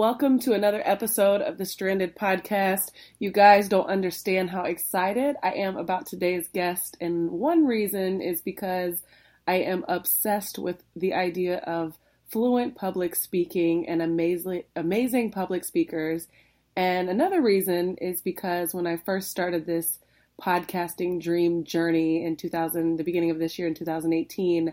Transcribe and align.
Welcome 0.00 0.38
to 0.40 0.54
another 0.54 0.80
episode 0.82 1.42
of 1.42 1.58
the 1.58 1.66
Stranded 1.66 2.16
Podcast. 2.16 2.90
You 3.18 3.30
guys 3.30 3.68
don't 3.68 3.90
understand 3.90 4.48
how 4.48 4.62
excited 4.62 5.36
I 5.42 5.50
am 5.50 5.76
about 5.76 6.06
today's 6.06 6.48
guest, 6.48 6.96
and 7.02 7.30
one 7.30 7.66
reason 7.66 8.22
is 8.22 8.40
because 8.40 9.02
I 9.46 9.56
am 9.56 9.84
obsessed 9.88 10.58
with 10.58 10.82
the 10.96 11.12
idea 11.12 11.58
of 11.58 11.98
fluent 12.28 12.76
public 12.76 13.14
speaking 13.14 13.86
and 13.86 14.00
amazing, 14.00 14.62
amazing 14.74 15.32
public 15.32 15.66
speakers 15.66 16.28
and 16.76 17.10
another 17.10 17.42
reason 17.42 17.98
is 17.98 18.22
because 18.22 18.72
when 18.72 18.86
I 18.86 18.96
first 18.96 19.30
started 19.30 19.66
this 19.66 19.98
podcasting 20.40 21.20
dream 21.20 21.62
journey 21.62 22.24
in 22.24 22.36
2000, 22.36 22.96
the 22.96 23.04
beginning 23.04 23.32
of 23.32 23.38
this 23.38 23.58
year 23.58 23.68
in 23.68 23.74
2018, 23.74 24.72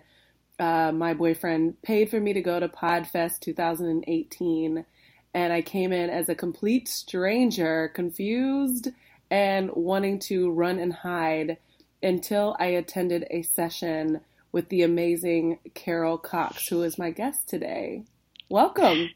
uh, 0.59 0.93
my 0.93 1.13
boyfriend 1.13 1.81
paid 1.81 2.09
for 2.09 2.21
me 2.21 2.31
to 2.31 2.41
go 2.41 2.61
to 2.61 2.69
PodFest 2.69 3.41
2018. 3.41 4.85
And 5.37 5.53
I 5.53 5.61
came 5.61 5.93
in 5.93 6.09
as 6.09 6.29
a 6.29 6.35
complete 6.35 6.87
stranger, 6.87 7.91
confused 7.93 8.87
and 9.29 9.69
wanting 9.75 10.17
to 10.21 10.49
run 10.49 10.79
and 10.79 10.91
hide 10.91 11.57
until 12.01 12.55
I 12.59 12.65
attended 12.69 13.27
a 13.29 13.43
session 13.43 14.21
with 14.51 14.69
the 14.69 14.81
amazing 14.81 15.59
Carol 15.75 16.17
Cox, 16.17 16.67
who 16.67 16.81
is 16.81 16.97
my 16.97 17.11
guest 17.11 17.47
today. 17.47 18.01
Welcome. 18.49 19.11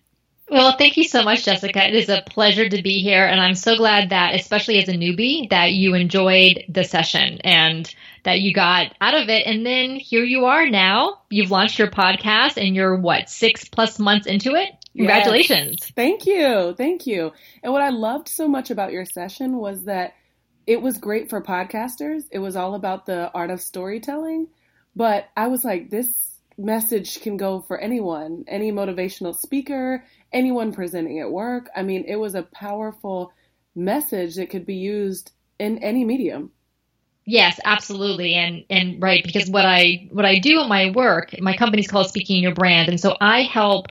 Well, 0.48 0.78
thank 0.78 0.96
you 0.96 1.06
so 1.06 1.24
much, 1.24 1.44
Jessica. 1.44 1.88
It 1.88 1.96
is 1.96 2.10
a 2.10 2.24
pleasure 2.30 2.70
to 2.70 2.84
be 2.84 3.02
here. 3.02 3.26
And 3.26 3.42
I'm 3.42 3.56
so 3.56 3.76
glad 3.76 4.12
that, 4.12 4.36
especially 4.36 4.78
as 4.78 4.90
a 4.90 4.94
newbie, 4.94 5.50
that 5.50 5.72
you 5.72 5.96
enjoyed 5.96 6.66
the 6.70 6.84
session 6.84 7.40
and 7.44 7.92
that 8.26 8.42
you 8.42 8.54
got 8.54 8.94
out 9.02 9.16
of 9.16 9.28
it. 9.30 9.48
And 9.48 9.66
then 9.66 9.96
here 9.96 10.24
you 10.24 10.46
are 10.46 10.70
now. 10.70 11.22
You've 11.32 11.50
launched 11.50 11.80
your 11.80 11.90
podcast 11.90 12.64
and 12.64 12.76
you're 12.76 12.96
what, 12.96 13.28
six 13.28 13.68
plus 13.68 13.98
months 13.98 14.28
into 14.28 14.54
it? 14.54 14.70
Congratulations. 14.96 15.78
Yes. 15.82 15.92
Thank 15.96 16.26
you. 16.26 16.74
Thank 16.78 17.08
you. 17.08 17.32
And 17.64 17.72
what 17.72 17.82
I 17.82 17.90
loved 17.90 18.28
so 18.28 18.48
much 18.48 18.72
about 18.72 18.92
your 18.92 19.06
session 19.06 19.58
was 19.58 19.86
that 19.86 20.14
it 20.68 20.82
was 20.82 20.98
great 20.98 21.30
for 21.30 21.42
podcasters. 21.42 22.24
It 22.32 22.40
was 22.40 22.56
all 22.56 22.76
about 22.76 23.06
the 23.06 23.32
art 23.34 23.50
of 23.50 23.62
storytelling. 23.62 24.48
But 24.96 25.30
I 25.38 25.48
was 25.48 25.64
like, 25.64 25.90
this 25.90 26.32
message 26.58 27.22
can 27.22 27.38
go 27.38 27.62
for 27.62 27.78
anyone, 27.78 28.44
any 28.48 28.72
motivational 28.72 29.36
speaker, 29.36 30.04
anyone 30.34 30.74
presenting 30.74 31.20
at 31.20 31.32
work. 31.32 31.70
I 31.76 31.84
mean, 31.84 32.06
it 32.08 32.18
was 32.18 32.36
a 32.36 32.44
powerful 32.44 33.34
message 33.76 34.36
that 34.36 34.50
could 34.50 34.66
be 34.66 34.76
used 34.76 35.32
in 35.60 35.78
any 35.80 36.04
medium. 36.04 36.52
Yes, 37.26 37.60
absolutely. 37.64 38.34
And 38.34 38.66
and 38.70 39.02
right 39.02 39.24
because 39.24 39.50
what 39.50 39.66
I 39.66 40.10
what 40.12 40.26
I 40.26 40.40
do 40.40 40.60
in 40.62 40.68
my 40.68 40.92
work, 40.92 41.40
my 41.40 41.56
company's 41.56 41.88
called 41.88 42.10
Speaking 42.10 42.42
Your 42.42 42.54
Brand, 42.54 42.90
and 42.90 43.00
so 43.00 43.16
I 43.22 43.44
help 43.44 43.88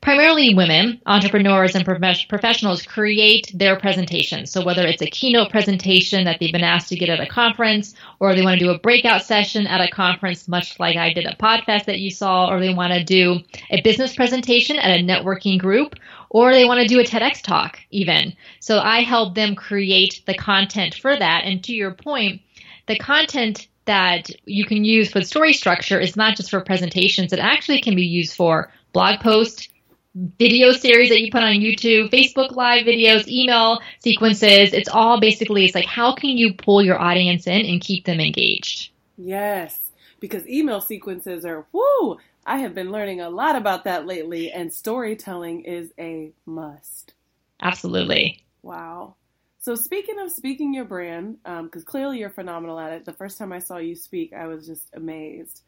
primarily 0.00 0.54
women, 0.54 1.00
entrepreneurs, 1.06 1.74
and 1.74 1.84
prof- 1.84 2.28
professionals 2.28 2.82
create 2.82 3.50
their 3.54 3.78
presentations. 3.78 4.50
So 4.50 4.64
whether 4.64 4.86
it's 4.86 5.02
a 5.02 5.10
keynote 5.10 5.50
presentation 5.50 6.24
that 6.24 6.38
they've 6.40 6.52
been 6.52 6.64
asked 6.64 6.88
to 6.88 6.96
get 6.96 7.10
at 7.10 7.20
a 7.20 7.26
conference, 7.26 7.94
or 8.18 8.34
they 8.34 8.42
want 8.42 8.58
to 8.58 8.64
do 8.64 8.70
a 8.70 8.78
breakout 8.78 9.22
session 9.22 9.66
at 9.66 9.80
a 9.80 9.90
conference, 9.90 10.48
much 10.48 10.80
like 10.80 10.96
I 10.96 11.12
did 11.12 11.26
at 11.26 11.38
Podfest 11.38 11.84
that 11.84 12.00
you 12.00 12.10
saw, 12.10 12.50
or 12.50 12.60
they 12.60 12.72
want 12.72 12.92
to 12.92 13.04
do 13.04 13.40
a 13.70 13.82
business 13.82 14.14
presentation 14.16 14.76
at 14.76 14.98
a 14.98 15.02
networking 15.02 15.58
group, 15.58 15.96
or 16.30 16.52
they 16.52 16.64
want 16.64 16.80
to 16.80 16.86
do 16.86 17.00
a 17.00 17.04
TEDx 17.04 17.42
talk 17.42 17.78
even. 17.90 18.34
So 18.60 18.78
I 18.78 19.02
help 19.02 19.34
them 19.34 19.54
create 19.54 20.22
the 20.26 20.34
content 20.34 20.94
for 20.94 21.16
that. 21.16 21.42
And 21.44 21.62
to 21.64 21.74
your 21.74 21.92
point, 21.92 22.40
the 22.86 22.98
content 22.98 23.68
that 23.84 24.30
you 24.44 24.64
can 24.64 24.84
use 24.84 25.10
for 25.10 25.18
the 25.18 25.26
story 25.26 25.52
structure 25.52 26.00
is 26.00 26.16
not 26.16 26.36
just 26.36 26.50
for 26.50 26.60
presentations, 26.60 27.32
it 27.32 27.38
actually 27.38 27.80
can 27.80 27.96
be 27.96 28.04
used 28.04 28.36
for 28.36 28.70
blog 28.92 29.20
posts, 29.20 29.68
video 30.14 30.72
series 30.72 31.08
that 31.10 31.20
you 31.20 31.30
put 31.30 31.42
on 31.42 31.54
YouTube, 31.54 32.10
Facebook 32.10 32.56
live 32.56 32.84
videos, 32.84 33.28
email 33.28 33.80
sequences. 34.00 34.72
It's 34.72 34.88
all 34.88 35.20
basically 35.20 35.64
it's 35.64 35.74
like 35.74 35.86
how 35.86 36.14
can 36.14 36.30
you 36.30 36.54
pull 36.54 36.82
your 36.82 37.00
audience 37.00 37.46
in 37.46 37.64
and 37.66 37.80
keep 37.80 38.04
them 38.04 38.20
engaged? 38.20 38.90
Yes, 39.16 39.90
because 40.18 40.46
email 40.48 40.80
sequences 40.80 41.44
are 41.44 41.66
whoo. 41.72 42.18
I 42.46 42.58
have 42.58 42.74
been 42.74 42.90
learning 42.90 43.20
a 43.20 43.30
lot 43.30 43.54
about 43.54 43.84
that 43.84 44.06
lately, 44.06 44.50
and 44.50 44.72
storytelling 44.72 45.62
is 45.64 45.92
a 45.98 46.32
must. 46.46 47.14
Absolutely. 47.60 48.42
Wow. 48.62 49.14
So 49.58 49.74
speaking 49.74 50.18
of 50.18 50.32
speaking 50.32 50.72
your 50.72 50.86
brand, 50.86 51.36
because 51.44 51.82
um, 51.82 51.86
clearly 51.86 52.18
you're 52.18 52.30
phenomenal 52.30 52.78
at 52.78 52.92
it. 52.92 53.04
The 53.04 53.12
first 53.12 53.36
time 53.36 53.52
I 53.52 53.58
saw 53.58 53.76
you 53.76 53.94
speak, 53.94 54.32
I 54.32 54.46
was 54.46 54.66
just 54.66 54.88
amazed 54.94 55.62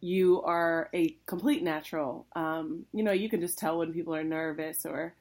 you 0.00 0.42
are 0.42 0.88
a 0.94 1.16
complete 1.26 1.62
natural. 1.62 2.26
Um, 2.34 2.86
you 2.92 3.02
know, 3.02 3.12
you 3.12 3.28
can 3.28 3.40
just 3.40 3.58
tell 3.58 3.78
when 3.78 3.92
people 3.92 4.14
are 4.14 4.24
nervous 4.24 4.84
or, 4.84 5.14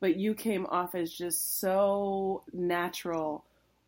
but 0.00 0.16
you 0.16 0.34
came 0.34 0.66
off 0.66 0.94
as 0.94 1.12
just 1.12 1.60
so 1.60 2.42
natural. 2.52 3.44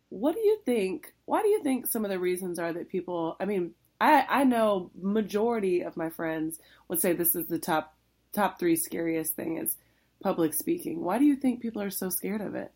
What 0.09 0.35
do 0.35 0.41
you 0.41 0.59
think? 0.65 1.13
Why 1.25 1.41
do 1.41 1.49
you 1.49 1.61
think 1.63 1.87
some 1.87 2.05
of 2.05 2.11
the 2.11 2.19
reasons 2.19 2.59
are 2.59 2.71
that 2.73 2.89
people, 2.89 3.35
I 3.39 3.45
mean, 3.45 3.73
I, 3.99 4.25
I 4.29 4.43
know 4.43 4.91
majority 5.01 5.81
of 5.81 5.97
my 5.97 6.09
friends 6.09 6.59
would 6.87 7.01
say 7.01 7.13
this 7.13 7.35
is 7.35 7.47
the 7.47 7.59
top, 7.59 7.95
top 8.33 8.59
three 8.59 8.75
scariest 8.75 9.35
thing 9.35 9.57
is 9.57 9.75
public 10.21 10.53
speaking. 10.53 11.03
Why 11.03 11.17
do 11.17 11.25
you 11.25 11.35
think 11.35 11.61
people 11.61 11.81
are 11.81 11.89
so 11.89 12.09
scared 12.09 12.41
of 12.41 12.55
it? 12.55 12.71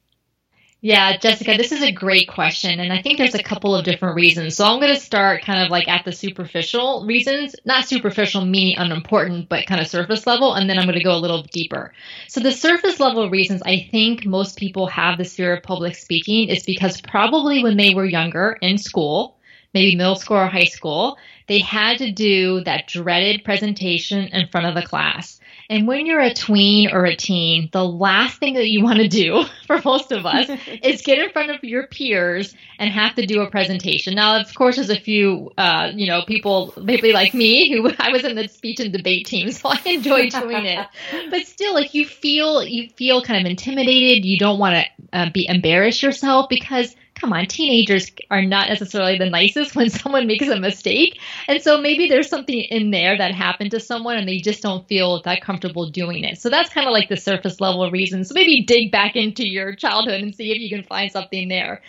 Yeah, 0.81 1.17
Jessica, 1.17 1.55
this 1.57 1.73
is 1.73 1.81
a 1.83 1.91
great 1.91 2.29
question. 2.29 2.79
And 2.79 2.93
I 2.93 3.01
think 3.01 3.17
there's 3.17 3.35
a 3.35 3.43
couple 3.43 3.75
of 3.75 3.83
different 3.83 4.15
reasons. 4.15 4.55
So 4.55 4.63
I'm 4.63 4.79
going 4.79 4.93
to 4.93 4.99
start 4.99 5.43
kind 5.43 5.61
of 5.61 5.69
like 5.69 5.89
at 5.89 6.05
the 6.05 6.13
superficial 6.13 7.05
reasons, 7.05 7.53
not 7.65 7.85
superficial 7.85 8.45
meaning 8.45 8.77
unimportant, 8.77 9.49
but 9.49 9.65
kind 9.67 9.81
of 9.81 9.87
surface 9.87 10.25
level. 10.25 10.53
And 10.53 10.69
then 10.69 10.79
I'm 10.79 10.85
going 10.85 10.97
to 10.97 11.03
go 11.03 11.15
a 11.15 11.19
little 11.19 11.43
deeper. 11.43 11.91
So 12.29 12.39
the 12.39 12.53
surface 12.53 12.97
level 12.97 13.29
reasons 13.29 13.61
I 13.63 13.89
think 13.91 14.25
most 14.25 14.57
people 14.57 14.87
have 14.87 15.17
this 15.17 15.35
fear 15.35 15.53
of 15.53 15.63
public 15.63 15.95
speaking 15.95 16.47
is 16.47 16.63
because 16.63 17.01
probably 17.01 17.61
when 17.61 17.75
they 17.75 17.93
were 17.93 18.05
younger 18.05 18.57
in 18.61 18.77
school, 18.77 19.37
maybe 19.73 19.97
middle 19.97 20.15
school 20.15 20.37
or 20.37 20.47
high 20.47 20.63
school, 20.63 21.17
they 21.49 21.59
had 21.59 21.97
to 21.97 22.11
do 22.13 22.61
that 22.63 22.87
dreaded 22.87 23.43
presentation 23.43 24.27
in 24.29 24.47
front 24.47 24.67
of 24.67 24.75
the 24.75 24.87
class. 24.87 25.38
And 25.69 25.85
when 25.85 26.07
you're 26.07 26.19
a 26.19 26.33
tween 26.33 26.89
or 26.91 27.05
a 27.05 27.15
teen, 27.15 27.69
the 27.71 27.85
last 27.85 28.39
thing 28.39 28.55
that 28.55 28.67
you 28.67 28.83
want 28.83 28.97
to 28.97 29.07
do 29.07 29.43
for 29.67 29.79
most 29.85 30.11
of 30.11 30.25
us 30.25 30.49
is 30.83 31.03
get 31.03 31.19
in 31.19 31.29
front 31.29 31.51
of 31.51 31.63
your 31.63 31.85
peers 31.85 32.55
and 32.79 32.91
have 32.91 33.13
to 33.15 33.25
do 33.25 33.41
a 33.41 33.51
presentation. 33.51 34.15
Now, 34.15 34.39
of 34.39 34.53
course, 34.55 34.77
there's 34.77 34.89
a 34.89 34.99
few, 34.99 35.51
uh, 35.57 35.91
you 35.93 36.07
know, 36.07 36.23
people 36.23 36.73
maybe 36.81 37.13
like 37.13 37.35
me 37.35 37.71
who 37.71 37.91
I 37.99 38.11
was 38.11 38.23
in 38.23 38.35
the 38.35 38.47
speech 38.47 38.79
and 38.79 38.91
debate 38.91 39.27
team, 39.27 39.51
so 39.51 39.69
I 39.69 39.79
enjoy 39.85 40.29
doing 40.29 40.65
it. 40.65 40.87
But 41.29 41.45
still, 41.45 41.75
like 41.75 41.93
you 41.93 42.05
feel, 42.05 42.63
you 42.63 42.89
feel 42.89 43.21
kind 43.21 43.45
of 43.45 43.49
intimidated. 43.49 44.25
You 44.25 44.39
don't 44.39 44.57
want 44.57 44.75
to 44.75 45.17
uh, 45.17 45.29
be 45.31 45.47
embarrass 45.47 46.01
yourself 46.01 46.49
because 46.49 46.95
come 47.19 47.33
on, 47.33 47.45
teenagers 47.45 48.11
are 48.31 48.41
not 48.41 48.69
necessarily 48.69 49.17
the 49.17 49.29
nicest 49.29 49.75
when 49.75 49.89
someone 49.89 50.27
makes 50.27 50.47
a 50.47 50.59
mistake. 50.59 51.19
And 51.47 51.61
so 51.61 51.79
maybe 51.79 52.07
there's 52.07 52.29
something 52.29 52.59
in 52.59 52.91
there 52.91 53.17
that 53.17 53.33
happened 53.33 53.71
to 53.71 53.79
someone 53.79 54.17
and 54.17 54.27
they 54.27 54.39
just 54.39 54.61
don't 54.61 54.87
feel 54.87 55.21
that 55.23 55.41
comfortable 55.41 55.89
doing 55.89 56.23
it. 56.23 56.39
So 56.39 56.49
that's 56.49 56.73
kind 56.73 56.87
of 56.87 56.93
like 56.93 57.09
the 57.09 57.17
surface 57.17 57.59
level 57.59 57.89
reason. 57.91 58.23
So 58.23 58.33
maybe 58.33 58.63
dig 58.63 58.91
back 58.91 59.15
into 59.15 59.47
your 59.47 59.75
childhood 59.75 60.21
and 60.21 60.33
see 60.33 60.51
if 60.51 60.59
you 60.59 60.69
can 60.69 60.83
find 60.83 61.11
something 61.11 61.49
there. 61.49 61.81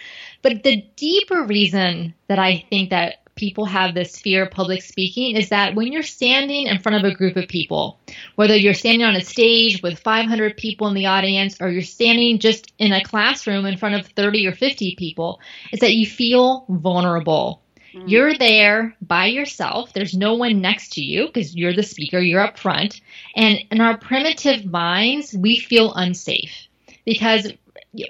But 0.42 0.62
the 0.62 0.82
deeper 0.96 1.44
reason 1.44 2.14
that 2.28 2.38
I 2.38 2.64
think 2.70 2.90
that 2.90 3.19
people 3.40 3.64
have 3.64 3.94
this 3.94 4.18
fear 4.18 4.44
of 4.44 4.50
public 4.50 4.82
speaking 4.82 5.34
is 5.34 5.48
that 5.48 5.74
when 5.74 5.90
you're 5.92 6.02
standing 6.02 6.66
in 6.66 6.78
front 6.78 7.02
of 7.02 7.10
a 7.10 7.14
group 7.14 7.36
of 7.36 7.48
people, 7.48 7.98
whether 8.36 8.54
you're 8.54 8.74
standing 8.74 9.02
on 9.02 9.16
a 9.16 9.22
stage 9.22 9.82
with 9.82 9.98
500 9.98 10.58
people 10.58 10.88
in 10.88 10.94
the 10.94 11.06
audience 11.06 11.56
or 11.58 11.70
you're 11.70 11.80
standing 11.80 12.38
just 12.38 12.70
in 12.78 12.92
a 12.92 13.02
classroom 13.02 13.64
in 13.64 13.78
front 13.78 13.94
of 13.94 14.06
30 14.08 14.46
or 14.46 14.52
50 14.52 14.94
people, 14.96 15.40
is 15.72 15.80
that 15.80 15.94
you 15.94 16.06
feel 16.06 16.66
vulnerable. 16.68 17.62
Mm. 17.94 18.10
You're 18.10 18.34
there 18.34 18.94
by 19.00 19.26
yourself. 19.26 19.94
There's 19.94 20.14
no 20.14 20.34
one 20.34 20.60
next 20.60 20.92
to 20.92 21.00
you 21.00 21.26
because 21.26 21.56
you're 21.56 21.74
the 21.74 21.82
speaker, 21.82 22.20
you're 22.20 22.42
up 22.42 22.58
front. 22.58 23.00
And 23.34 23.58
in 23.70 23.80
our 23.80 23.96
primitive 23.96 24.66
minds, 24.66 25.34
we 25.34 25.58
feel 25.58 25.94
unsafe 25.94 26.68
because 27.06 27.50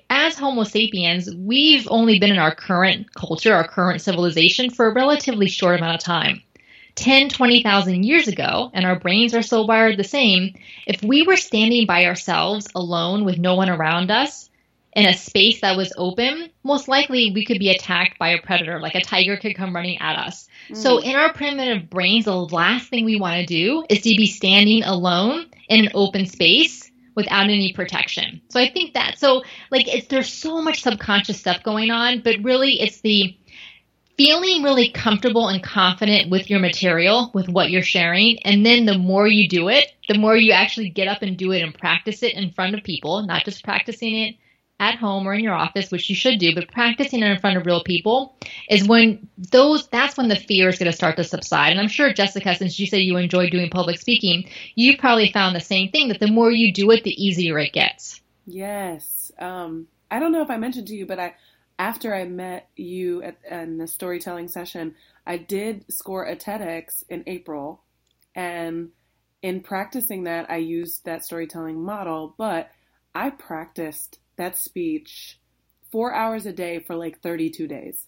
as 0.09 0.37
Homo 0.37 0.65
sapiens, 0.65 1.35
we've 1.35 1.89
only 1.91 2.19
been 2.19 2.31
in 2.31 2.39
our 2.39 2.55
current 2.55 3.15
culture, 3.15 3.55
our 3.55 3.67
current 3.67 4.03
civilization 4.03 4.71
for 4.71 4.87
a 4.87 4.95
relatively 4.95 5.49
short 5.49 5.79
amount 5.79 5.97
of 5.97 6.05
time. 6.05 6.43
10, 6.97 7.31
20,000 7.31 8.05
years 8.05 8.29
ago, 8.29 8.71
and 8.75 8.85
our 8.85 8.99
brains 8.99 9.35
are 9.35 9.43
still 9.43 9.67
wired 9.67 9.97
the 9.97 10.05
same, 10.05 10.55
if 10.87 11.03
we 11.03 11.23
were 11.23 11.37
standing 11.37 11.87
by 11.87 12.05
ourselves 12.05 12.69
alone 12.75 13.25
with 13.25 13.39
no 13.39 13.55
one 13.55 13.71
around 13.71 14.11
us 14.11 14.51
in 14.93 15.07
a 15.07 15.15
space 15.15 15.61
that 15.61 15.77
was 15.77 15.93
open, 15.97 16.51
most 16.65 16.89
likely 16.89 17.31
we 17.33 17.47
could 17.47 17.59
be 17.59 17.71
attacked 17.71 18.19
by 18.19 18.31
a 18.31 18.43
predator, 18.43 18.81
like 18.81 18.97
a 18.97 19.01
tiger 19.01 19.37
could 19.37 19.55
come 19.55 19.75
running 19.75 19.99
at 19.99 20.17
us. 20.17 20.49
Mm. 20.69 20.77
So, 20.77 20.99
in 20.99 21.15
our 21.15 21.33
primitive 21.33 21.89
brains, 21.89 22.25
the 22.25 22.35
last 22.35 22.91
thing 22.91 23.05
we 23.05 23.21
want 23.21 23.41
to 23.41 23.47
do 23.47 23.85
is 23.89 24.03
to 24.03 24.11
be 24.11 24.27
standing 24.27 24.83
alone 24.83 25.47
in 25.69 25.87
an 25.87 25.93
open 25.95 26.27
space 26.27 26.90
without 27.15 27.45
any 27.45 27.73
protection. 27.73 28.41
So, 28.51 28.61
I 28.61 28.71
think 28.71 28.95
that, 28.95 29.19
so 29.19 29.43
like, 29.71 29.89
it's, 29.89 30.07
there's 30.09 30.33
so 30.33 30.63
much 30.63 30.83
subconscious 30.83 31.39
stuff 31.39 31.63
going 31.63 31.91
on, 31.91 32.21
but 32.23 32.37
really 32.43 32.81
it's 32.81 33.01
the 33.01 33.37
feeling 34.17 34.63
really 34.63 34.91
comfortable 34.91 35.49
and 35.49 35.63
confident 35.63 36.31
with 36.31 36.51
your 36.51 36.61
material, 36.61 37.31
with 37.33 37.49
what 37.49 37.71
you're 37.71 37.83
sharing. 37.83 38.39
And 38.45 38.67
then 38.67 38.85
the 38.85 38.99
more 38.99 39.27
you 39.27 39.49
do 39.49 39.69
it, 39.69 39.93
the 40.09 40.19
more 40.19 40.37
you 40.37 40.53
actually 40.53 40.91
get 40.91 41.09
up 41.09 41.23
and 41.23 41.39
do 41.39 41.53
it 41.53 41.63
and 41.63 41.73
practice 41.73 42.23
it 42.23 42.35
in 42.35 42.53
front 42.53 42.75
of 42.75 42.85
people, 42.85 43.23
not 43.23 43.47
just 43.47 43.65
practicing 43.65 44.15
it 44.17 44.37
at 44.81 44.97
home 44.97 45.29
or 45.29 45.35
in 45.35 45.45
your 45.45 45.55
office, 45.55 45.91
which 45.91 46.09
you 46.09 46.17
should 46.17 46.41
do, 46.41 46.55
but 46.55 46.73
practicing 46.73 47.23
it 47.23 47.31
in 47.31 47.39
front 47.39 47.59
of 47.59 47.67
real 47.67 47.85
people 47.85 48.35
is 48.69 48.89
when 48.89 49.29
those, 49.37 49.87
that's 49.89 50.17
when 50.17 50.29
the 50.29 50.37
fear 50.37 50.71
is 50.71 50.79
going 50.79 50.91
to 50.91 50.97
start 50.97 51.17
to 51.17 51.25
subside. 51.25 51.71
And 51.71 51.79
I'm 51.79 51.89
sure, 51.89 52.13
Jessica, 52.13 52.55
since 52.55 52.81
you 52.81 52.87
say 52.87 52.99
you 52.99 53.19
enjoy 53.19 53.51
doing 53.51 53.69
public 53.69 54.01
speaking, 54.01 54.49
you've 54.75 54.99
probably 54.99 55.31
found 55.31 55.55
the 55.55 55.61
same 55.61 55.91
thing 55.91 56.09
that 56.09 56.19
the 56.19 56.27
more 56.27 56.51
you 56.51 56.73
do 56.73 56.91
it, 56.91 57.05
the 57.05 57.23
easier 57.23 57.59
it 57.59 57.75
gets. 57.75 58.23
Yes. 58.47 59.31
Um, 59.39 59.87
I 60.11 60.19
don't 60.19 60.33
know 60.33 60.43
if 60.43 60.51
I 60.51 60.57
mentioned 60.57 60.89
to 60.89 60.95
you, 60.95 61.05
but 61.05 61.21
I, 61.21 61.35
after 61.79 62.15
I 62.15 62.25
met 62.25 62.69
you 62.75 63.23
at 63.23 63.37
in 63.51 63.77
the 63.77 63.87
storytelling 63.87 64.49
session, 64.49 64.95
I 65.27 65.37
did 65.37 65.85
score 65.93 66.25
a 66.25 66.37
TEDx 66.37 67.05
in 67.11 67.23
April, 67.27 67.83
and 68.35 68.91
in 69.43 69.61
practicing 69.61 70.25
that, 70.25 70.51
I 70.51 70.57
used 70.57 71.05
that 71.05 71.25
storytelling 71.25 71.83
model. 71.83 72.35
But 72.37 72.71
I 73.15 73.31
practiced 73.31 74.20
that 74.41 74.57
speech 74.57 75.39
four 75.93 76.15
hours 76.15 76.47
a 76.47 76.53
day 76.53 76.81
for 76.81 76.97
like 76.97 77.21
32 77.21 77.69
days. 77.69 78.07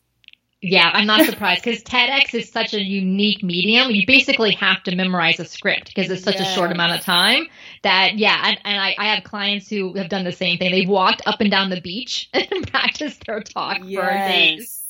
Yeah, 0.60 0.88
I'm 0.92 1.06
not 1.06 1.26
surprised 1.26 1.64
because 1.64 1.82
TEDx 1.82 2.34
is 2.34 2.50
such 2.50 2.72
a 2.72 2.80
unique 2.80 3.42
medium. 3.42 3.90
You 3.90 4.06
basically 4.06 4.52
have 4.52 4.82
to 4.84 4.94
memorize 4.94 5.40
a 5.40 5.44
script 5.44 5.88
because 5.94 6.10
it's 6.10 6.22
such 6.22 6.36
yes. 6.36 6.50
a 6.50 6.54
short 6.54 6.70
amount 6.70 6.92
of 6.92 7.04
time 7.04 7.46
that, 7.82 8.16
yeah, 8.16 8.40
and, 8.44 8.58
and 8.64 8.80
I, 8.80 8.94
I, 8.96 9.14
have 9.14 9.24
clients 9.24 9.68
who 9.68 9.94
have 9.94 10.08
done 10.08 10.24
the 10.24 10.32
same 10.32 10.58
thing. 10.58 10.70
They've 10.70 10.88
walked 10.88 11.22
up 11.26 11.40
and 11.40 11.50
down 11.50 11.70
the 11.70 11.80
beach 11.80 12.30
and 12.34 12.70
practiced 12.70 13.24
their 13.26 13.40
talk 13.40 13.78
yes. 13.84 14.00
for 14.00 14.10
days 14.10 14.81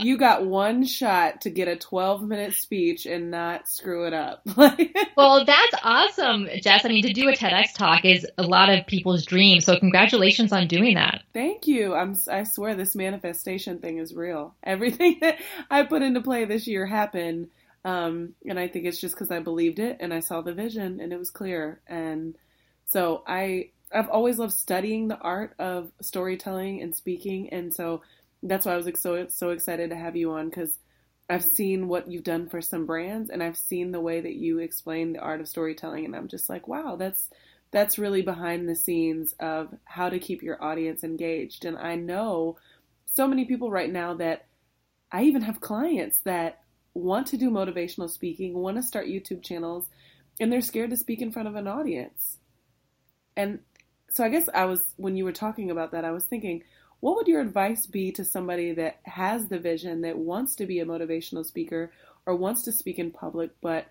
you 0.00 0.16
got 0.16 0.46
one 0.46 0.84
shot 0.84 1.42
to 1.42 1.50
get 1.50 1.68
a 1.68 1.76
12 1.76 2.22
minute 2.22 2.54
speech 2.54 3.06
and 3.06 3.30
not 3.30 3.68
screw 3.68 4.06
it 4.06 4.12
up. 4.12 4.42
well, 5.16 5.44
that's 5.44 5.74
awesome, 5.82 6.48
Jess. 6.60 6.84
I 6.84 6.88
mean, 6.88 7.02
to 7.04 7.12
do 7.12 7.28
a 7.28 7.32
TEDx 7.32 7.74
talk 7.74 8.04
is 8.04 8.26
a 8.38 8.42
lot 8.42 8.68
of 8.68 8.86
people's 8.86 9.24
dream. 9.24 9.60
So, 9.60 9.78
congratulations 9.78 10.52
on 10.52 10.66
doing 10.66 10.94
that. 10.94 11.22
Thank 11.32 11.66
you. 11.66 11.94
I'm, 11.94 12.16
I 12.30 12.44
swear 12.44 12.74
this 12.74 12.94
manifestation 12.94 13.78
thing 13.78 13.98
is 13.98 14.14
real. 14.14 14.54
Everything 14.62 15.18
that 15.20 15.38
I 15.70 15.84
put 15.84 16.02
into 16.02 16.20
play 16.20 16.44
this 16.44 16.66
year 16.66 16.86
happened. 16.86 17.48
Um, 17.84 18.34
and 18.46 18.58
I 18.58 18.68
think 18.68 18.84
it's 18.84 19.00
just 19.00 19.14
because 19.14 19.30
I 19.30 19.40
believed 19.40 19.78
it 19.78 19.96
and 20.00 20.12
I 20.12 20.20
saw 20.20 20.42
the 20.42 20.52
vision 20.52 21.00
and 21.00 21.12
it 21.12 21.18
was 21.18 21.30
clear. 21.30 21.80
And 21.86 22.36
so 22.86 23.22
I, 23.26 23.70
I've 23.92 24.10
always 24.10 24.38
loved 24.38 24.52
studying 24.52 25.08
the 25.08 25.18
art 25.18 25.54
of 25.58 25.90
storytelling 26.02 26.82
and 26.82 26.94
speaking. 26.94 27.48
And 27.50 27.72
so 27.74 28.02
that's 28.42 28.66
why 28.66 28.72
I 28.72 28.76
was 28.76 28.86
like, 28.86 28.96
so 28.96 29.26
so 29.28 29.50
excited 29.50 29.90
to 29.90 29.96
have 29.96 30.16
you 30.16 30.32
on 30.32 30.48
because 30.48 30.78
I've 31.28 31.44
seen 31.44 31.88
what 31.88 32.10
you've 32.10 32.24
done 32.24 32.48
for 32.48 32.60
some 32.60 32.86
brands 32.86 33.30
and 33.30 33.42
I've 33.42 33.56
seen 33.56 33.92
the 33.92 34.00
way 34.00 34.20
that 34.20 34.34
you 34.34 34.58
explain 34.58 35.12
the 35.12 35.20
art 35.20 35.40
of 35.40 35.48
storytelling 35.48 36.04
and 36.04 36.16
I'm 36.16 36.28
just 36.28 36.48
like, 36.48 36.66
wow, 36.66 36.96
that's 36.96 37.28
that's 37.70 37.98
really 37.98 38.22
behind 38.22 38.68
the 38.68 38.74
scenes 38.74 39.32
of 39.38 39.72
how 39.84 40.08
to 40.08 40.18
keep 40.18 40.42
your 40.42 40.62
audience 40.62 41.04
engaged. 41.04 41.64
And 41.64 41.78
I 41.78 41.94
know 41.94 42.56
so 43.06 43.28
many 43.28 43.44
people 43.44 43.70
right 43.70 43.90
now 43.90 44.14
that 44.14 44.46
I 45.12 45.22
even 45.24 45.42
have 45.42 45.60
clients 45.60 46.18
that 46.20 46.60
want 46.94 47.28
to 47.28 47.36
do 47.36 47.50
motivational 47.50 48.10
speaking, 48.10 48.54
want 48.54 48.76
to 48.76 48.82
start 48.82 49.06
YouTube 49.06 49.44
channels, 49.44 49.88
and 50.40 50.52
they're 50.52 50.60
scared 50.60 50.90
to 50.90 50.96
speak 50.96 51.20
in 51.20 51.30
front 51.30 51.48
of 51.48 51.54
an 51.54 51.68
audience. 51.68 52.38
And 53.36 53.60
so 54.08 54.24
I 54.24 54.28
guess 54.28 54.48
I 54.52 54.64
was 54.64 54.94
when 54.96 55.16
you 55.16 55.24
were 55.24 55.32
talking 55.32 55.70
about 55.70 55.92
that, 55.92 56.04
I 56.04 56.10
was 56.10 56.24
thinking, 56.24 56.62
what 57.00 57.16
would 57.16 57.28
your 57.28 57.40
advice 57.40 57.86
be 57.86 58.12
to 58.12 58.24
somebody 58.24 58.72
that 58.72 59.00
has 59.04 59.48
the 59.48 59.58
vision 59.58 60.02
that 60.02 60.18
wants 60.18 60.54
to 60.56 60.66
be 60.66 60.80
a 60.80 60.86
motivational 60.86 61.44
speaker 61.44 61.92
or 62.26 62.36
wants 62.36 62.62
to 62.62 62.72
speak 62.72 62.98
in 62.98 63.10
public 63.10 63.50
but 63.60 63.86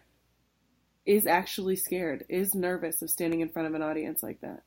is 1.05 1.25
actually 1.25 1.75
scared, 1.75 2.25
is 2.29 2.53
nervous 2.53 3.01
of 3.01 3.09
standing 3.09 3.41
in 3.41 3.49
front 3.49 3.67
of 3.67 3.73
an 3.73 3.81
audience 3.81 4.21
like 4.21 4.39
that? 4.41 4.61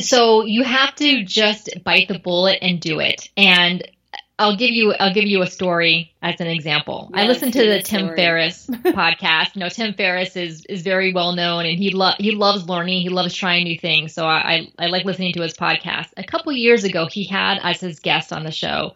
So 0.00 0.44
you 0.44 0.64
have 0.64 0.94
to 0.96 1.24
just 1.24 1.70
bite 1.84 2.08
the 2.08 2.18
bullet 2.18 2.58
and 2.62 2.80
do 2.80 3.00
it. 3.00 3.28
And 3.36 3.86
I'll 4.38 4.56
give 4.56 4.70
you 4.70 4.92
I'll 4.94 5.14
give 5.14 5.24
you 5.24 5.42
a 5.42 5.46
story 5.46 6.12
as 6.20 6.40
an 6.40 6.48
example. 6.48 7.10
I 7.14 7.26
listened 7.26 7.52
to 7.52 7.64
the 7.64 7.80
Tim 7.82 8.06
story. 8.06 8.16
Ferriss 8.16 8.66
podcast. 8.70 9.54
You 9.54 9.60
know, 9.60 9.68
Tim 9.68 9.94
Ferriss 9.94 10.36
is 10.36 10.64
is 10.66 10.82
very 10.82 11.12
well 11.12 11.32
known, 11.32 11.66
and 11.66 11.78
he 11.78 11.90
lo- 11.90 12.14
he 12.18 12.32
loves 12.32 12.68
learning. 12.68 13.02
He 13.02 13.10
loves 13.10 13.34
trying 13.34 13.64
new 13.64 13.78
things. 13.78 14.12
So 14.12 14.26
I, 14.26 14.68
I, 14.78 14.84
I 14.84 14.86
like 14.86 15.04
listening 15.04 15.32
to 15.34 15.42
his 15.42 15.54
podcast. 15.54 16.08
A 16.16 16.24
couple 16.24 16.52
years 16.52 16.82
ago, 16.82 17.06
he 17.06 17.24
had 17.24 17.60
as 17.62 17.80
his 17.80 18.00
guest 18.00 18.32
on 18.32 18.42
the 18.42 18.50
show 18.50 18.94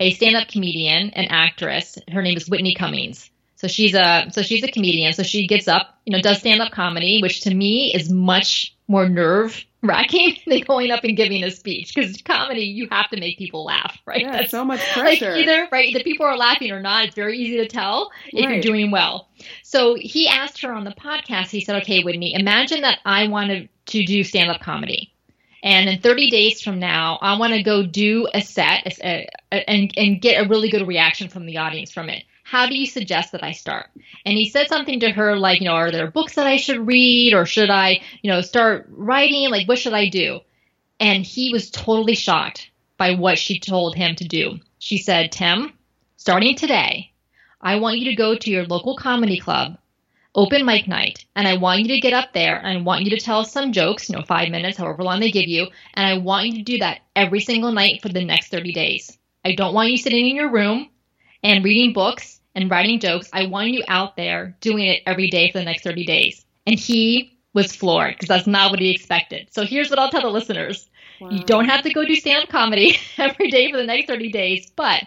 a 0.00 0.12
stand 0.12 0.34
up 0.36 0.48
comedian 0.48 1.10
and 1.10 1.30
actress. 1.30 1.98
Her 2.10 2.22
name 2.22 2.36
is 2.38 2.48
Whitney 2.48 2.74
Cummings. 2.74 3.30
So 3.56 3.68
she's 3.68 3.94
a 3.94 4.28
so 4.32 4.40
she's 4.40 4.64
a 4.64 4.68
comedian. 4.68 5.12
So 5.12 5.22
she 5.22 5.46
gets 5.46 5.68
up, 5.68 5.98
you 6.06 6.12
know, 6.12 6.22
does 6.22 6.38
stand 6.38 6.62
up 6.62 6.72
comedy, 6.72 7.20
which 7.20 7.42
to 7.42 7.54
me 7.54 7.92
is 7.94 8.10
much 8.10 8.74
more 8.90 9.08
nerve 9.08 9.64
wracking 9.82 10.36
than 10.46 10.60
going 10.62 10.90
up 10.90 11.04
and 11.04 11.16
giving 11.16 11.42
a 11.44 11.50
speech. 11.50 11.94
Because 11.94 12.20
comedy 12.22 12.62
you 12.62 12.88
have 12.90 13.08
to 13.10 13.20
make 13.20 13.38
people 13.38 13.64
laugh 13.64 13.96
right? 14.04 14.22
Yeah, 14.22 14.32
that's 14.32 14.50
so 14.50 14.64
much 14.64 14.80
pressure. 14.92 15.30
like 15.30 15.38
either 15.38 15.68
right 15.70 15.94
the 15.94 16.02
people 16.02 16.26
are 16.26 16.36
laughing 16.36 16.72
or 16.72 16.80
not 16.80 17.04
it's 17.04 17.14
very 17.14 17.38
easy 17.38 17.56
to 17.58 17.66
tell 17.66 18.10
if 18.26 18.44
right. 18.44 18.54
you're 18.54 18.62
doing 18.62 18.90
well. 18.90 19.28
So 19.62 19.94
he 19.94 20.28
asked 20.28 20.60
her 20.62 20.72
on 20.72 20.84
the 20.84 20.90
podcast 20.90 21.50
he 21.50 21.60
said 21.60 21.82
okay 21.82 22.02
whitney 22.02 22.34
imagine 22.34 22.82
that 22.82 22.98
i 23.04 23.28
wanted 23.28 23.68
to 23.86 24.04
do 24.04 24.24
stand-up 24.24 24.60
comedy. 24.60 25.14
And 25.62 25.90
in 25.90 26.00
30 26.00 26.30
days 26.30 26.60
from 26.60 26.78
now 26.78 27.18
i 27.22 27.38
want 27.38 27.52
to 27.52 27.62
go 27.62 27.86
do 27.86 28.28
a 28.34 28.40
set 28.40 28.86
a, 29.02 29.28
a, 29.52 29.70
and, 29.70 29.92
and 29.96 30.20
get 30.20 30.44
a 30.44 30.48
really 30.48 30.70
good 30.70 30.86
reaction 30.86 31.28
from 31.28 31.46
the 31.46 31.58
audience 31.58 31.92
from 31.92 32.08
it 32.08 32.24
how 32.50 32.66
do 32.66 32.76
you 32.76 32.84
suggest 32.84 33.30
that 33.30 33.44
I 33.44 33.52
start? 33.52 33.86
And 34.26 34.36
he 34.36 34.48
said 34.48 34.66
something 34.66 34.98
to 35.00 35.10
her 35.12 35.36
like, 35.36 35.60
you 35.60 35.68
know, 35.68 35.74
are 35.74 35.92
there 35.92 36.10
books 36.10 36.34
that 36.34 36.48
I 36.48 36.56
should 36.56 36.84
read 36.84 37.32
or 37.32 37.46
should 37.46 37.70
I, 37.70 38.00
you 38.22 38.30
know, 38.32 38.40
start 38.40 38.88
writing? 38.90 39.48
Like, 39.50 39.68
what 39.68 39.78
should 39.78 39.92
I 39.92 40.08
do? 40.08 40.40
And 40.98 41.24
he 41.24 41.52
was 41.52 41.70
totally 41.70 42.16
shocked 42.16 42.68
by 42.96 43.12
what 43.12 43.38
she 43.38 43.60
told 43.60 43.94
him 43.94 44.16
to 44.16 44.26
do. 44.26 44.58
She 44.80 44.98
said, 44.98 45.30
Tim, 45.30 45.74
starting 46.16 46.56
today, 46.56 47.12
I 47.60 47.76
want 47.76 48.00
you 48.00 48.06
to 48.06 48.16
go 48.16 48.34
to 48.34 48.50
your 48.50 48.66
local 48.66 48.96
comedy 48.96 49.38
club, 49.38 49.78
open 50.34 50.66
mic 50.66 50.88
night, 50.88 51.24
and 51.36 51.46
I 51.46 51.56
want 51.56 51.82
you 51.82 51.88
to 51.94 52.00
get 52.00 52.14
up 52.14 52.32
there 52.32 52.56
and 52.56 52.66
I 52.66 52.82
want 52.82 53.04
you 53.04 53.10
to 53.10 53.24
tell 53.24 53.44
some 53.44 53.72
jokes, 53.72 54.10
you 54.10 54.16
know, 54.16 54.24
five 54.24 54.48
minutes, 54.48 54.76
however 54.76 55.04
long 55.04 55.20
they 55.20 55.30
give 55.30 55.46
you, 55.46 55.68
and 55.94 56.04
I 56.04 56.18
want 56.18 56.48
you 56.48 56.54
to 56.54 56.62
do 56.62 56.78
that 56.78 57.02
every 57.14 57.42
single 57.42 57.70
night 57.70 58.02
for 58.02 58.08
the 58.08 58.24
next 58.24 58.48
30 58.48 58.72
days. 58.72 59.16
I 59.44 59.54
don't 59.54 59.72
want 59.72 59.92
you 59.92 59.98
sitting 59.98 60.26
in 60.26 60.34
your 60.34 60.50
room 60.50 60.90
and 61.44 61.64
reading 61.64 61.92
books 61.92 62.39
and 62.54 62.70
writing 62.70 63.00
jokes. 63.00 63.28
I 63.32 63.46
want 63.46 63.70
you 63.70 63.84
out 63.88 64.16
there 64.16 64.56
doing 64.60 64.86
it 64.86 65.02
every 65.06 65.28
day 65.28 65.50
for 65.50 65.58
the 65.58 65.64
next 65.64 65.82
30 65.84 66.04
days. 66.04 66.44
And 66.66 66.78
he 66.78 67.38
was 67.52 67.74
floored 67.74 68.14
because 68.14 68.28
that's 68.28 68.46
not 68.46 68.70
what 68.70 68.80
he 68.80 68.90
expected. 68.90 69.48
So 69.52 69.64
here's 69.64 69.90
what 69.90 69.98
I'll 69.98 70.10
tell 70.10 70.22
the 70.22 70.28
listeners. 70.30 70.88
Wow. 71.20 71.30
You 71.30 71.44
don't 71.44 71.66
have 71.66 71.82
to 71.82 71.92
go 71.92 72.04
do 72.04 72.14
stand 72.14 72.48
comedy 72.48 72.96
every 73.18 73.48
day 73.50 73.70
for 73.70 73.76
the 73.76 73.84
next 73.86 74.06
30 74.06 74.30
days, 74.30 74.70
but 74.74 75.02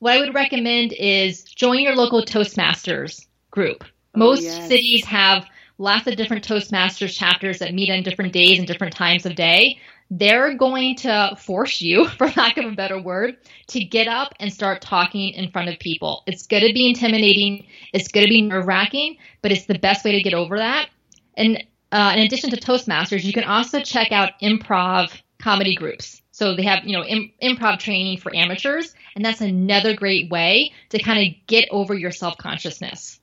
what 0.00 0.14
I 0.14 0.20
would 0.20 0.34
recommend 0.34 0.92
is 0.92 1.42
join 1.44 1.80
your 1.80 1.94
local 1.94 2.22
Toastmasters 2.22 3.26
group. 3.50 3.84
Oh, 4.14 4.18
Most 4.18 4.42
yes. 4.42 4.68
cities 4.68 5.04
have 5.04 5.46
lots 5.78 6.06
of 6.06 6.16
different 6.16 6.46
Toastmasters 6.46 7.16
chapters 7.16 7.58
that 7.58 7.74
meet 7.74 7.90
on 7.90 8.02
different 8.02 8.32
days 8.32 8.58
and 8.58 8.66
different 8.66 8.94
times 8.94 9.26
of 9.26 9.34
day 9.34 9.78
they're 10.10 10.54
going 10.54 10.96
to 10.96 11.36
force 11.38 11.80
you, 11.80 12.08
for 12.18 12.28
lack 12.36 12.56
of 12.56 12.66
a 12.66 12.74
better 12.74 13.00
word, 13.00 13.36
to 13.68 13.84
get 13.84 14.06
up 14.08 14.34
and 14.40 14.52
start 14.52 14.82
talking 14.82 15.30
in 15.30 15.50
front 15.50 15.68
of 15.68 15.78
people. 15.78 16.22
It's 16.26 16.46
going 16.46 16.66
to 16.66 16.72
be 16.72 16.88
intimidating. 16.88 17.66
It's 17.92 18.08
going 18.08 18.26
to 18.26 18.30
be 18.30 18.42
nerve 18.42 18.66
wracking, 18.66 19.16
but 19.42 19.52
it's 19.52 19.66
the 19.66 19.78
best 19.78 20.04
way 20.04 20.12
to 20.12 20.22
get 20.22 20.34
over 20.34 20.58
that. 20.58 20.88
And 21.36 21.64
uh, 21.92 22.12
in 22.16 22.22
addition 22.22 22.50
to 22.50 22.56
Toastmasters, 22.56 23.24
you 23.24 23.32
can 23.32 23.44
also 23.44 23.80
check 23.80 24.12
out 24.12 24.32
improv 24.42 25.10
comedy 25.40 25.74
groups. 25.74 26.22
So 26.32 26.56
they 26.56 26.64
have, 26.64 26.84
you 26.84 26.96
know, 26.96 27.04
Im- 27.04 27.32
improv 27.40 27.78
training 27.78 28.18
for 28.18 28.34
amateurs, 28.34 28.94
and 29.14 29.24
that's 29.24 29.40
another 29.40 29.94
great 29.94 30.30
way 30.30 30.72
to 30.88 31.00
kind 31.00 31.24
of 31.24 31.46
get 31.46 31.68
over 31.70 31.94
your 31.94 32.10
self 32.10 32.36
consciousness. 32.38 33.20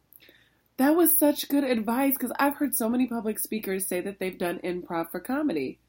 That 0.77 0.95
was 0.95 1.17
such 1.17 1.50
good 1.50 1.65
advice 1.65 2.13
because 2.13 2.31
I've 2.39 2.55
heard 2.55 2.73
so 2.73 2.88
many 2.89 3.07
public 3.07 3.38
speakers 3.38 3.85
say 3.85 4.00
that 4.01 4.19
they've 4.19 4.38
done 4.38 4.59
improv 4.63 5.11
for 5.11 5.19
comedy. 5.19 5.79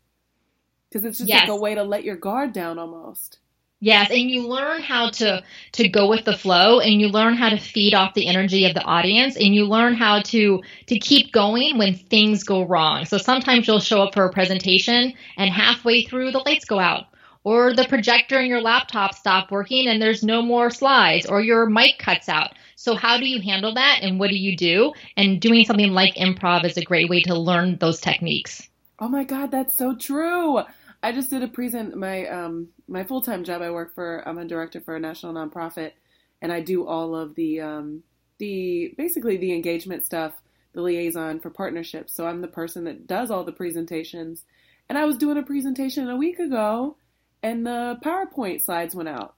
Because 0.92 1.06
it's 1.06 1.18
just 1.18 1.28
Yes. 1.28 1.48
like 1.48 1.58
a 1.58 1.60
way 1.60 1.74
to 1.74 1.82
let 1.82 2.04
your 2.04 2.16
guard 2.16 2.52
down 2.52 2.78
almost. 2.78 3.38
Yes, 3.80 4.10
and 4.10 4.30
you 4.30 4.46
learn 4.46 4.80
how 4.80 5.10
to 5.10 5.42
to 5.72 5.88
go 5.88 6.08
with 6.08 6.24
the 6.24 6.36
flow 6.36 6.78
and 6.78 7.00
you 7.00 7.08
learn 7.08 7.34
how 7.34 7.48
to 7.48 7.56
feed 7.56 7.94
off 7.94 8.14
the 8.14 8.28
energy 8.28 8.64
of 8.64 8.74
the 8.74 8.82
audience 8.82 9.34
and 9.36 9.54
you 9.56 9.64
learn 9.64 9.94
how 9.94 10.20
to 10.20 10.62
to 10.86 10.98
keep 11.00 11.32
going 11.32 11.78
when 11.78 11.94
things 11.94 12.44
go 12.44 12.64
wrong. 12.64 13.06
So 13.06 13.18
sometimes 13.18 13.66
you'll 13.66 13.80
show 13.80 14.02
up 14.02 14.14
for 14.14 14.24
a 14.24 14.32
presentation 14.32 15.14
and 15.36 15.50
halfway 15.50 16.04
through 16.04 16.30
the 16.30 16.38
lights 16.46 16.64
go 16.64 16.78
out 16.78 17.06
or 17.42 17.74
the 17.74 17.84
projector 17.88 18.38
in 18.38 18.46
your 18.46 18.60
laptop 18.60 19.14
stop 19.14 19.50
working 19.50 19.88
and 19.88 20.00
there's 20.00 20.22
no 20.22 20.42
more 20.42 20.70
slides 20.70 21.26
or 21.26 21.40
your 21.40 21.66
mic 21.68 21.98
cuts 21.98 22.28
out. 22.28 22.52
So 22.76 22.94
how 22.94 23.18
do 23.18 23.26
you 23.26 23.40
handle 23.40 23.74
that 23.74 24.00
and 24.02 24.20
what 24.20 24.30
do 24.30 24.36
you 24.36 24.56
do? 24.56 24.92
And 25.16 25.40
doing 25.40 25.64
something 25.64 25.90
like 25.90 26.14
improv 26.14 26.64
is 26.64 26.76
a 26.76 26.84
great 26.84 27.10
way 27.10 27.22
to 27.22 27.34
learn 27.34 27.78
those 27.78 28.00
techniques. 28.00 28.68
Oh 29.00 29.08
my 29.08 29.24
god, 29.24 29.50
that's 29.50 29.76
so 29.76 29.96
true. 29.96 30.60
I 31.02 31.12
just 31.12 31.30
did 31.30 31.42
a 31.42 31.48
present 31.48 31.96
my 31.96 32.26
um 32.28 32.68
my 32.88 33.04
full 33.04 33.20
time 33.22 33.44
job. 33.44 33.62
I 33.62 33.70
work 33.70 33.94
for 33.94 34.26
I'm 34.26 34.38
a 34.38 34.44
director 34.44 34.80
for 34.80 34.94
a 34.96 35.00
national 35.00 35.34
nonprofit, 35.34 35.92
and 36.40 36.52
I 36.52 36.60
do 36.60 36.86
all 36.86 37.14
of 37.16 37.34
the 37.34 37.60
um 37.60 38.02
the 38.38 38.94
basically 38.96 39.36
the 39.36 39.52
engagement 39.52 40.04
stuff, 40.04 40.32
the 40.74 40.82
liaison 40.82 41.40
for 41.40 41.50
partnerships. 41.50 42.14
So 42.14 42.26
I'm 42.26 42.40
the 42.40 42.48
person 42.48 42.84
that 42.84 43.06
does 43.06 43.30
all 43.30 43.44
the 43.44 43.52
presentations. 43.52 44.44
And 44.88 44.98
I 44.98 45.04
was 45.06 45.16
doing 45.16 45.38
a 45.38 45.42
presentation 45.42 46.08
a 46.10 46.16
week 46.16 46.38
ago, 46.38 46.96
and 47.42 47.64
the 47.66 47.98
PowerPoint 48.04 48.62
slides 48.62 48.94
went 48.94 49.08
out. 49.08 49.34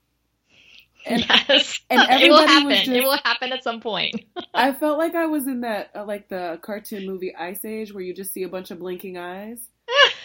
And 1.06 1.20
yes. 1.48 1.80
and 1.90 2.00
it 2.22 2.30
will 2.30 2.46
happen. 2.46 2.70
just- 2.70 2.88
it 2.88 3.02
will 3.04 3.18
happen 3.24 3.52
at 3.52 3.62
some 3.62 3.80
point. 3.80 4.16
I 4.54 4.72
felt 4.72 4.98
like 4.98 5.14
I 5.14 5.26
was 5.26 5.46
in 5.46 5.60
that 5.60 5.90
uh, 5.94 6.04
like 6.04 6.28
the 6.28 6.58
cartoon 6.62 7.06
movie 7.06 7.34
Ice 7.36 7.64
Age 7.64 7.92
where 7.92 8.02
you 8.02 8.14
just 8.14 8.32
see 8.32 8.42
a 8.42 8.48
bunch 8.48 8.70
of 8.70 8.78
blinking 8.78 9.16
eyes. 9.18 9.58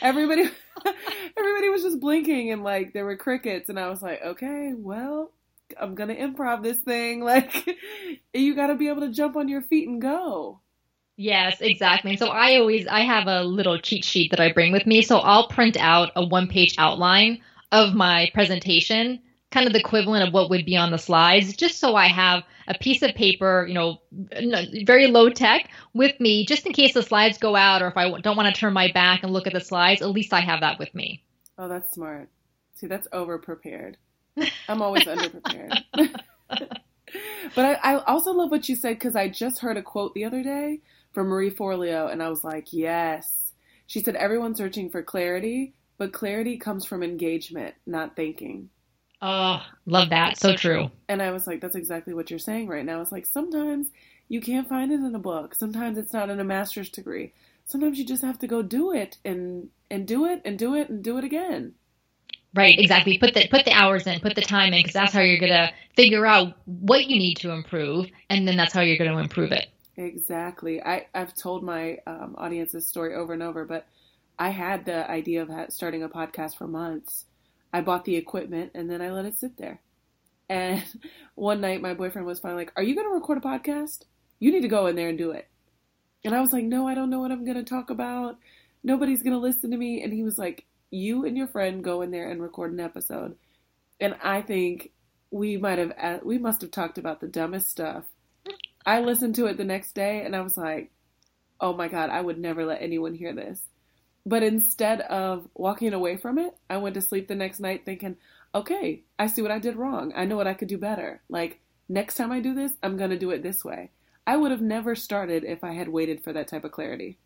Everybody 0.01 0.44
everybody 1.38 1.70
was 1.70 1.84
just 1.84 2.00
blinking 2.00 2.51
and 2.51 2.63
like 2.63 2.94
there 2.94 3.06
were 3.06 3.18
crickets 3.18 3.70
and 3.70 3.79
I 3.79 3.89
was 3.89 4.01
like, 4.01 4.22
"Okay, 4.22 4.74
well, 4.75 5.32
I'm 5.79 5.96
going 5.96 6.10
to 6.10 6.18
improv 6.18 6.63
this 6.63 6.79
thing 6.79 7.22
like 7.24 7.77
you 8.34 8.56
got 8.56 8.68
to 8.68 8.75
be 8.75 8.88
able 8.88 9.01
to 9.01 9.12
jump 9.12 9.36
on 9.36 9.48
your 9.48 9.62
feet 9.62 9.88
and 9.88 10.01
go." 10.01 10.62
Yes, 11.22 11.58
exactly. 11.60 12.15
So 12.15 12.27
I 12.27 12.56
always 12.56 12.88
I 12.88 13.01
have 13.01 13.27
a 13.27 13.44
little 13.44 13.77
cheat 13.77 14.06
sheet 14.06 14.32
that 14.32 14.39
I 14.39 14.53
bring 14.53 14.72
with 14.72 14.88
me. 14.88 15.01
So 15.01 15.18
I'll 15.18 15.50
print 15.50 15.75
out 15.77 16.12
a 16.15 16.25
one-page 16.25 16.75
outline 16.77 17.41
of 17.74 17.94
my 17.94 18.32
presentation, 18.34 19.20
kind 19.51 19.65
of 19.65 19.74
the 19.74 19.79
equivalent 19.79 20.27
of 20.27 20.34
what 20.34 20.50
would 20.50 20.65
be 20.65 20.77
on 20.77 20.91
the 20.91 20.98
slides, 20.98 21.56
just 21.56 21.79
so 21.79 21.96
I 21.96 22.08
have 22.08 22.44
a 22.68 22.75
piece 22.75 23.01
of 23.01 23.15
paper, 23.15 23.65
you 23.68 23.74
know, 23.74 24.00
very 24.86 25.08
low 25.08 25.29
tech 25.29 25.70
with 25.94 26.20
me, 26.20 26.46
just 26.46 26.65
in 26.65 26.74
case 26.74 26.94
the 26.94 27.01
slides 27.01 27.38
go 27.38 27.56
out 27.56 27.82
or 27.82 27.88
if 27.88 27.98
I 27.98 28.20
don't 28.22 28.38
want 28.38 28.53
to 28.53 28.60
turn 28.60 28.74
my 28.74 28.91
back 28.91 29.24
and 29.24 29.34
look 29.34 29.48
at 29.48 29.53
the 29.53 29.60
slides, 29.60 30.01
at 30.01 30.10
least 30.10 30.34
I 30.34 30.41
have 30.41 30.62
that 30.62 30.77
with 30.77 30.94
me. 30.94 31.24
Oh, 31.58 31.68
that's 31.68 31.94
smart. 31.94 32.29
See, 32.75 32.88
that's 32.88 33.08
over 33.12 33.39
prepared. 33.39 33.98
I'm 34.70 34.82
always 34.82 35.08
under 35.08 35.29
prepared. 35.29 35.84
but 37.56 37.65
I, 37.65 37.74
I 37.74 38.03
also 38.06 38.32
love 38.34 38.51
what 38.51 38.70
you 38.70 38.75
said 38.75 38.96
because 38.96 39.15
I 39.15 39.29
just 39.29 39.60
heard 39.60 39.77
a 39.77 39.82
quote 39.82 40.13
the 40.13 40.25
other 40.25 40.44
day 40.44 40.82
from 41.12 41.27
Marie 41.27 41.51
Forleo, 41.51 42.12
and 42.12 42.22
I 42.22 42.29
was 42.29 42.44
like, 42.44 42.72
yes. 42.72 43.51
She 43.88 44.01
said, 44.01 44.15
everyone's 44.15 44.58
searching 44.58 44.89
for 44.91 45.01
clarity, 45.01 45.74
but 45.98 46.13
clarity 46.13 46.58
comes 46.58 46.86
from 46.86 47.01
engagement, 47.01 47.74
not 47.88 48.15
thinking. 48.15 48.70
Oh, 49.22 49.62
love 49.86 50.10
that. 50.10 50.38
So 50.38 50.56
true. 50.56 50.90
And 51.08 51.22
I 51.22 51.32
was 51.32 51.46
like, 51.46 51.60
that's 51.62 51.76
exactly 51.76 52.14
what 52.14 52.30
you're 52.30 52.40
saying 52.40 52.68
right 52.68 52.86
now. 52.86 53.02
It's 53.02 53.12
like 53.12 53.26
sometimes 53.26 53.88
you 54.30 54.40
can't 54.40 54.70
find 54.70 54.92
it 54.92 55.02
in 55.02 55.14
a 55.14 55.20
book. 55.20 55.56
Sometimes 55.56 55.98
it's 55.98 56.14
not 56.14 56.30
in 56.30 56.40
a 56.40 56.44
master's 56.44 56.90
degree. 56.90 57.34
Sometimes 57.66 58.00
you 58.00 58.06
just 58.06 58.24
have 58.24 58.40
to 58.40 58.48
go 58.48 58.62
do 58.62 58.94
it 58.94 59.18
and 59.26 59.70
and 59.92 60.08
do 60.08 60.26
it 60.26 60.42
and 60.46 60.58
do 60.58 60.76
it 60.76 60.90
and 60.90 61.04
do 61.04 61.18
it 61.18 61.24
again. 61.24 61.74
Right, 62.56 62.80
exactly. 62.80 63.18
Put 63.18 63.34
the 63.34 63.48
put 63.48 63.66
the 63.66 63.74
hours 63.74 64.08
in, 64.08 64.20
put 64.22 64.36
the 64.36 64.42
time 64.42 64.74
in, 64.74 64.80
because 64.80 64.94
that's 64.94 65.14
how 65.14 65.22
you're 65.22 65.40
gonna 65.40 65.72
figure 65.96 66.26
out 66.26 66.56
what 66.66 67.06
you 67.06 67.18
need 67.20 67.36
to 67.38 67.52
improve, 67.52 68.08
and 68.30 68.48
then 68.48 68.58
that's 68.58 68.74
how 68.74 68.82
you're 68.82 68.98
gonna 68.98 69.18
improve 69.18 69.52
it. 69.52 69.68
Exactly. 69.98 70.82
I, 70.82 71.08
I've 71.14 71.36
told 71.36 71.64
my 71.64 71.98
um, 72.08 72.36
audience 72.38 72.72
this 72.72 72.88
story 72.88 73.14
over 73.16 73.34
and 73.34 73.44
over, 73.44 73.66
but 73.66 73.86
I 74.40 74.50
had 74.50 74.86
the 74.86 75.10
idea 75.12 75.42
of 75.42 75.50
ha- 75.50 75.66
starting 75.70 76.04
a 76.04 76.10
podcast 76.10 76.58
for 76.58 76.68
months. 76.68 77.26
I 77.74 77.82
bought 77.82 78.06
the 78.06 78.16
equipment 78.16 78.72
and 78.74 78.90
then 78.90 79.02
I 79.02 79.12
let 79.12 79.26
it 79.26 79.38
sit 79.38 79.58
there. 79.58 79.82
And 80.50 80.84
one 81.36 81.62
night 81.62 81.82
my 81.82 81.94
boyfriend 81.94 82.28
was 82.28 82.40
finally 82.40 82.66
like, 82.66 82.74
Are 82.76 82.84
you 82.84 82.96
going 82.96 83.08
to 83.08 83.14
record 83.14 83.38
a 83.38 83.42
podcast? 83.42 84.06
You 84.40 84.52
need 84.52 84.62
to 84.62 84.68
go 84.68 84.88
in 84.88 84.96
there 84.96 85.10
and 85.10 85.18
do 85.18 85.32
it. 85.32 85.48
And 86.24 86.36
I 86.36 86.42
was 86.42 86.54
like, 86.54 86.66
No, 86.66 86.88
I 86.88 86.96
don't 86.96 87.10
know 87.10 87.20
what 87.20 87.32
I'm 87.32 87.46
going 87.46 87.58
to 87.58 87.64
talk 87.64 87.90
about. 87.90 88.38
Nobody's 88.84 89.24
going 89.24 89.34
to 89.34 89.40
listen 89.40 89.72
to 89.72 89.78
me. 89.78 90.04
And 90.04 90.14
he 90.14 90.24
was 90.24 90.38
like, 90.38 90.66
You 90.92 91.26
and 91.26 91.38
your 91.38 91.48
friend 91.48 91.84
go 91.84 92.02
in 92.02 92.12
there 92.12 92.30
and 92.30 92.42
record 92.42 92.74
an 92.74 92.80
episode. 92.80 93.36
And 94.00 94.16
I 94.24 94.42
think 94.42 94.92
we 95.32 95.58
might 95.58 95.78
have, 95.78 96.24
we 96.24 96.38
must 96.38 96.62
have 96.62 96.72
talked 96.72 96.98
about 96.98 97.22
the 97.22 97.28
dumbest 97.28 97.70
stuff. 97.70 98.06
I 98.86 99.02
listened 99.02 99.36
to 99.36 99.46
it 99.46 99.58
the 99.58 99.66
next 99.66 99.94
day 99.94 100.24
and 100.26 100.36
I 100.36 100.42
was 100.42 100.58
like, 100.58 100.92
oh 101.60 101.74
my 101.74 101.88
God, 101.88 102.10
I 102.10 102.22
would 102.22 102.40
never 102.40 102.66
let 102.66 102.82
anyone 102.82 103.14
hear 103.14 103.34
this. 103.34 103.62
But 104.26 104.44
instead 104.44 105.02
of 105.02 105.48
walking 105.56 105.94
away 105.94 106.18
from 106.18 106.38
it, 106.38 106.56
I 106.70 106.78
went 106.78 106.96
to 106.96 107.02
sleep 107.02 107.28
the 107.28 107.36
next 107.36 107.60
night 107.60 107.86
thinking, 107.86 108.18
okay, 108.54 109.04
I 109.18 109.28
see 109.28 109.42
what 109.42 109.52
I 109.52 109.60
did 109.60 109.76
wrong. 109.76 110.14
I 110.16 110.26
know 110.26 110.36
what 110.36 110.48
I 110.48 110.54
could 110.54 110.68
do 110.68 110.78
better. 110.78 111.22
Like, 111.30 111.60
next 111.88 112.16
time 112.16 112.32
I 112.32 112.40
do 112.40 112.54
this, 112.54 112.74
I'm 112.84 112.98
going 112.98 113.10
to 113.12 113.18
do 113.18 113.32
it 113.32 113.44
this 113.44 113.64
way. 113.64 113.92
I 114.28 114.38
would 114.38 114.52
have 114.52 114.62
never 114.62 114.96
started 114.96 115.44
if 115.44 115.64
I 115.64 115.74
had 115.74 115.90
waited 115.90 116.24
for 116.24 116.34
that 116.34 116.48
type 116.48 116.64
of 116.64 116.72
clarity. 116.72 117.18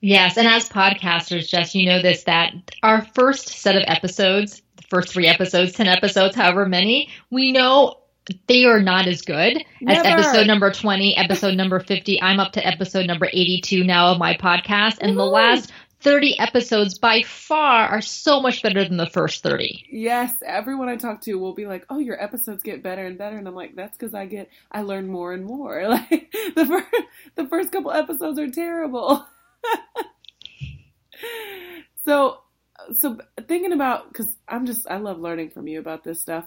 Yes, 0.00 0.36
and 0.36 0.46
as 0.46 0.68
podcasters, 0.68 1.48
Jess, 1.48 1.74
you 1.74 1.86
know 1.86 2.00
this 2.00 2.22
that 2.24 2.52
our 2.84 3.04
first 3.14 3.48
set 3.48 3.74
of 3.74 3.82
episodes, 3.86 4.62
the 4.76 4.82
first 4.88 5.08
three 5.12 5.26
episodes, 5.26 5.72
10 5.72 5.88
episodes, 5.88 6.36
however 6.36 6.66
many, 6.66 7.08
we 7.30 7.50
know 7.50 7.96
they 8.46 8.64
are 8.64 8.80
not 8.80 9.08
as 9.08 9.22
good 9.22 9.64
as 9.88 10.04
episode 10.04 10.46
number 10.46 10.70
20, 10.70 11.16
episode 11.16 11.56
number 11.56 11.80
50. 11.80 12.22
I'm 12.22 12.38
up 12.38 12.52
to 12.52 12.64
episode 12.64 13.06
number 13.06 13.26
82 13.32 13.82
now 13.82 14.12
of 14.12 14.18
my 14.18 14.36
podcast, 14.36 14.98
and 15.00 15.16
the 15.16 15.24
last 15.24 15.72
30 16.00 16.38
episodes 16.38 16.98
by 16.98 17.22
far 17.22 17.88
are 17.88 18.00
so 18.00 18.40
much 18.40 18.62
better 18.62 18.84
than 18.84 18.96
the 18.96 19.06
first 19.06 19.42
30. 19.42 19.86
Yes, 19.90 20.32
everyone 20.46 20.88
I 20.88 20.96
talk 20.96 21.20
to 21.22 21.34
will 21.34 21.54
be 21.54 21.66
like, 21.66 21.84
"Oh, 21.90 21.98
your 21.98 22.22
episodes 22.22 22.62
get 22.62 22.82
better 22.82 23.04
and 23.04 23.18
better," 23.18 23.36
and 23.36 23.48
I'm 23.48 23.54
like, 23.54 23.74
"That's 23.74 23.96
because 23.96 24.14
I 24.14 24.26
get, 24.26 24.48
I 24.70 24.82
learn 24.82 25.08
more 25.08 25.32
and 25.32 25.44
more." 25.44 25.82
Like 25.88 26.32
the 26.54 26.66
first, 26.66 26.86
the 27.34 27.46
first 27.46 27.72
couple 27.72 27.90
episodes 27.90 28.38
are 28.38 28.50
terrible. 28.50 29.26
so, 32.04 32.38
so 32.94 33.18
thinking 33.46 33.72
about 33.72 34.08
because 34.08 34.36
I'm 34.46 34.66
just, 34.66 34.88
I 34.88 34.98
love 34.98 35.18
learning 35.18 35.50
from 35.50 35.66
you 35.66 35.80
about 35.80 36.04
this 36.04 36.20
stuff. 36.20 36.46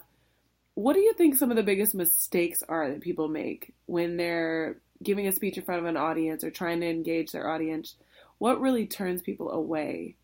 What 0.75 0.93
do 0.93 0.99
you 0.99 1.13
think 1.13 1.35
some 1.35 1.49
of 1.49 1.57
the 1.57 1.63
biggest 1.63 1.93
mistakes 1.93 2.63
are 2.67 2.89
that 2.89 3.01
people 3.01 3.27
make 3.27 3.73
when 3.87 4.15
they're 4.15 4.77
giving 5.03 5.27
a 5.27 5.31
speech 5.31 5.57
in 5.57 5.63
front 5.63 5.81
of 5.81 5.87
an 5.87 5.97
audience 5.97 6.43
or 6.43 6.51
trying 6.51 6.79
to 6.81 6.89
engage 6.89 7.31
their 7.31 7.49
audience? 7.49 7.95
What 8.41 8.59
really 8.59 8.87
turns 8.87 9.21
people 9.21 9.51
away? 9.51 10.15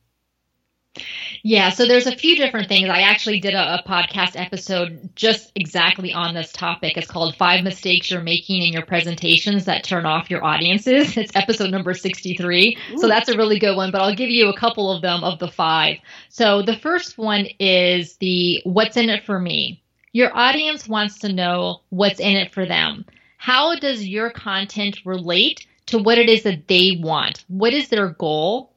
Yeah, 1.44 1.70
so 1.70 1.86
there's 1.86 2.08
a 2.08 2.16
few 2.16 2.36
different 2.36 2.68
things. 2.68 2.90
I 2.90 3.02
actually 3.02 3.40
did 3.40 3.54
a, 3.54 3.76
a 3.76 3.84
podcast 3.88 4.32
episode 4.36 5.12
just 5.16 5.52
exactly 5.54 6.12
on 6.12 6.34
this 6.34 6.52
topic. 6.52 6.98
It's 6.98 7.06
called 7.06 7.36
Five 7.36 7.64
Mistakes 7.64 8.10
You're 8.10 8.24
Making 8.24 8.64
in 8.64 8.74
Your 8.74 8.88
Presentations 8.88 9.66
That 9.66 9.84
Turn 9.84 10.08
Off 10.08 10.32
Your 10.32 10.44
Audiences. 10.44 11.16
It's 11.16 11.36
episode 11.36 11.70
number 11.70 11.94
63. 11.94 12.76
So 12.96 13.08
that's 13.08 13.30
a 13.30 13.38
really 13.38 13.60
good 13.60 13.78
one, 13.78 13.92
but 13.92 14.02
I'll 14.02 14.16
give 14.16 14.32
you 14.32 14.50
a 14.50 14.58
couple 14.58 14.92
of 14.92 15.04
them 15.04 15.24
of 15.24 15.38
the 15.38 15.50
five. 15.50 15.98
So 16.30 16.64
the 16.64 16.76
first 16.76 17.20
one 17.20 17.46
is 17.60 18.18
the 18.18 18.64
what's 18.64 18.98
in 18.98 19.12
it 19.12 19.26
for 19.26 19.40
me. 19.40 19.84
Your 20.12 20.36
audience 20.36 20.88
wants 20.88 21.20
to 21.20 21.32
know 21.32 21.82
what's 21.90 22.20
in 22.20 22.36
it 22.36 22.52
for 22.52 22.66
them. 22.66 23.06
How 23.38 23.76
does 23.76 24.08
your 24.08 24.32
content 24.32 25.02
relate 25.06 25.67
to 25.88 25.98
what 25.98 26.18
it 26.18 26.30
is 26.30 26.44
that 26.44 26.68
they 26.68 26.98
want? 27.00 27.44
What 27.48 27.74
is 27.74 27.90
their 27.90 28.10
goal? 28.10 28.74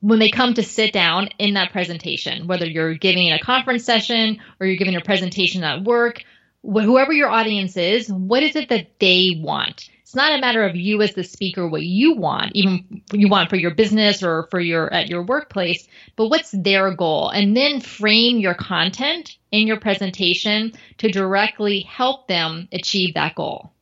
when 0.00 0.18
they 0.18 0.30
come 0.30 0.54
to 0.54 0.62
sit 0.62 0.92
down 0.92 1.28
in 1.38 1.54
that 1.54 1.70
presentation, 1.72 2.46
whether 2.46 2.66
you're 2.66 2.94
giving 2.94 3.30
a 3.30 3.38
conference 3.38 3.84
session 3.84 4.40
or 4.58 4.66
you're 4.66 4.76
giving 4.76 4.96
a 4.96 5.00
presentation 5.00 5.62
at 5.62 5.84
work, 5.84 6.24
wh- 6.62 6.82
whoever 6.82 7.12
your 7.12 7.28
audience 7.28 7.76
is, 7.76 8.10
what 8.10 8.42
is 8.42 8.56
it 8.56 8.68
that 8.70 8.98
they 8.98 9.38
want? 9.38 9.88
It's 10.02 10.14
not 10.14 10.36
a 10.36 10.40
matter 10.40 10.64
of 10.64 10.76
you 10.76 11.02
as 11.02 11.14
the 11.14 11.24
speaker 11.24 11.68
what 11.68 11.82
you 11.82 12.14
want, 12.14 12.52
even 12.54 13.02
you 13.12 13.28
want 13.28 13.50
for 13.50 13.56
your 13.56 13.74
business 13.74 14.22
or 14.22 14.46
for 14.50 14.60
your 14.60 14.92
at 14.92 15.08
your 15.08 15.24
workplace, 15.24 15.86
but 16.14 16.28
what's 16.28 16.52
their 16.52 16.94
goal? 16.94 17.28
And 17.28 17.56
then 17.56 17.80
frame 17.80 18.38
your 18.38 18.54
content 18.54 19.36
in 19.50 19.66
your 19.66 19.80
presentation 19.80 20.72
to 20.98 21.10
directly 21.10 21.80
help 21.80 22.28
them 22.28 22.68
achieve 22.72 23.14
that 23.14 23.34
goal. 23.34 23.72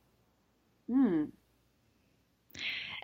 Hmm. 0.91 1.25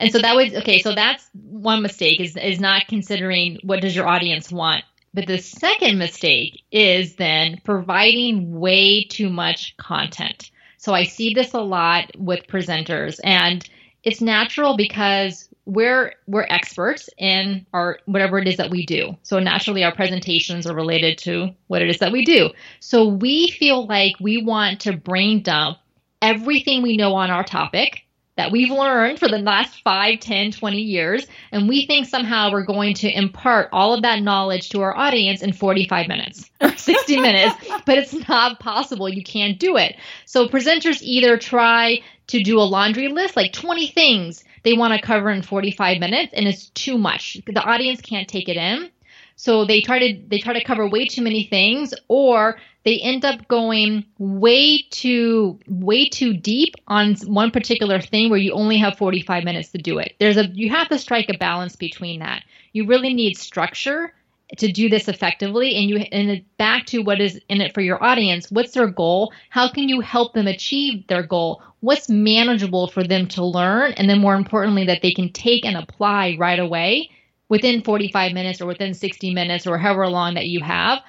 And 0.01 0.11
so 0.11 0.19
that 0.19 0.35
was 0.35 0.53
okay. 0.55 0.79
So 0.79 0.95
that's 0.95 1.29
one 1.33 1.83
mistake 1.83 2.19
is 2.19 2.35
is 2.35 2.59
not 2.59 2.87
considering 2.87 3.59
what 3.63 3.81
does 3.81 3.95
your 3.95 4.07
audience 4.07 4.51
want. 4.51 4.83
But 5.13 5.27
the 5.27 5.37
second 5.37 5.99
mistake 5.99 6.63
is 6.71 7.17
then 7.17 7.61
providing 7.63 8.59
way 8.59 9.03
too 9.03 9.29
much 9.29 9.77
content. 9.77 10.49
So 10.77 10.93
I 10.93 11.03
see 11.03 11.35
this 11.35 11.53
a 11.53 11.59
lot 11.59 12.11
with 12.17 12.47
presenters, 12.47 13.19
and 13.23 13.63
it's 14.03 14.21
natural 14.21 14.75
because 14.75 15.47
we're 15.65 16.13
we're 16.25 16.47
experts 16.49 17.07
in 17.19 17.67
our 17.71 17.99
whatever 18.05 18.39
it 18.39 18.47
is 18.47 18.57
that 18.57 18.71
we 18.71 18.87
do. 18.87 19.15
So 19.21 19.37
naturally 19.37 19.83
our 19.83 19.93
presentations 19.93 20.65
are 20.65 20.73
related 20.73 21.19
to 21.19 21.53
what 21.67 21.83
it 21.83 21.89
is 21.89 21.99
that 21.99 22.11
we 22.11 22.25
do. 22.25 22.49
So 22.79 23.07
we 23.07 23.51
feel 23.51 23.85
like 23.85 24.15
we 24.19 24.41
want 24.43 24.81
to 24.81 24.97
brain 24.97 25.43
dump 25.43 25.77
everything 26.23 26.81
we 26.81 26.97
know 26.97 27.13
on 27.13 27.29
our 27.29 27.43
topic 27.43 28.01
that 28.41 28.51
we've 28.51 28.71
learned 28.71 29.19
for 29.19 29.27
the 29.27 29.37
last 29.37 29.83
5, 29.83 30.19
10, 30.19 30.51
20 30.51 30.81
years, 30.81 31.27
and 31.51 31.69
we 31.69 31.85
think 31.85 32.07
somehow 32.07 32.51
we're 32.51 32.65
going 32.65 32.95
to 32.95 33.07
impart 33.07 33.69
all 33.71 33.93
of 33.93 34.01
that 34.01 34.23
knowledge 34.23 34.69
to 34.69 34.81
our 34.81 34.97
audience 34.97 35.43
in 35.43 35.53
45 35.53 36.07
minutes 36.07 36.49
or 36.59 36.75
60 36.75 37.17
minutes, 37.21 37.55
but 37.85 37.99
it's 37.99 38.27
not 38.27 38.59
possible. 38.59 39.07
You 39.07 39.23
can't 39.23 39.59
do 39.59 39.77
it. 39.77 39.95
So 40.25 40.47
presenters 40.47 41.03
either 41.03 41.37
try 41.37 41.99
to 42.27 42.41
do 42.41 42.57
a 42.57 42.65
laundry 42.65 43.09
list, 43.09 43.35
like 43.35 43.53
20 43.53 43.85
things 43.89 44.43
they 44.63 44.73
want 44.73 44.99
to 44.99 45.05
cover 45.05 45.29
in 45.29 45.43
45 45.43 45.99
minutes, 45.99 46.33
and 46.33 46.47
it's 46.47 46.69
too 46.69 46.97
much. 46.97 47.37
The 47.45 47.61
audience 47.61 48.01
can't 48.01 48.27
take 48.27 48.49
it 48.49 48.57
in. 48.57 48.89
So 49.35 49.65
they 49.65 49.81
try 49.81 49.99
to 49.99 50.21
they 50.27 50.39
try 50.39 50.53
to 50.53 50.63
cover 50.63 50.87
way 50.87 51.05
too 51.05 51.21
many 51.21 51.43
things, 51.43 51.93
or 52.07 52.57
they 52.83 52.99
end 52.99 53.25
up 53.25 53.47
going 53.47 54.05
way 54.17 54.83
too 54.89 55.59
way 55.67 56.09
too 56.09 56.33
deep 56.33 56.75
on 56.87 57.15
one 57.25 57.51
particular 57.51 58.01
thing 58.01 58.29
where 58.29 58.39
you 58.39 58.53
only 58.53 58.77
have 58.77 58.97
45 58.97 59.43
minutes 59.43 59.69
to 59.69 59.77
do 59.77 59.99
it. 59.99 60.15
There's 60.19 60.37
a 60.37 60.47
you 60.47 60.69
have 60.69 60.89
to 60.89 60.97
strike 60.97 61.29
a 61.29 61.37
balance 61.37 61.75
between 61.75 62.19
that. 62.19 62.43
You 62.73 62.87
really 62.87 63.13
need 63.13 63.37
structure 63.37 64.13
to 64.57 64.71
do 64.71 64.89
this 64.89 65.07
effectively 65.07 65.75
and 65.75 65.89
you 65.89 65.97
and 66.11 66.43
back 66.57 66.85
to 66.85 66.99
what 66.99 67.21
is 67.21 67.39
in 67.47 67.61
it 67.61 67.73
for 67.73 67.81
your 67.81 68.03
audience 68.03 68.51
what's 68.51 68.73
their 68.73 68.87
goal 68.87 69.31
how 69.49 69.69
can 69.69 69.87
you 69.87 70.01
help 70.01 70.33
them 70.33 70.47
achieve 70.47 71.07
their 71.07 71.23
goal 71.23 71.61
what's 71.79 72.09
manageable 72.09 72.87
for 72.87 73.03
them 73.03 73.27
to 73.27 73.45
learn 73.45 73.93
and 73.93 74.09
then 74.09 74.19
more 74.19 74.35
importantly 74.35 74.85
that 74.85 75.01
they 75.01 75.13
can 75.13 75.31
take 75.31 75.65
and 75.65 75.77
apply 75.77 76.35
right 76.37 76.59
away 76.59 77.09
within 77.47 77.81
45 77.81 78.33
minutes 78.33 78.61
or 78.61 78.65
within 78.65 78.93
60 78.93 79.33
minutes 79.33 79.65
or 79.65 79.77
however 79.77 80.07
long 80.07 80.33
that 80.33 80.47
you 80.47 80.59
have 80.61 80.99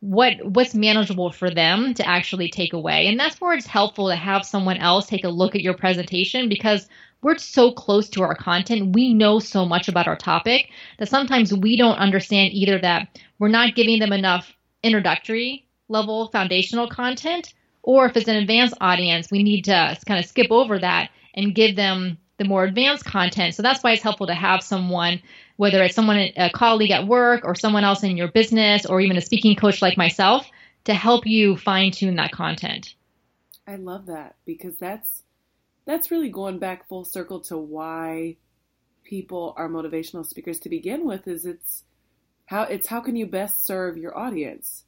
what 0.00 0.34
what's 0.44 0.74
manageable 0.74 1.32
for 1.32 1.50
them 1.50 1.94
to 1.94 2.06
actually 2.06 2.48
take 2.48 2.72
away. 2.72 3.06
And 3.06 3.18
that's 3.18 3.40
where 3.40 3.54
it's 3.54 3.66
helpful 3.66 4.08
to 4.08 4.16
have 4.16 4.44
someone 4.46 4.76
else 4.76 5.06
take 5.06 5.24
a 5.24 5.28
look 5.28 5.54
at 5.54 5.62
your 5.62 5.74
presentation 5.74 6.48
because 6.48 6.88
we're 7.20 7.36
so 7.38 7.72
close 7.72 8.08
to 8.10 8.22
our 8.22 8.34
content. 8.34 8.94
We 8.94 9.12
know 9.12 9.40
so 9.40 9.64
much 9.64 9.88
about 9.88 10.06
our 10.06 10.16
topic 10.16 10.70
that 10.98 11.08
sometimes 11.08 11.52
we 11.52 11.76
don't 11.76 11.96
understand 11.96 12.52
either 12.52 12.78
that 12.78 13.08
we're 13.40 13.48
not 13.48 13.74
giving 13.74 13.98
them 13.98 14.12
enough 14.12 14.54
introductory 14.84 15.66
level 15.88 16.28
foundational 16.28 16.88
content 16.88 17.54
or 17.82 18.06
if 18.06 18.16
it's 18.16 18.28
an 18.28 18.36
advanced 18.36 18.74
audience 18.80 19.30
we 19.30 19.42
need 19.42 19.62
to 19.64 19.98
kind 20.06 20.20
of 20.20 20.26
skip 20.26 20.48
over 20.50 20.78
that 20.78 21.10
and 21.34 21.54
give 21.54 21.74
them 21.74 22.18
the 22.38 22.44
more 22.44 22.64
advanced 22.64 23.04
content. 23.04 23.54
So 23.54 23.62
that's 23.62 23.82
why 23.82 23.92
it's 23.92 24.02
helpful 24.02 24.28
to 24.28 24.34
have 24.34 24.62
someone 24.62 25.20
whether 25.58 25.82
it's 25.82 25.96
someone, 25.96 26.30
a 26.36 26.50
colleague 26.54 26.92
at 26.92 27.06
work 27.08 27.44
or 27.44 27.54
someone 27.54 27.82
else 27.82 28.04
in 28.04 28.16
your 28.16 28.28
business 28.28 28.86
or 28.86 29.00
even 29.00 29.16
a 29.16 29.20
speaking 29.20 29.56
coach 29.56 29.82
like 29.82 29.96
myself 29.96 30.48
to 30.84 30.94
help 30.94 31.26
you 31.26 31.56
fine 31.56 31.90
tune 31.90 32.14
that 32.14 32.30
content. 32.30 32.94
I 33.66 33.74
love 33.74 34.06
that 34.06 34.36
because 34.46 34.76
that's 34.78 35.24
that's 35.84 36.12
really 36.12 36.30
going 36.30 36.60
back 36.60 36.88
full 36.88 37.04
circle 37.04 37.40
to 37.40 37.58
why 37.58 38.36
people 39.02 39.52
are 39.56 39.68
motivational 39.68 40.24
speakers 40.24 40.60
to 40.60 40.68
begin 40.68 41.04
with 41.04 41.26
is 41.26 41.44
it's 41.44 41.82
how 42.46 42.62
it's 42.62 42.86
how 42.86 43.00
can 43.00 43.16
you 43.16 43.26
best 43.26 43.66
serve 43.66 43.96
your 43.96 44.16
audience 44.16 44.84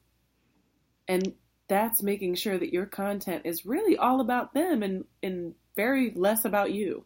and 1.09 1.35
that's 1.69 2.03
making 2.03 2.37
sure 2.37 2.59
that 2.59 2.73
your 2.73 2.87
content 2.87 3.43
is 3.45 3.67
really 3.67 3.97
all 3.97 4.21
about 4.21 4.55
them 4.55 4.83
and 4.85 5.05
and 5.23 5.55
very 5.75 6.13
less 6.15 6.45
about 6.45 6.73
you 6.73 7.05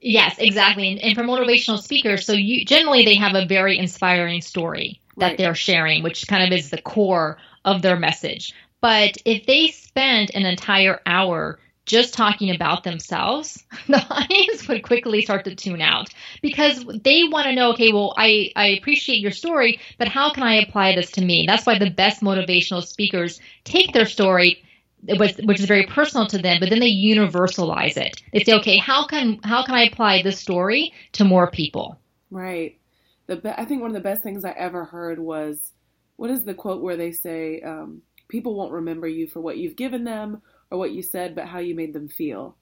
Yes, 0.00 0.36
exactly. 0.38 0.90
And, 0.90 1.00
and, 1.00 1.14
for 1.14 1.22
motivational 1.22 1.80
speakers, 1.80 2.26
so 2.26 2.32
you 2.32 2.64
generally 2.64 3.04
they 3.04 3.14
have 3.16 3.34
a 3.34 3.46
very 3.46 3.78
inspiring 3.78 4.40
story 4.40 5.00
that 5.16 5.26
right. 5.26 5.38
they're 5.38 5.54
sharing, 5.54 6.02
which 6.02 6.26
kind 6.26 6.44
of 6.44 6.56
is 6.56 6.70
the 6.70 6.80
core 6.80 7.38
of 7.64 7.82
their 7.82 7.96
message. 7.96 8.54
But 8.80 9.18
if 9.24 9.46
they 9.46 9.68
spend 9.68 10.32
an 10.34 10.44
entire 10.44 11.00
hour 11.06 11.60
just 11.86 12.14
talking 12.14 12.54
about 12.54 12.84
themselves, 12.84 13.62
the 13.88 14.04
audience 14.10 14.66
would 14.68 14.82
quickly 14.82 15.22
start 15.22 15.44
to 15.44 15.54
tune 15.54 15.80
out 15.80 16.10
because 16.40 16.84
they 17.02 17.24
want 17.24 17.46
to 17.46 17.54
know, 17.54 17.72
okay, 17.72 17.92
well, 17.92 18.14
I, 18.16 18.52
I 18.56 18.68
appreciate 18.68 19.20
your 19.20 19.30
story, 19.30 19.80
but 19.98 20.08
how 20.08 20.32
can 20.32 20.42
I 20.42 20.56
apply 20.56 20.94
this 20.94 21.10
to 21.12 21.24
me? 21.24 21.44
That's 21.46 21.66
why 21.66 21.78
the 21.78 21.90
best 21.90 22.22
motivational 22.22 22.84
speakers 22.84 23.40
take 23.64 23.92
their 23.92 24.06
story 24.06 24.62
was, 25.02 25.36
which 25.44 25.58
is 25.58 25.66
very 25.66 25.86
personal 25.86 26.26
to 26.28 26.38
them, 26.38 26.58
but 26.60 26.70
then 26.70 26.80
they 26.80 26.92
universalize 26.92 27.96
it. 27.96 28.22
They 28.32 28.44
say, 28.44 28.54
okay, 28.54 28.76
how 28.78 29.06
can 29.06 29.40
how 29.42 29.64
can 29.64 29.74
I 29.74 29.84
apply 29.84 30.22
this 30.22 30.38
story 30.38 30.92
to 31.12 31.24
more 31.24 31.50
people? 31.50 31.98
Right. 32.30 32.78
The 33.26 33.36
be- 33.36 33.50
I 33.50 33.64
think 33.64 33.80
one 33.80 33.90
of 33.90 33.94
the 33.94 34.00
best 34.00 34.22
things 34.22 34.44
I 34.44 34.52
ever 34.52 34.84
heard 34.84 35.18
was 35.18 35.72
what 36.16 36.30
is 36.30 36.44
the 36.44 36.54
quote 36.54 36.82
where 36.82 36.96
they 36.96 37.12
say 37.12 37.60
um, 37.62 38.02
people 38.28 38.54
won't 38.54 38.72
remember 38.72 39.08
you 39.08 39.26
for 39.26 39.40
what 39.40 39.58
you've 39.58 39.76
given 39.76 40.04
them 40.04 40.42
or 40.70 40.78
what 40.78 40.92
you 40.92 41.02
said, 41.02 41.34
but 41.34 41.46
how 41.46 41.58
you 41.58 41.74
made 41.74 41.92
them 41.92 42.08
feel. 42.08 42.56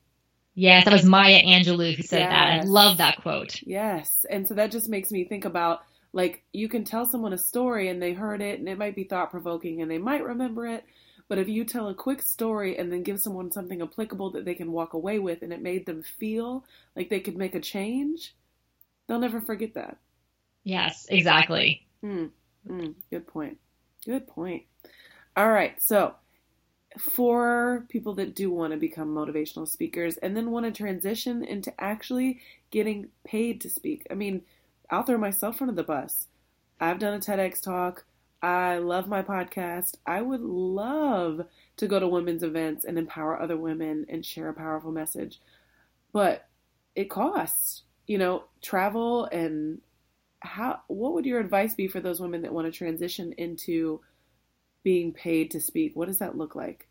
Yes, 0.55 0.85
that 0.85 0.93
was 0.93 1.05
Maya 1.05 1.43
Angelou 1.43 1.95
who 1.95 2.03
said 2.03 2.21
yes. 2.21 2.31
that. 2.31 2.49
I 2.49 2.63
love 2.65 2.99
that 2.99 3.23
quote. 3.23 3.63
Yes, 3.63 4.27
and 4.29 4.47
so 4.47 4.55
that 4.55 4.73
just 4.73 4.89
makes 4.89 5.11
me 5.11 5.25
think 5.25 5.45
about 5.45 5.81
like 6.13 6.43
you 6.53 6.69
can 6.69 6.85
tell 6.85 7.07
someone 7.07 7.33
a 7.33 7.39
story 7.39 7.89
and 7.89 8.03
they 8.03 8.13
heard 8.13 8.43
it 8.43 8.59
and 8.59 8.69
it 8.69 8.79
might 8.79 8.97
be 8.97 9.05
thought 9.05 9.31
provoking 9.31 9.81
and 9.81 9.91
they 9.91 9.99
might 9.99 10.25
remember 10.25 10.67
it, 10.67 10.85
but 11.31 11.39
if 11.39 11.49
you 11.49 11.65
tell 11.65 11.87
a 11.87 11.95
quick 11.95 12.23
story 12.23 12.77
and 12.77 12.93
then 12.93 13.05
give 13.05 13.21
someone 13.21 13.53
something 13.53 13.81
applicable 13.81 14.33
that 14.33 14.45
they 14.45 14.55
can 14.55 14.73
walk 14.73 14.95
away 14.95 15.21
with 15.21 15.43
and 15.43 15.53
it 15.53 15.63
made 15.63 15.87
them 15.87 16.03
feel 16.03 16.65
like 16.97 17.09
they 17.09 17.21
could 17.21 17.37
make 17.37 17.55
a 17.55 17.61
change, 17.61 18.35
they'll 19.07 19.21
never 19.21 19.41
forget 19.41 19.75
that. 19.75 19.99
Yes, 20.65 21.07
exactly. 21.09 21.87
Mm, 22.05 22.31
mm, 22.69 22.95
good 23.11 23.29
point. 23.29 23.59
Good 24.05 24.27
point. 24.27 24.65
All 25.37 25.53
right. 25.53 25.81
So, 25.81 26.17
for 26.99 27.87
people 27.89 28.15
that 28.15 28.35
do 28.35 28.51
want 28.51 28.73
to 28.73 28.77
become 28.77 29.15
motivational 29.15 29.69
speakers 29.69 30.17
and 30.17 30.37
then 30.37 30.51
want 30.51 30.67
to 30.67 30.73
transition 30.73 31.45
into 31.45 31.73
actually 31.81 32.41
getting 32.73 33.07
paid 33.23 33.61
to 33.61 33.71
speak, 33.71 34.05
I 34.11 34.15
mean, 34.15 34.43
I'll 34.91 35.05
throw 35.05 35.17
myself 35.17 35.63
under 35.63 35.75
the 35.75 35.85
bus. 35.85 36.27
I've 36.81 36.99
done 36.99 37.15
a 37.15 37.21
TEDx 37.21 37.63
talk. 37.63 38.05
I 38.43 38.79
love 38.79 39.07
my 39.09 39.23
podcast. 39.23 39.97
I 40.07 40.23
would 40.23 40.41
love 40.41 41.47
to 41.77 41.87
go 41.87 42.01
to 42.01 42.09
women's 42.09 42.43
events 42.43 42.85
and 42.85 42.99
empower 42.99 43.41
other 43.41 43.57
women 43.57 44.07
and 44.09 44.25
share 44.25 44.49
a 44.49 44.55
powerful 44.55 44.93
message. 44.93 45.41
But 46.13 46.49
it 46.95 47.11
costs, 47.11 47.83
you 48.07 48.19
know, 48.19 48.45
travel 48.63 49.27
and 49.27 49.81
how 50.41 50.81
what 50.89 51.13
would 51.13 51.27
your 51.27 51.41
advice 51.41 51.75
be 51.75 51.87
for 51.87 52.01
those 52.01 52.21
women 52.21 52.43
that 52.43 52.53
want 52.53 52.67
to 52.67 52.77
transition 52.77 53.33
into 53.37 54.01
being 54.83 55.13
paid 55.13 55.51
to 55.51 55.61
speak? 55.61 55.95
What 55.95 56.09
does 56.09 56.19
that 56.19 56.37
look 56.37 56.55
like? 56.55 56.89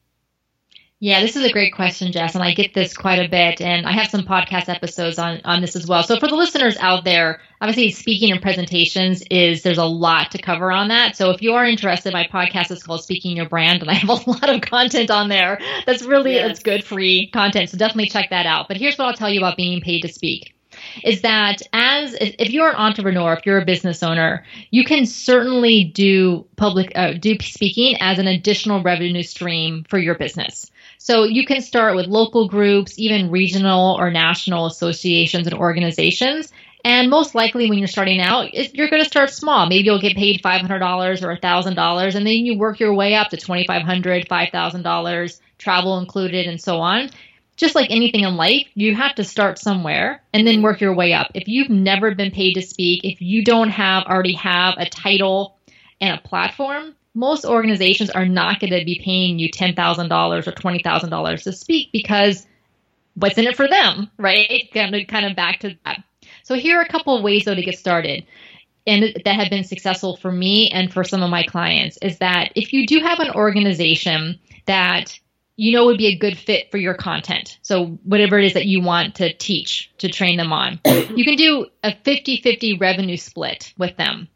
Yeah, 1.02 1.22
this 1.22 1.38
is 1.38 1.46
a 1.46 1.52
great 1.54 1.74
question, 1.74 2.12
Jess, 2.12 2.36
and 2.36 2.44
I 2.44 2.54
get 2.54 2.74
this 2.74 2.94
quite 2.94 3.20
a 3.20 3.30
bit, 3.30 3.62
and 3.62 3.86
I 3.86 3.94
have 3.94 4.08
some 4.08 4.24
podcast 4.24 4.68
episodes 4.68 5.18
on 5.18 5.40
on 5.46 5.62
this 5.62 5.78
as 5.78 5.88
well. 5.88 6.04
So 6.04 6.20
for 6.20 6.28
the 6.28 6.36
listeners 6.36 6.76
out 6.78 7.06
there, 7.06 7.40
obviously 7.62 7.92
speaking 7.92 8.34
and 8.34 8.42
presentations 8.42 9.24
is 9.32 9.64
there's 9.64 9.78
a 9.78 9.86
lot 9.86 10.32
to 10.32 10.40
cover 10.42 10.74
on 10.74 10.90
that. 10.90 11.16
So 11.16 11.30
if 11.32 11.42
you 11.42 11.54
are 11.54 11.66
interested, 11.66 12.12
my 12.12 12.28
podcast 12.28 12.70
is 12.72 12.84
called 12.84 13.02
Speaking 13.02 13.38
Your 13.38 13.48
Brand, 13.48 13.82
and 13.82 13.90
I 13.90 13.94
have 13.94 14.10
a 14.10 14.14
lot 14.30 14.50
of 14.50 14.60
content 14.60 15.10
on 15.10 15.30
there. 15.30 15.62
That's 15.86 16.04
really 16.04 16.34
yes. 16.34 16.52
it's 16.52 16.64
good 16.64 16.84
free 16.84 17.28
content, 17.32 17.70
so 17.70 17.78
definitely 17.78 18.10
check 18.10 18.32
that 18.32 18.46
out. 18.46 18.68
But 18.68 18.76
here's 18.76 18.98
what 18.98 19.08
I'll 19.08 19.14
tell 19.14 19.30
you 19.30 19.40
about 19.40 19.56
being 19.56 19.80
paid 19.80 20.02
to 20.02 20.10
speak 20.10 20.54
is 21.04 21.22
that 21.22 21.62
as 21.74 22.16
if 22.20 22.52
you're 22.52 22.70
an 22.70 22.76
entrepreneur, 22.76 23.34
if 23.34 23.46
you're 23.46 23.62
a 23.62 23.66
business 23.66 24.04
owner, 24.04 24.46
you 24.72 24.84
can 24.84 25.06
certainly 25.06 25.84
do 25.84 26.46
public 26.56 26.92
uh, 26.96 27.14
do 27.14 27.38
speaking 27.40 27.98
as 28.02 28.20
an 28.20 28.28
additional 28.28 28.82
revenue 28.84 29.24
stream 29.24 29.86
for 29.90 29.98
your 29.98 30.16
business. 30.16 30.70
So 30.98 31.24
you 31.24 31.46
can 31.46 31.62
start 31.62 31.96
with 31.96 32.08
local 32.08 32.48
groups, 32.48 33.00
even 33.00 33.32
regional 33.32 33.96
or 33.98 34.12
national 34.12 34.66
associations 34.66 35.48
and 35.48 35.56
organizations. 35.56 36.52
And 36.84 37.10
most 37.10 37.36
likely, 37.36 37.70
when 37.70 37.78
you're 37.80 37.88
starting 37.88 38.22
out, 38.22 38.54
you're 38.54 38.90
going 38.90 39.04
to 39.04 39.10
start 39.10 39.32
small. 39.32 39.66
Maybe 39.68 39.86
you'll 39.86 40.00
get 40.00 40.16
paid 40.16 40.42
$500 40.42 41.24
or 41.24 41.36
$1,000, 41.36 42.16
and 42.16 42.26
then 42.26 42.34
you 42.34 42.58
work 42.58 42.80
your 42.80 42.94
way 42.94 43.16
up 43.16 43.30
to 43.30 43.38
$2,500, 43.38 44.28
$5,000, 44.28 45.40
travel 45.58 46.00
included, 46.00 46.48
and 46.48 46.60
so 46.60 46.80
on. 46.80 47.10
Just 47.60 47.76
like 47.76 47.92
anything 47.92 48.24
in 48.24 48.38
life, 48.38 48.68
you 48.74 48.96
have 48.96 49.16
to 49.16 49.26
start 49.26 49.60
somewhere 49.60 50.24
and 50.34 50.48
then 50.48 50.62
work 50.62 50.80
your 50.80 50.96
way 50.96 51.12
up. 51.12 51.30
If 51.36 51.50
you've 51.50 51.70
never 51.70 52.16
been 52.16 52.32
paid 52.32 52.54
to 52.54 52.62
speak, 52.62 53.04
if 53.04 53.22
you 53.22 53.44
don't 53.44 53.70
have 53.70 54.06
already 54.06 54.34
have 54.36 54.76
a 54.78 54.90
title 54.90 55.58
and 56.00 56.18
a 56.18 56.26
platform, 56.26 56.96
most 57.14 57.44
organizations 57.44 58.10
are 58.12 58.26
not 58.26 58.62
going 58.62 58.72
to 58.72 58.86
be 58.86 59.02
paying 59.04 59.40
you 59.40 59.50
$10,000 59.50 60.48
or 60.48 60.52
$20,000 60.52 61.44
to 61.44 61.52
speak 61.52 61.92
because 61.92 62.48
what's 63.16 63.38
in 63.38 63.46
it 63.46 63.58
for 63.58 63.68
them, 63.68 64.10
right? 64.18 64.70
Kind 64.74 64.96
of, 64.96 65.08
kind 65.08 65.26
of 65.26 65.36
back 65.36 65.60
to 65.60 65.76
that. 65.84 66.02
So 66.44 66.56
here 66.56 66.80
are 66.80 66.84
a 66.84 66.88
couple 66.88 67.18
of 67.18 67.24
ways 67.24 67.44
though 67.44 67.56
to 67.56 67.62
get 67.62 67.78
started 67.78 68.26
and 68.88 69.22
that 69.26 69.36
have 69.36 69.50
been 69.50 69.66
successful 69.66 70.16
for 70.16 70.32
me 70.32 70.70
and 70.70 70.94
for 70.94 71.04
some 71.04 71.24
of 71.24 71.30
my 71.30 71.44
clients 71.44 71.98
is 72.02 72.20
that 72.20 72.54
if 72.56 72.72
you 72.72 72.88
do 72.88 73.00
have 73.00 73.20
an 73.20 73.32
organization 73.32 74.40
that 74.66 75.20
you 75.60 75.74
know 75.74 75.86
would 75.88 75.98
be 75.98 76.08
a 76.08 76.16
good 76.16 76.38
fit 76.38 76.72
for 76.72 76.78
your 76.78 76.94
content. 76.94 77.60
So 77.62 78.00
whatever 78.06 78.40
it 78.40 78.46
is 78.46 78.54
that 78.54 78.66
you 78.66 78.82
want 78.82 79.16
to 79.16 79.34
teach 79.34 79.92
to 79.98 80.08
train 80.08 80.38
them 80.38 80.54
on. 80.54 80.80
you 80.86 81.26
can 81.26 81.36
do 81.36 81.68
a 81.84 81.92
50-50 81.92 82.80
revenue 82.80 83.18
split 83.18 83.74
with 83.78 83.98
them. 83.98 84.30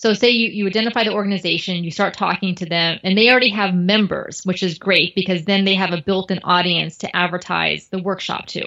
So 0.00 0.14
say 0.14 0.30
you, 0.30 0.48
you 0.48 0.66
identify 0.66 1.04
the 1.04 1.12
organization, 1.12 1.84
you 1.84 1.90
start 1.90 2.14
talking 2.14 2.54
to 2.54 2.64
them, 2.64 2.98
and 3.04 3.18
they 3.18 3.28
already 3.28 3.50
have 3.50 3.74
members, 3.74 4.40
which 4.46 4.62
is 4.62 4.78
great 4.78 5.14
because 5.14 5.44
then 5.44 5.66
they 5.66 5.74
have 5.74 5.92
a 5.92 6.00
built-in 6.00 6.40
audience 6.42 6.96
to 6.96 7.14
advertise 7.14 7.88
the 7.88 8.00
workshop 8.02 8.46
to. 8.46 8.64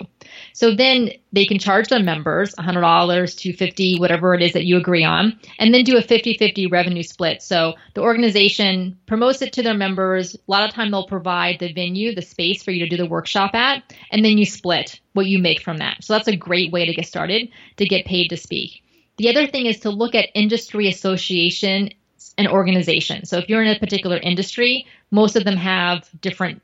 So 0.53 0.75
then 0.75 1.09
they 1.31 1.47
can 1.47 1.57
charge 1.57 1.87
their 1.87 2.03
members 2.03 2.53
$100, 2.53 2.61
250, 2.61 3.97
whatever 3.97 4.35
it 4.35 4.43
is 4.43 4.53
that 4.53 4.65
you 4.65 4.77
agree 4.77 5.03
on, 5.03 5.39
and 5.57 5.73
then 5.73 5.83
do 5.83 5.97
a 5.97 6.03
50-50 6.03 6.71
revenue 6.71 7.01
split. 7.01 7.41
So 7.41 7.73
the 7.95 8.01
organization 8.01 8.99
promotes 9.07 9.41
it 9.41 9.53
to 9.53 9.63
their 9.63 9.73
members. 9.73 10.35
A 10.35 10.39
lot 10.45 10.69
of 10.69 10.75
time 10.75 10.91
they'll 10.91 11.07
provide 11.07 11.57
the 11.57 11.73
venue, 11.73 12.13
the 12.13 12.21
space 12.21 12.61
for 12.61 12.69
you 12.69 12.85
to 12.85 12.89
do 12.89 12.97
the 12.97 13.09
workshop 13.09 13.55
at, 13.55 13.91
and 14.11 14.23
then 14.23 14.37
you 14.37 14.45
split 14.45 14.99
what 15.13 15.25
you 15.25 15.39
make 15.39 15.61
from 15.61 15.77
that. 15.77 16.03
So 16.03 16.13
that's 16.13 16.27
a 16.27 16.35
great 16.35 16.71
way 16.71 16.85
to 16.85 16.93
get 16.93 17.07
started 17.07 17.49
to 17.77 17.85
get 17.87 18.05
paid 18.05 18.27
to 18.27 18.37
speak. 18.37 18.83
The 19.17 19.29
other 19.29 19.47
thing 19.47 19.65
is 19.67 19.79
to 19.81 19.89
look 19.89 20.15
at 20.15 20.29
industry 20.33 20.87
association 20.87 21.91
and 22.37 22.47
organization. 22.47 23.25
So 23.25 23.37
if 23.37 23.49
you're 23.49 23.61
in 23.61 23.75
a 23.75 23.79
particular 23.79 24.17
industry, 24.17 24.87
most 25.11 25.35
of 25.35 25.43
them 25.43 25.57
have 25.57 26.09
different 26.21 26.61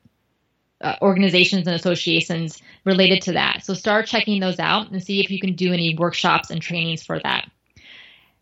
uh, 0.81 0.95
organizations 1.01 1.67
and 1.67 1.75
associations 1.75 2.61
related 2.85 3.21
to 3.23 3.33
that. 3.33 3.63
So 3.63 3.73
start 3.73 4.07
checking 4.07 4.39
those 4.39 4.59
out 4.59 4.91
and 4.91 5.03
see 5.03 5.19
if 5.19 5.29
you 5.29 5.39
can 5.39 5.53
do 5.53 5.73
any 5.73 5.95
workshops 5.95 6.49
and 6.49 6.61
trainings 6.61 7.03
for 7.03 7.19
that. 7.19 7.49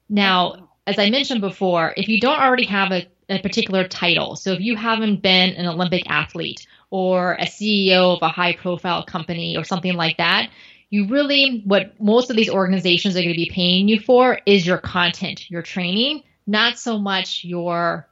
Now, 0.10 0.70
as 0.86 1.00
I 1.00 1.10
mentioned 1.10 1.42
before, 1.42 1.94
if 1.98 2.08
you 2.08 2.20
don't 2.20 2.40
already 2.40 2.66
have 2.66 2.92
a, 2.92 3.08
a 3.30 3.42
particular 3.42 3.88
title, 3.88 4.36
so 4.36 4.54
if 4.54 4.62
you 4.62 4.76
haven't 4.76 5.22
been 5.22 5.50
an 5.56 5.66
Olympic 5.66 6.10
athlete 6.10 6.66
or 6.92 7.34
a 7.34 7.46
CEO 7.46 8.16
of 8.16 8.22
a 8.22 8.30
high 8.30 8.54
profile 8.54 9.04
company 9.04 9.58
or 9.58 9.66
something 9.66 9.96
like 9.96 10.18
that, 10.18 10.50
you 10.90 11.08
really 11.08 11.64
what 11.66 12.00
most 12.00 12.30
of 12.30 12.36
these 12.36 12.50
organizations 12.50 13.16
are 13.16 13.20
going 13.20 13.34
to 13.34 13.36
be 13.36 13.52
paying 13.52 13.88
you 13.88 14.00
for 14.00 14.40
is 14.46 14.66
your 14.66 14.78
content, 14.78 15.50
your 15.50 15.62
training, 15.62 16.24
not 16.46 16.78
so 16.78 16.98
much 16.98 17.44
your 17.44 18.08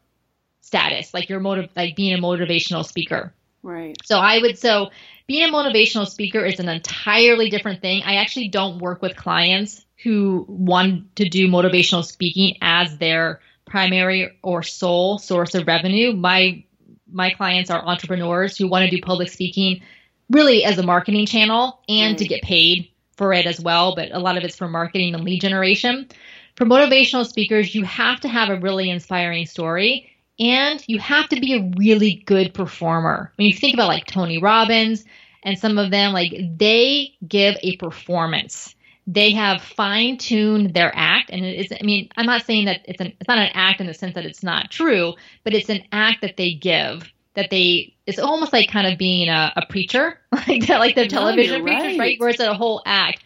status, 0.61 1.13
like 1.13 1.29
your 1.29 1.39
motive, 1.39 1.69
like 1.75 1.95
being 1.95 2.13
a 2.13 2.21
motivational 2.21 2.85
speaker. 2.85 3.33
Right. 3.63 3.97
So 4.03 4.19
I 4.19 4.39
would 4.39 4.59
so 4.59 4.89
being 5.27 5.49
a 5.49 5.51
motivational 5.51 6.07
speaker 6.07 6.45
is 6.45 6.59
an 6.59 6.69
entirely 6.69 7.49
different 7.49 7.81
thing. 7.81 8.03
I 8.03 8.15
actually 8.15 8.49
don't 8.49 8.79
work 8.79 9.01
with 9.01 9.15
clients 9.15 9.85
who 10.03 10.45
want 10.47 11.15
to 11.15 11.27
do 11.27 11.47
motivational 11.47 12.03
speaking 12.03 12.57
as 12.61 12.97
their 12.97 13.39
primary 13.65 14.37
or 14.43 14.61
sole 14.61 15.17
source 15.17 15.55
of 15.55 15.65
revenue. 15.65 16.13
My 16.13 16.63
my 17.11 17.29
clients 17.29 17.69
are 17.69 17.83
entrepreneurs 17.85 18.57
who 18.57 18.67
want 18.67 18.83
to 18.83 18.95
do 18.95 19.01
public 19.01 19.29
speaking 19.29 19.81
really 20.29 20.63
as 20.63 20.77
a 20.77 20.83
marketing 20.83 21.25
channel 21.25 21.81
and 21.87 22.17
to 22.17 22.25
mm. 22.25 22.29
get 22.29 22.41
paid 22.41 22.89
for 23.17 23.33
it 23.33 23.45
as 23.45 23.59
well, 23.59 23.95
but 23.95 24.11
a 24.11 24.19
lot 24.19 24.37
of 24.37 24.43
it's 24.43 24.55
for 24.55 24.67
marketing 24.67 25.13
and 25.15 25.23
lead 25.23 25.41
generation. 25.41 26.07
For 26.55 26.65
motivational 26.65 27.25
speakers, 27.25 27.75
you 27.75 27.83
have 27.83 28.19
to 28.21 28.27
have 28.27 28.49
a 28.49 28.59
really 28.59 28.89
inspiring 28.89 29.45
story 29.45 30.09
and 30.39 30.83
you 30.87 30.99
have 30.99 31.29
to 31.29 31.39
be 31.39 31.53
a 31.53 31.71
really 31.77 32.23
good 32.25 32.53
performer. 32.53 33.31
When 33.37 33.47
you 33.47 33.53
think 33.53 33.73
about 33.73 33.87
like 33.87 34.05
Tony 34.05 34.37
Robbins 34.37 35.05
and 35.43 35.57
some 35.57 35.77
of 35.77 35.91
them, 35.91 36.13
like 36.13 36.33
they 36.57 37.13
give 37.27 37.55
a 37.61 37.77
performance. 37.77 38.75
They 39.07 39.31
have 39.31 39.61
fine 39.61 40.17
tuned 40.17 40.73
their 40.73 40.91
act, 40.95 41.29
and 41.29 41.45
it 41.45 41.59
is. 41.59 41.71
I 41.71 41.85
mean, 41.85 42.09
I'm 42.17 42.25
not 42.25 42.43
saying 42.43 42.65
that 42.65 42.81
it's 42.85 42.99
an 42.99 43.13
it's 43.19 43.27
not 43.27 43.37
an 43.37 43.51
act 43.53 43.79
in 43.79 43.85
the 43.85 43.93
sense 43.93 44.15
that 44.15 44.25
it's 44.25 44.41
not 44.41 44.71
true, 44.71 45.13
but 45.43 45.53
it's 45.53 45.69
an 45.69 45.83
act 45.91 46.21
that 46.21 46.37
they 46.37 46.55
give 46.55 47.13
that 47.35 47.49
they 47.49 47.95
it's 48.05 48.19
almost 48.19 48.53
like 48.53 48.69
kind 48.69 48.87
of 48.87 48.97
being 48.97 49.29
a, 49.29 49.53
a 49.55 49.65
preacher 49.67 50.19
like 50.31 50.67
that, 50.67 50.79
like 50.79 50.95
the 50.95 51.07
television 51.07 51.59
no, 51.59 51.65
preachers, 51.65 51.97
right. 51.97 51.99
right? 51.99 52.19
Where 52.19 52.29
it's 52.29 52.39
a 52.39 52.53
whole 52.53 52.81
act. 52.85 53.23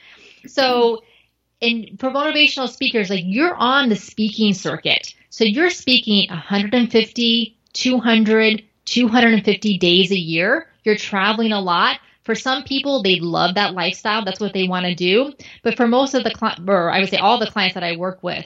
So, 0.48 1.04
in 1.62 1.98
for 1.98 2.10
motivational 2.10 2.70
speakers, 2.70 3.10
like 3.10 3.24
you're 3.26 3.56
on 3.56 3.90
the 3.90 3.96
speaking 3.96 4.54
circuit, 4.54 5.14
so 5.30 5.44
you're 5.44 5.70
speaking 5.70 6.30
150, 6.30 7.58
200, 7.74 8.64
250 8.86 9.78
days 9.78 10.12
a 10.12 10.18
year. 10.18 10.68
You're 10.84 10.96
traveling 10.96 11.52
a 11.52 11.60
lot. 11.60 12.00
For 12.24 12.36
some 12.36 12.64
people, 12.64 13.02
they 13.02 13.20
love 13.20 13.56
that 13.56 13.74
lifestyle. 13.74 14.24
That's 14.24 14.40
what 14.40 14.54
they 14.54 14.68
want 14.68 14.86
to 14.86 14.96
do. 14.96 15.34
But 15.64 15.78
for 15.78 15.88
most 15.88 16.14
of 16.14 16.24
the, 16.24 16.62
or 16.68 16.92
I 16.92 17.00
would 17.00 17.10
say 17.10 17.18
all 17.18 17.40
the 17.40 17.50
clients 17.50 17.74
that 17.74 17.84
I 17.84 17.96
work 17.96 18.22
with, 18.22 18.46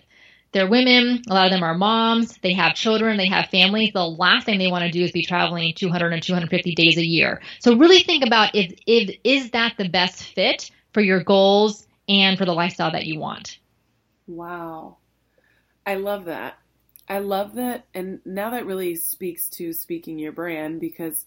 they're 0.53 0.69
women. 0.69 1.23
A 1.29 1.33
lot 1.33 1.45
of 1.45 1.51
them 1.51 1.63
are 1.63 1.75
moms. 1.75 2.37
They 2.37 2.53
have 2.53 2.75
children. 2.75 3.17
They 3.17 3.27
have 3.27 3.47
families. 3.47 3.91
The 3.93 4.05
last 4.05 4.45
thing 4.45 4.59
they 4.59 4.67
want 4.67 4.83
to 4.85 4.91
do 4.91 5.03
is 5.03 5.11
be 5.11 5.23
traveling 5.23 5.73
200 5.73 6.13
and 6.13 6.23
250 6.23 6.75
days 6.75 6.97
a 6.97 7.05
year. 7.05 7.41
So 7.59 7.75
really 7.75 8.03
think 8.03 8.23
about 8.25 8.55
if, 8.55 8.73
if 8.85 9.17
is 9.23 9.51
that 9.51 9.73
the 9.77 9.89
best 9.89 10.23
fit 10.23 10.71
for 10.93 11.01
your 11.01 11.23
goals 11.23 11.87
and 12.07 12.37
for 12.37 12.45
the 12.45 12.53
lifestyle 12.53 12.91
that 12.91 13.05
you 13.05 13.19
want. 13.19 13.57
Wow. 14.27 14.97
I 15.85 15.95
love 15.95 16.25
that. 16.25 16.57
I 17.09 17.19
love 17.19 17.55
that. 17.55 17.85
And 17.93 18.21
now 18.25 18.51
that 18.51 18.65
really 18.65 18.95
speaks 18.95 19.49
to 19.49 19.73
speaking 19.73 20.19
your 20.19 20.31
brand 20.31 20.79
because 20.79 21.25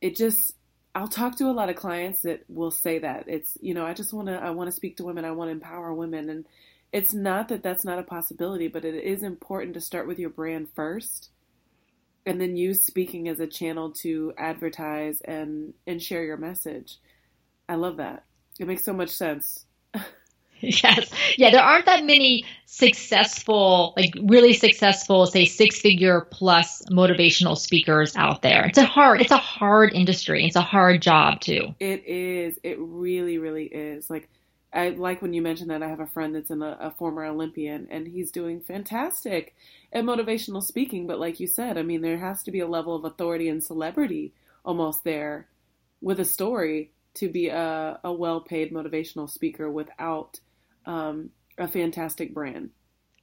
it 0.00 0.16
just, 0.16 0.54
I'll 0.94 1.08
talk 1.08 1.36
to 1.38 1.50
a 1.50 1.52
lot 1.52 1.68
of 1.68 1.76
clients 1.76 2.22
that 2.22 2.44
will 2.48 2.70
say 2.70 3.00
that 3.00 3.24
it's, 3.26 3.58
you 3.60 3.74
know, 3.74 3.84
I 3.84 3.92
just 3.92 4.12
want 4.12 4.28
to, 4.28 4.34
I 4.34 4.50
want 4.50 4.68
to 4.68 4.76
speak 4.76 4.96
to 4.96 5.04
women. 5.04 5.24
I 5.24 5.32
want 5.32 5.48
to 5.48 5.52
empower 5.52 5.92
women. 5.92 6.30
And 6.30 6.46
it's 6.92 7.12
not 7.12 7.48
that 7.48 7.62
that's 7.62 7.84
not 7.84 7.98
a 7.98 8.02
possibility, 8.02 8.68
but 8.68 8.84
it 8.84 8.94
is 8.94 9.22
important 9.22 9.74
to 9.74 9.80
start 9.80 10.06
with 10.06 10.18
your 10.18 10.30
brand 10.30 10.68
first 10.74 11.30
and 12.28 12.40
then 12.40 12.56
use 12.56 12.84
speaking 12.84 13.28
as 13.28 13.40
a 13.40 13.46
channel 13.46 13.90
to 13.90 14.32
advertise 14.36 15.20
and 15.22 15.74
and 15.86 16.02
share 16.02 16.24
your 16.24 16.36
message. 16.36 16.98
I 17.68 17.74
love 17.74 17.98
that. 17.98 18.24
It 18.58 18.66
makes 18.66 18.84
so 18.84 18.92
much 18.92 19.10
sense. 19.10 19.64
yes. 20.60 21.10
Yeah, 21.36 21.50
there 21.50 21.62
aren't 21.62 21.86
that 21.86 22.04
many 22.04 22.44
successful, 22.66 23.94
like 23.96 24.14
really 24.22 24.52
successful, 24.52 25.26
say 25.26 25.44
six 25.44 25.80
figure 25.80 26.26
plus 26.30 26.82
motivational 26.90 27.56
speakers 27.56 28.16
out 28.16 28.42
there. 28.42 28.66
It's 28.66 28.78
a 28.78 28.84
hard 28.84 29.20
it's 29.20 29.32
a 29.32 29.36
hard 29.36 29.92
industry. 29.92 30.44
It's 30.46 30.56
a 30.56 30.62
hard 30.62 31.02
job 31.02 31.40
too. 31.40 31.74
It 31.80 32.04
is. 32.06 32.58
It 32.62 32.78
really, 32.78 33.38
really 33.38 33.66
is. 33.66 34.10
Like 34.10 34.28
I 34.72 34.90
like 34.90 35.22
when 35.22 35.32
you 35.32 35.40
mentioned 35.40 35.70
that 35.70 35.82
I 35.82 35.88
have 35.88 36.00
a 36.00 36.06
friend 36.06 36.34
that's 36.34 36.50
in 36.50 36.62
a, 36.62 36.76
a, 36.80 36.90
former 36.90 37.24
Olympian 37.24 37.88
and 37.90 38.06
he's 38.06 38.30
doing 38.30 38.60
fantastic 38.60 39.54
at 39.92 40.04
motivational 40.04 40.62
speaking. 40.62 41.06
But 41.06 41.18
like 41.18 41.40
you 41.40 41.46
said, 41.46 41.78
I 41.78 41.82
mean, 41.82 42.02
there 42.02 42.18
has 42.18 42.42
to 42.42 42.50
be 42.50 42.60
a 42.60 42.66
level 42.66 42.94
of 42.94 43.04
authority 43.04 43.48
and 43.48 43.64
celebrity 43.64 44.34
almost 44.64 45.04
there 45.04 45.48
with 46.02 46.20
a 46.20 46.24
story 46.24 46.92
to 47.14 47.28
be 47.28 47.48
a, 47.48 47.98
a 48.04 48.12
well 48.12 48.40
paid 48.40 48.72
motivational 48.72 49.28
speaker 49.28 49.70
without 49.70 50.38
um, 50.84 51.30
a 51.56 51.66
fantastic 51.66 52.34
brand. 52.34 52.70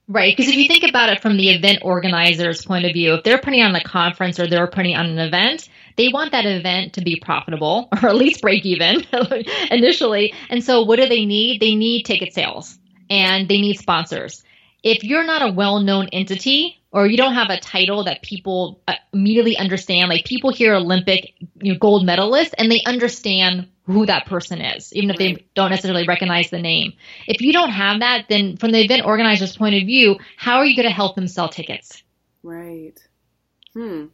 Right. 0.08 0.36
Because 0.36 0.50
if 0.50 0.56
you 0.56 0.68
think 0.68 0.84
about 0.84 1.08
it 1.08 1.20
from 1.20 1.36
the 1.36 1.50
event 1.50 1.80
organizer's 1.82 2.64
point 2.64 2.84
of 2.84 2.92
view, 2.92 3.14
if 3.14 3.24
they're 3.24 3.38
putting 3.38 3.62
on 3.62 3.74
a 3.74 3.82
conference 3.82 4.38
or 4.38 4.46
they're 4.46 4.68
putting 4.68 4.94
on 4.94 5.06
an 5.06 5.18
event, 5.18 5.68
they 5.96 6.08
want 6.08 6.30
that 6.30 6.46
event 6.46 6.92
to 6.92 7.00
be 7.00 7.16
profitable 7.16 7.88
or 8.02 8.08
at 8.08 8.14
least 8.14 8.40
break 8.40 8.64
even 8.64 9.04
initially. 9.70 10.32
And 10.48 10.62
so 10.62 10.82
what 10.82 11.00
do 11.00 11.08
they 11.08 11.24
need? 11.24 11.60
They 11.60 11.74
need 11.74 12.04
ticket 12.04 12.32
sales 12.32 12.78
and 13.10 13.48
they 13.48 13.60
need 13.60 13.78
sponsors. 13.78 14.44
If 14.84 15.02
you're 15.02 15.24
not 15.24 15.42
a 15.42 15.52
well 15.52 15.80
known 15.80 16.08
entity 16.12 16.80
or 16.92 17.08
you 17.08 17.16
don't 17.16 17.34
have 17.34 17.50
a 17.50 17.58
title 17.58 18.04
that 18.04 18.22
people 18.22 18.80
uh, 18.86 18.94
immediately 19.12 19.56
understand, 19.56 20.08
like 20.08 20.24
people 20.24 20.52
hear 20.52 20.74
Olympic 20.74 21.34
you 21.60 21.72
know, 21.72 21.78
gold 21.80 22.06
medalist 22.06 22.54
and 22.58 22.70
they 22.70 22.82
understand 22.86 23.66
who 23.86 24.04
that 24.06 24.26
person 24.26 24.60
is, 24.60 24.92
even 24.92 25.10
if 25.10 25.16
they 25.16 25.46
don't 25.54 25.70
necessarily 25.70 26.06
recognize 26.06 26.50
the 26.50 26.58
name. 26.58 26.92
If 27.28 27.40
you 27.40 27.52
don't 27.52 27.70
have 27.70 28.00
that, 28.00 28.26
then 28.28 28.56
from 28.56 28.72
the 28.72 28.82
event 28.82 29.06
organizer's 29.06 29.56
point 29.56 29.76
of 29.76 29.86
view, 29.86 30.16
how 30.36 30.58
are 30.58 30.66
you 30.66 30.74
going 30.74 30.88
to 30.88 30.94
help 30.94 31.14
them 31.14 31.28
sell 31.28 31.48
tickets? 31.48 32.02
Right. 32.42 32.94
Hmm. 33.72 34.06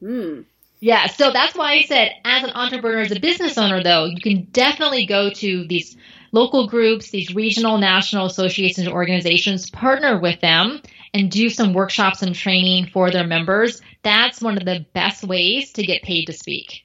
Hmm. 0.00 0.40
Yeah, 0.80 1.06
so 1.06 1.32
that's 1.32 1.56
why 1.56 1.72
I 1.74 1.82
said, 1.82 2.12
as 2.24 2.44
an 2.44 2.50
entrepreneur, 2.50 3.00
as 3.00 3.10
a 3.10 3.20
business 3.20 3.58
owner, 3.58 3.82
though, 3.82 4.04
you 4.04 4.20
can 4.20 4.48
definitely 4.52 5.06
go 5.06 5.30
to 5.30 5.66
these 5.66 5.96
local 6.30 6.68
groups, 6.68 7.10
these 7.10 7.34
regional, 7.34 7.78
national 7.78 8.26
associations, 8.26 8.86
organizations, 8.86 9.70
partner 9.70 10.20
with 10.20 10.40
them, 10.40 10.80
and 11.14 11.30
do 11.30 11.50
some 11.50 11.72
workshops 11.72 12.22
and 12.22 12.34
training 12.34 12.86
for 12.92 13.10
their 13.10 13.26
members. 13.26 13.80
That's 14.02 14.40
one 14.40 14.56
of 14.56 14.64
the 14.64 14.86
best 14.92 15.24
ways 15.24 15.72
to 15.72 15.82
get 15.82 16.02
paid 16.02 16.26
to 16.26 16.32
speak. 16.32 16.84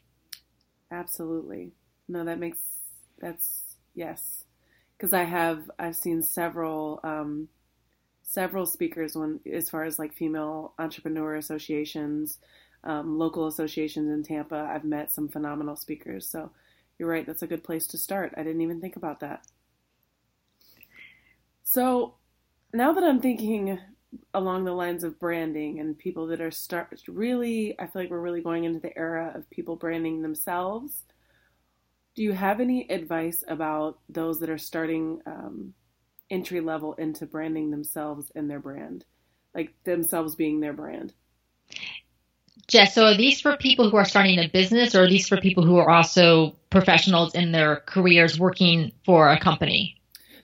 Absolutely. 0.94 1.74
No, 2.08 2.24
that 2.26 2.40
makes 2.40 2.60
that's 3.20 3.76
yes, 3.96 4.46
because 4.98 5.14
I 5.14 5.24
have 5.24 5.72
I've 5.80 5.96
seen 5.98 6.24
several 6.24 7.02
um, 7.04 7.50
several 8.24 8.66
speakers 8.68 9.16
when 9.18 9.40
as 9.52 9.70
far 9.70 9.84
as 9.86 10.00
like 10.00 10.14
female 10.14 10.74
entrepreneur 10.80 11.36
associations, 11.36 12.40
um, 12.86 13.20
local 13.20 13.48
associations 13.48 14.10
in 14.12 14.24
Tampa. 14.24 14.70
I've 14.72 14.86
met 14.86 15.12
some 15.14 15.30
phenomenal 15.30 15.78
speakers. 15.78 16.28
So 16.30 16.52
you're 17.00 17.10
right. 17.10 17.26
That's 17.28 17.44
a 17.44 17.48
good 17.48 17.64
place 17.66 17.88
to 17.90 18.00
start. 18.00 18.34
I 18.38 18.44
didn't 18.44 18.62
even 18.62 18.82
think 18.82 18.98
about 18.98 19.22
that. 19.22 19.46
So 21.64 22.16
now 22.74 22.94
that 22.94 23.04
I'm 23.04 23.22
thinking 23.22 23.80
along 24.34 24.64
the 24.64 24.74
lines 24.74 25.04
of 25.04 25.20
branding 25.20 25.80
and 25.80 25.98
people 25.98 26.28
that 26.28 26.42
are 26.42 26.52
start 26.52 27.02
really 27.08 27.80
I 27.80 27.88
feel 27.88 28.02
like 28.04 28.12
we're 28.12 28.20
really 28.20 28.42
going 28.42 28.64
into 28.64 28.80
the 28.80 28.98
era 28.98 29.32
of 29.36 29.50
people 29.50 29.76
branding 29.76 30.22
themselves. 30.22 31.04
Do 32.16 32.24
you 32.24 32.34
have 32.34 32.60
any 32.60 32.90
advice 32.90 33.44
about 33.48 34.00
those 34.08 34.40
that 34.40 34.50
are 34.50 34.58
starting 34.58 35.22
um, 35.26 35.74
entry 36.30 36.62
level 36.62 36.94
into 36.94 37.26
branding 37.26 37.72
themselves 37.72 38.32
and 38.36 38.50
their 38.50 38.60
brand, 38.60 39.06
like 39.56 39.74
themselves 39.84 40.36
being 40.36 40.60
their 40.60 40.74
brand? 40.74 41.14
Jess, 42.68 42.96
so 42.96 43.06
are 43.06 43.18
these 43.18 43.42
for 43.42 43.58
people 43.58 43.90
who 43.90 43.98
are 43.98 44.06
starting 44.06 44.40
a 44.40 44.48
business 44.48 44.96
or 44.96 45.04
are 45.04 45.10
these 45.10 45.28
for 45.28 45.38
people 45.38 45.66
who 45.66 45.78
are 45.78 45.90
also 45.90 46.56
professionals 46.70 47.36
in 47.36 47.52
their 47.52 47.78
careers 47.78 48.40
working 48.40 48.92
for 49.06 49.30
a 49.30 49.40
company? 49.40 49.98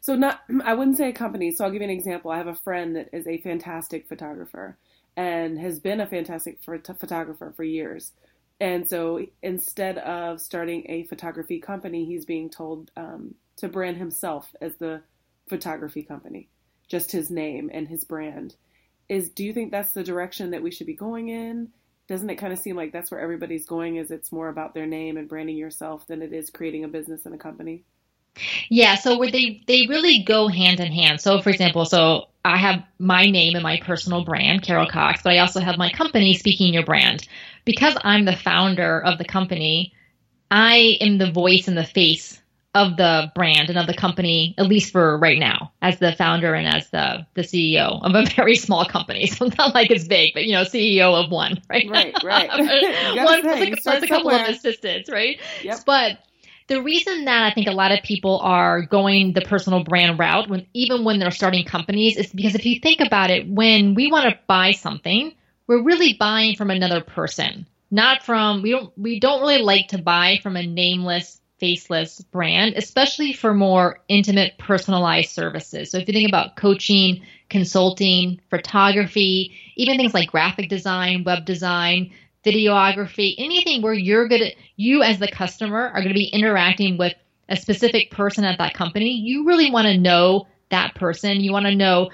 So 0.09 0.15
not 0.15 0.41
I 0.65 0.73
wouldn't 0.73 0.97
say 0.97 1.09
a 1.09 1.13
company. 1.13 1.51
So 1.51 1.63
I'll 1.63 1.69
give 1.69 1.83
you 1.83 1.87
an 1.87 1.93
example. 1.93 2.31
I 2.31 2.39
have 2.39 2.47
a 2.47 2.55
friend 2.55 2.95
that 2.95 3.09
is 3.13 3.27
a 3.27 3.37
fantastic 3.41 4.07
photographer 4.07 4.75
and 5.15 5.59
has 5.59 5.79
been 5.79 6.01
a 6.01 6.07
fantastic 6.07 6.63
photographer 6.63 7.53
for 7.55 7.63
years. 7.63 8.13
And 8.59 8.89
so 8.89 9.23
instead 9.43 9.99
of 9.99 10.41
starting 10.41 10.83
a 10.89 11.03
photography 11.03 11.59
company, 11.59 12.05
he's 12.05 12.25
being 12.25 12.49
told 12.49 12.89
um, 12.97 13.35
to 13.57 13.67
brand 13.67 13.97
himself 13.97 14.51
as 14.59 14.77
the 14.77 15.03
photography 15.47 16.01
company, 16.01 16.49
just 16.87 17.11
his 17.11 17.29
name 17.29 17.69
and 17.71 17.87
his 17.87 18.03
brand. 18.03 18.55
Is 19.09 19.29
do 19.29 19.43
you 19.43 19.53
think 19.53 19.69
that's 19.69 19.93
the 19.93 20.03
direction 20.03 20.49
that 20.49 20.63
we 20.63 20.71
should 20.71 20.87
be 20.87 20.95
going 20.95 21.29
in? 21.29 21.69
Doesn't 22.07 22.31
it 22.31 22.37
kind 22.37 22.51
of 22.51 22.57
seem 22.57 22.75
like 22.75 22.93
that's 22.93 23.11
where 23.11 23.21
everybody's 23.21 23.67
going? 23.67 23.97
Is 23.97 24.09
it's 24.09 24.31
more 24.31 24.49
about 24.49 24.73
their 24.73 24.87
name 24.87 25.17
and 25.17 25.29
branding 25.29 25.55
yourself 25.57 26.07
than 26.07 26.23
it 26.23 26.33
is 26.33 26.49
creating 26.49 26.83
a 26.83 26.87
business 26.87 27.27
and 27.27 27.35
a 27.35 27.37
company? 27.37 27.83
Yeah, 28.69 28.95
so 28.95 29.17
where 29.17 29.31
they 29.31 29.61
they 29.67 29.87
really 29.87 30.19
go 30.19 30.47
hand 30.47 30.79
in 30.79 30.91
hand. 30.91 31.21
So 31.21 31.41
for 31.41 31.49
example, 31.49 31.85
so 31.85 32.27
I 32.45 32.57
have 32.57 32.83
my 32.99 33.29
name 33.29 33.55
and 33.55 33.63
my 33.63 33.79
personal 33.79 34.23
brand, 34.23 34.63
Carol 34.63 34.87
Cox, 34.87 35.21
but 35.23 35.33
I 35.33 35.39
also 35.39 35.59
have 35.59 35.77
my 35.77 35.89
company, 35.89 36.33
Speaking 36.33 36.73
Your 36.73 36.85
Brand. 36.85 37.27
Because 37.65 37.95
I'm 38.03 38.25
the 38.25 38.35
founder 38.35 39.01
of 39.03 39.17
the 39.17 39.25
company, 39.25 39.93
I 40.49 40.97
am 41.01 41.17
the 41.17 41.31
voice 41.31 41.67
and 41.67 41.77
the 41.77 41.83
face 41.83 42.39
of 42.75 42.97
the 42.97 43.31
brand 43.33 43.69
and 43.69 43.79
of 43.79 43.87
the 43.87 43.93
company, 43.93 44.53
at 44.57 44.67
least 44.67 44.91
for 44.91 45.17
right 45.17 45.39
now, 45.39 45.71
as 45.81 45.97
the 45.99 46.13
founder 46.13 46.53
and 46.53 46.67
as 46.67 46.89
the 46.91 47.25
the 47.33 47.41
CEO 47.41 48.03
of 48.03 48.13
a 48.15 48.25
very 48.35 48.55
small 48.55 48.85
company. 48.85 49.25
So 49.25 49.45
it's 49.45 49.57
not 49.57 49.73
like 49.73 49.91
it's 49.91 50.07
big, 50.07 50.33
but 50.33 50.45
you 50.45 50.53
know, 50.53 50.63
CEO 50.63 51.21
of 51.21 51.31
one, 51.31 51.61
right? 51.69 51.89
Right, 51.89 52.15
right. 52.23 52.49
one 53.15 53.41
plus, 53.41 53.61
a, 53.61 53.75
plus 53.81 54.03
a 54.03 54.07
couple 54.07 54.31
of 54.31 54.47
assistants, 54.47 55.09
right? 55.09 55.39
Yep. 55.63 55.79
But 55.85 56.19
the 56.69 56.81
reason 56.81 57.25
that 57.25 57.43
I 57.43 57.53
think 57.53 57.67
a 57.67 57.71
lot 57.71 57.91
of 57.91 58.03
people 58.03 58.39
are 58.39 58.83
going 58.83 59.33
the 59.33 59.41
personal 59.41 59.83
brand 59.83 60.19
route 60.19 60.49
when 60.49 60.67
even 60.73 61.03
when 61.03 61.19
they're 61.19 61.31
starting 61.31 61.65
companies 61.65 62.15
is 62.15 62.31
because 62.31 62.55
if 62.55 62.65
you 62.65 62.79
think 62.79 63.01
about 63.01 63.31
it, 63.31 63.49
when 63.49 63.95
we 63.95 64.09
want 64.09 64.29
to 64.29 64.39
buy 64.47 64.71
something, 64.71 65.33
we're 65.67 65.83
really 65.83 66.13
buying 66.13 66.55
from 66.55 66.69
another 66.69 67.01
person, 67.01 67.67
not 67.91 68.23
from 68.23 68.61
we 68.61 68.71
don't 68.71 68.95
we 68.97 69.19
don't 69.19 69.41
really 69.41 69.61
like 69.61 69.89
to 69.89 69.97
buy 69.97 70.39
from 70.41 70.55
a 70.55 70.65
nameless 70.65 71.41
faceless 71.59 72.21
brand, 72.21 72.75
especially 72.77 73.33
for 73.33 73.53
more 73.53 73.99
intimate, 74.07 74.57
personalized 74.57 75.31
services. 75.31 75.91
So 75.91 75.97
if 75.97 76.07
you 76.07 76.13
think 76.13 76.29
about 76.29 76.55
coaching, 76.55 77.21
consulting, 77.49 78.39
photography, 78.49 79.53
even 79.75 79.97
things 79.97 80.13
like 80.13 80.31
graphic 80.31 80.69
design, 80.69 81.23
web 81.25 81.45
design, 81.45 82.11
videography, 82.45 83.35
anything 83.37 83.81
where 83.81 83.93
you're 83.93 84.27
going 84.27 84.41
to, 84.41 84.55
you 84.75 85.03
as 85.03 85.19
the 85.19 85.27
customer 85.27 85.87
are 85.87 86.01
going 86.01 86.09
to 86.09 86.13
be 86.13 86.25
interacting 86.25 86.97
with 86.97 87.13
a 87.49 87.57
specific 87.57 88.11
person 88.11 88.43
at 88.43 88.57
that 88.59 88.73
company, 88.73 89.11
you 89.11 89.45
really 89.45 89.71
want 89.71 89.87
to 89.87 89.97
know 89.97 90.47
that 90.69 90.95
person. 90.95 91.41
You 91.41 91.51
want 91.51 91.65
to 91.65 91.75
know 91.75 92.09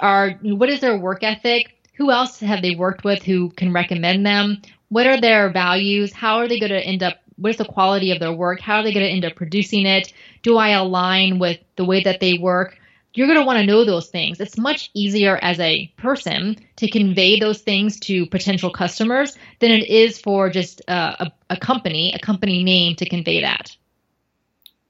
are 0.00 0.32
what 0.42 0.70
is 0.70 0.80
their 0.80 0.98
work 0.98 1.22
ethic? 1.22 1.74
Who 1.96 2.10
else 2.10 2.40
have 2.40 2.62
they 2.62 2.74
worked 2.74 3.04
with 3.04 3.22
who 3.22 3.50
can 3.50 3.72
recommend 3.72 4.24
them? 4.24 4.62
What 4.88 5.06
are 5.06 5.20
their 5.20 5.50
values? 5.50 6.12
How 6.12 6.38
are 6.38 6.48
they 6.48 6.60
going 6.60 6.72
to 6.72 6.80
end 6.80 7.02
up 7.02 7.16
what 7.36 7.50
is 7.50 7.56
the 7.56 7.64
quality 7.64 8.10
of 8.10 8.18
their 8.18 8.32
work? 8.32 8.60
How 8.60 8.76
are 8.76 8.82
they 8.82 8.92
going 8.92 9.06
to 9.06 9.12
end 9.12 9.24
up 9.24 9.36
producing 9.36 9.86
it? 9.86 10.12
Do 10.42 10.56
I 10.56 10.70
align 10.70 11.38
with 11.38 11.58
the 11.76 11.84
way 11.84 12.02
that 12.02 12.20
they 12.20 12.36
work? 12.38 12.78
You're 13.18 13.26
going 13.26 13.40
to 13.40 13.44
want 13.44 13.58
to 13.58 13.66
know 13.66 13.84
those 13.84 14.10
things. 14.10 14.38
It's 14.38 14.56
much 14.56 14.92
easier 14.94 15.40
as 15.42 15.58
a 15.58 15.92
person 15.96 16.56
to 16.76 16.88
convey 16.88 17.40
those 17.40 17.60
things 17.62 17.98
to 18.02 18.26
potential 18.26 18.70
customers 18.70 19.36
than 19.58 19.72
it 19.72 19.88
is 19.88 20.20
for 20.20 20.48
just 20.48 20.82
a, 20.86 21.32
a 21.50 21.56
company, 21.56 22.14
a 22.14 22.20
company 22.20 22.62
name 22.62 22.94
to 22.94 23.08
convey 23.08 23.40
that. 23.40 23.76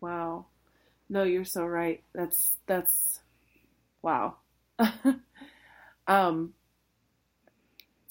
Wow. 0.02 0.44
No, 1.08 1.22
you're 1.22 1.46
so 1.46 1.64
right. 1.64 2.02
That's, 2.12 2.54
that's, 2.66 3.20
wow. 4.02 4.36
um, 6.06 6.52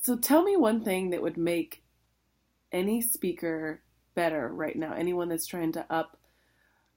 so 0.02 0.18
tell 0.18 0.42
me 0.42 0.58
one 0.58 0.84
thing 0.84 1.12
that 1.12 1.22
would 1.22 1.38
make 1.38 1.84
any 2.72 3.02
speaker 3.02 3.84
better 4.16 4.48
right 4.48 4.76
now. 4.76 4.96
Anyone 4.96 5.30
that's 5.30 5.46
trying 5.46 5.74
to 5.74 5.86
up 5.92 6.18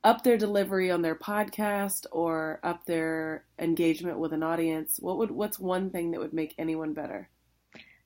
up 0.03 0.23
their 0.23 0.39
delivery 0.39 0.91
on 0.91 1.03
their 1.03 1.15
podcast 1.15 2.07
or 2.11 2.61
up 2.63 2.85
their 2.87 3.45
engagement 3.59 4.19
with 4.19 4.33
an 4.33 4.43
audience, 4.43 4.99
what 5.01 5.19
would 5.19 5.31
what's 5.31 5.59
one 5.59 5.91
thing 5.91 6.13
that 6.13 6.21
would 6.21 6.33
make 6.33 6.55
anyone 6.59 6.95
better? 6.95 7.29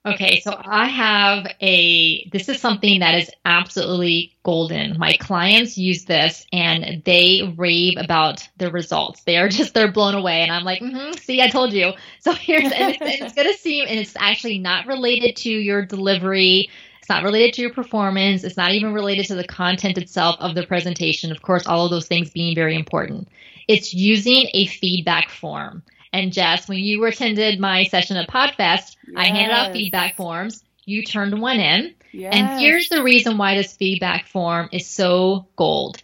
Okay, 0.07 0.41
so 0.41 0.55
I 0.63 0.87
have 0.87 1.47
a 1.63 2.29
this 2.29 2.51
is 2.51 2.61
something 2.61 3.01
that 3.01 3.15
is 3.15 3.31
absolutely 3.47 4.37
golden. 4.43 4.99
My 4.99 5.17
clients 5.17 5.79
use 5.79 6.05
this 6.05 6.45
and 6.53 7.03
they 7.07 7.55
rave 7.57 7.95
about 7.97 8.47
the 8.59 8.71
results. 8.71 9.23
They 9.23 9.39
are 9.39 9.49
just 9.49 9.73
they're 9.73 9.91
blown 9.91 10.15
away 10.15 10.43
and 10.43 10.53
I'm 10.53 10.65
like, 10.65 10.83
mm-hmm, 10.83 11.13
"See, 11.13 11.41
I 11.41 11.49
told 11.49 11.73
you." 11.73 11.93
So 12.21 12.33
here's 12.33 12.71
and 12.71 12.91
it's, 12.91 12.99
it's 13.01 13.35
going 13.35 13.51
to 13.51 13.59
seem 13.59 13.87
and 13.89 13.99
it's 13.99 14.15
actually 14.19 14.59
not 14.59 14.87
related 14.87 15.37
to 15.37 15.51
your 15.51 15.87
delivery 15.87 16.69
it's 17.05 17.11
not 17.11 17.23
related 17.23 17.53
to 17.53 17.61
your 17.61 17.71
performance. 17.71 18.45
It's 18.45 18.57
not 18.57 18.73
even 18.73 18.95
related 18.95 19.27
to 19.27 19.35
the 19.35 19.47
content 19.47 19.99
itself 19.99 20.37
of 20.41 20.55
the 20.55 20.67
presentation. 20.67 21.33
Of 21.33 21.43
course, 21.43 21.67
all 21.67 21.85
of 21.85 21.91
those 21.91 22.09
things 22.09 22.31
being 22.31 22.55
very 22.55 22.75
important. 22.75 23.29
It's 23.69 23.93
using 23.93 24.49
a 24.55 24.65
feedback 24.65 25.29
form. 25.29 25.83
And 26.15 26.33
Jess, 26.33 26.67
when 26.67 26.79
you 26.79 27.05
attended 27.05 27.61
my 27.61 27.85
session 27.85 28.17
at 28.17 28.31
PodFest, 28.31 28.57
yes. 28.57 28.97
I 29.15 29.27
handed 29.27 29.53
out 29.53 29.73
feedback 29.73 30.17
forms. 30.17 30.65
You 30.87 31.03
turned 31.03 31.39
one 31.43 31.61
in. 31.61 31.95
Yes. 32.11 32.35
And 32.35 32.59
here's 32.59 32.89
the 32.89 33.03
reason 33.03 33.37
why 33.37 33.55
this 33.57 33.77
feedback 33.77 34.27
form 34.29 34.71
is 34.73 34.87
so 34.87 35.47
gold. 35.57 36.01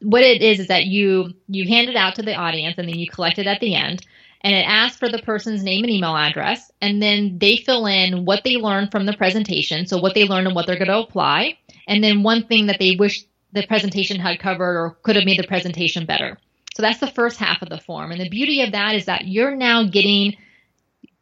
What 0.00 0.22
it 0.22 0.40
is 0.40 0.60
is 0.60 0.68
that 0.68 0.86
you 0.86 1.34
you 1.46 1.68
hand 1.68 1.90
it 1.90 1.96
out 1.96 2.14
to 2.14 2.22
the 2.22 2.36
audience 2.36 2.76
and 2.78 2.88
then 2.88 2.98
you 2.98 3.06
collect 3.06 3.38
it 3.38 3.46
at 3.46 3.60
the 3.60 3.74
end 3.74 4.06
and 4.44 4.54
it 4.54 4.66
asks 4.66 4.98
for 4.98 5.08
the 5.08 5.22
person's 5.22 5.62
name 5.62 5.84
and 5.84 5.92
email 5.92 6.16
address. 6.16 6.70
And 6.80 7.00
then 7.00 7.38
they 7.38 7.56
fill 7.56 7.86
in 7.86 8.24
what 8.24 8.42
they 8.44 8.56
learned 8.56 8.90
from 8.90 9.06
the 9.06 9.16
presentation. 9.16 9.86
So 9.86 9.98
what 9.98 10.14
they 10.14 10.24
learned 10.24 10.48
and 10.48 10.56
what 10.56 10.66
they're 10.66 10.78
going 10.78 10.88
to 10.88 10.98
apply. 10.98 11.58
And 11.86 12.02
then 12.02 12.22
one 12.22 12.46
thing 12.46 12.66
that 12.66 12.78
they 12.78 12.96
wish 12.96 13.24
the 13.52 13.66
presentation 13.66 14.18
had 14.18 14.40
covered 14.40 14.76
or 14.76 14.96
could 15.02 15.16
have 15.16 15.24
made 15.24 15.38
the 15.38 15.46
presentation 15.46 16.06
better. 16.06 16.38
So 16.74 16.82
that's 16.82 17.00
the 17.00 17.06
first 17.06 17.38
half 17.38 17.62
of 17.62 17.68
the 17.68 17.78
form. 17.78 18.10
And 18.10 18.20
the 18.20 18.28
beauty 18.28 18.62
of 18.62 18.72
that 18.72 18.94
is 18.94 19.04
that 19.04 19.26
you're 19.26 19.54
now 19.54 19.84
getting 19.84 20.36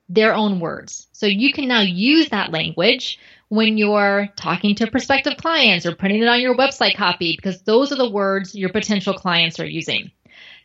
their 0.08 0.34
own 0.34 0.60
words. 0.60 1.08
So 1.12 1.26
you 1.26 1.52
can 1.52 1.68
now 1.68 1.80
use 1.80 2.30
that 2.30 2.52
language 2.52 3.18
when 3.48 3.76
you're 3.76 4.28
talking 4.36 4.76
to 4.76 4.90
prospective 4.90 5.36
clients 5.36 5.84
or 5.84 5.94
putting 5.94 6.22
it 6.22 6.28
on 6.28 6.40
your 6.40 6.56
website 6.56 6.96
copy 6.96 7.36
because 7.36 7.62
those 7.62 7.92
are 7.92 7.96
the 7.96 8.08
words 8.08 8.54
your 8.54 8.70
potential 8.70 9.12
clients 9.12 9.58
are 9.58 9.66
using. 9.66 10.10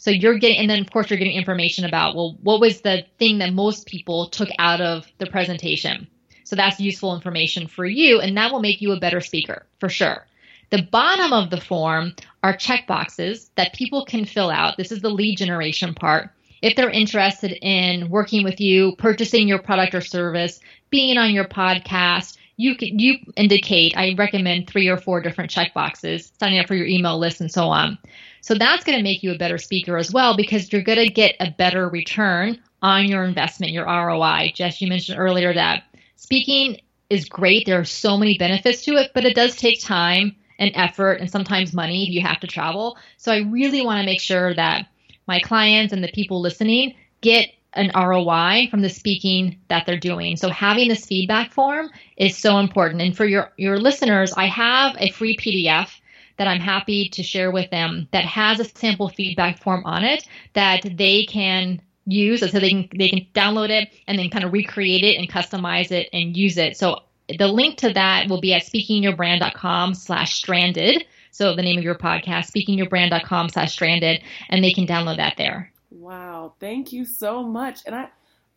So 0.05 0.11
you're 0.11 0.37
getting, 0.37 0.59
and 0.59 0.69
then 0.69 0.81
of 0.81 0.91
course 0.91 1.09
you're 1.09 1.17
getting 1.17 1.35
information 1.35 1.83
about, 1.83 2.15
well, 2.15 2.37
what 2.43 2.61
was 2.61 2.81
the 2.81 3.07
thing 3.17 3.39
that 3.39 3.53
most 3.53 3.87
people 3.87 4.29
took 4.29 4.49
out 4.59 4.79
of 4.79 5.07
the 5.17 5.25
presentation? 5.25 6.05
So 6.43 6.55
that's 6.55 6.79
useful 6.79 7.15
information 7.15 7.65
for 7.65 7.87
you, 7.87 8.19
and 8.19 8.37
that 8.37 8.51
will 8.51 8.59
make 8.59 8.83
you 8.83 8.91
a 8.91 8.99
better 8.99 9.19
speaker 9.19 9.65
for 9.79 9.89
sure. 9.89 10.27
The 10.69 10.83
bottom 10.83 11.33
of 11.33 11.49
the 11.49 11.59
form 11.59 12.13
are 12.43 12.55
checkboxes 12.55 13.49
that 13.55 13.73
people 13.73 14.05
can 14.05 14.25
fill 14.25 14.51
out. 14.51 14.77
This 14.77 14.91
is 14.91 15.01
the 15.01 15.09
lead 15.09 15.39
generation 15.39 15.95
part. 15.95 16.29
If 16.61 16.75
they're 16.75 16.91
interested 16.91 17.57
in 17.63 18.11
working 18.11 18.43
with 18.43 18.61
you, 18.61 18.95
purchasing 18.97 19.47
your 19.47 19.57
product 19.57 19.95
or 19.95 20.01
service, 20.01 20.59
being 20.91 21.17
on 21.17 21.33
your 21.33 21.45
podcast, 21.45 22.37
you 22.57 22.75
can, 22.75 22.99
you 22.99 23.15
indicate. 23.35 23.97
I 23.97 24.13
recommend 24.15 24.67
three 24.67 24.87
or 24.87 24.97
four 24.97 25.19
different 25.21 25.49
checkboxes, 25.49 26.31
signing 26.39 26.59
up 26.59 26.67
for 26.67 26.75
your 26.75 26.85
email 26.85 27.17
list, 27.17 27.41
and 27.41 27.51
so 27.51 27.63
on. 27.63 27.97
So 28.45 28.53
that's 28.53 28.83
going 28.83 28.95
to 28.95 29.03
make 29.03 29.23
you 29.23 29.31
a 29.31 29.39
better 29.39 29.57
speaker 29.57 29.97
as 29.97 30.11
well 30.11 30.37
because 30.37 30.71
you're 30.71 30.83
going 30.83 30.99
to 30.99 31.09
get 31.09 31.35
a 31.39 31.49
better 31.49 31.89
return 31.89 32.61
on 32.79 33.07
your 33.07 33.23
investment, 33.23 33.71
your 33.71 33.87
ROI. 33.87 34.51
Jess, 34.53 34.79
you 34.79 34.87
mentioned 34.87 35.17
earlier 35.17 35.51
that 35.51 35.85
speaking 36.15 36.79
is 37.09 37.25
great. 37.25 37.65
There 37.65 37.79
are 37.79 37.85
so 37.85 38.19
many 38.19 38.37
benefits 38.37 38.83
to 38.83 38.97
it, 38.97 39.09
but 39.15 39.25
it 39.25 39.33
does 39.33 39.55
take 39.55 39.81
time 39.81 40.35
and 40.59 40.69
effort 40.75 41.13
and 41.13 41.31
sometimes 41.31 41.73
money 41.73 42.03
if 42.03 42.09
you 42.09 42.21
have 42.21 42.39
to 42.41 42.45
travel. 42.45 42.99
So 43.17 43.31
I 43.31 43.39
really 43.39 43.83
want 43.83 44.01
to 44.01 44.05
make 44.05 44.21
sure 44.21 44.53
that 44.53 44.89
my 45.25 45.39
clients 45.39 45.91
and 45.91 46.03
the 46.03 46.11
people 46.11 46.39
listening 46.39 46.93
get 47.21 47.49
an 47.73 47.89
ROI 47.95 48.67
from 48.69 48.83
the 48.83 48.91
speaking 48.91 49.57
that 49.69 49.87
they're 49.87 49.97
doing. 49.97 50.37
So 50.37 50.49
having 50.49 50.89
this 50.89 51.07
feedback 51.07 51.51
form 51.51 51.89
is 52.15 52.37
so 52.37 52.59
important. 52.59 53.01
And 53.01 53.17
for 53.17 53.25
your, 53.25 53.51
your 53.57 53.79
listeners, 53.79 54.33
I 54.33 54.45
have 54.45 54.95
a 54.99 55.09
free 55.09 55.35
PDF 55.35 55.89
that 56.37 56.47
I'm 56.47 56.59
happy 56.59 57.09
to 57.09 57.23
share 57.23 57.51
with 57.51 57.69
them 57.71 58.07
that 58.11 58.25
has 58.25 58.59
a 58.59 58.65
sample 58.65 59.09
feedback 59.09 59.61
form 59.61 59.85
on 59.85 60.03
it 60.03 60.27
that 60.53 60.81
they 60.97 61.25
can 61.25 61.81
use 62.05 62.39
so 62.39 62.59
they 62.59 62.69
can 62.69 62.89
they 62.97 63.09
can 63.09 63.25
download 63.33 63.69
it 63.69 63.89
and 64.07 64.17
then 64.17 64.29
kind 64.29 64.45
of 64.45 64.53
recreate 64.53 65.03
it 65.03 65.17
and 65.17 65.29
customize 65.29 65.91
it 65.91 66.09
and 66.13 66.37
use 66.37 66.57
it. 66.57 66.77
So 66.77 66.99
the 67.27 67.47
link 67.47 67.77
to 67.77 67.93
that 67.93 68.29
will 68.29 68.41
be 68.41 68.53
at 68.53 68.63
speakingyourbrand.com 68.63 69.95
slash 69.95 70.35
stranded. 70.35 71.05
So 71.31 71.55
the 71.55 71.63
name 71.63 71.77
of 71.77 71.83
your 71.83 71.95
podcast, 71.95 72.51
speakingyourbrand.com 72.51 73.49
slash 73.49 73.73
stranded, 73.73 74.21
and 74.49 74.63
they 74.63 74.71
can 74.71 74.87
download 74.87 75.17
that 75.17 75.35
there. 75.37 75.71
Wow. 75.89 76.53
Thank 76.59 76.93
you 76.93 77.05
so 77.05 77.43
much. 77.43 77.81
And 77.85 77.95
I 77.95 78.09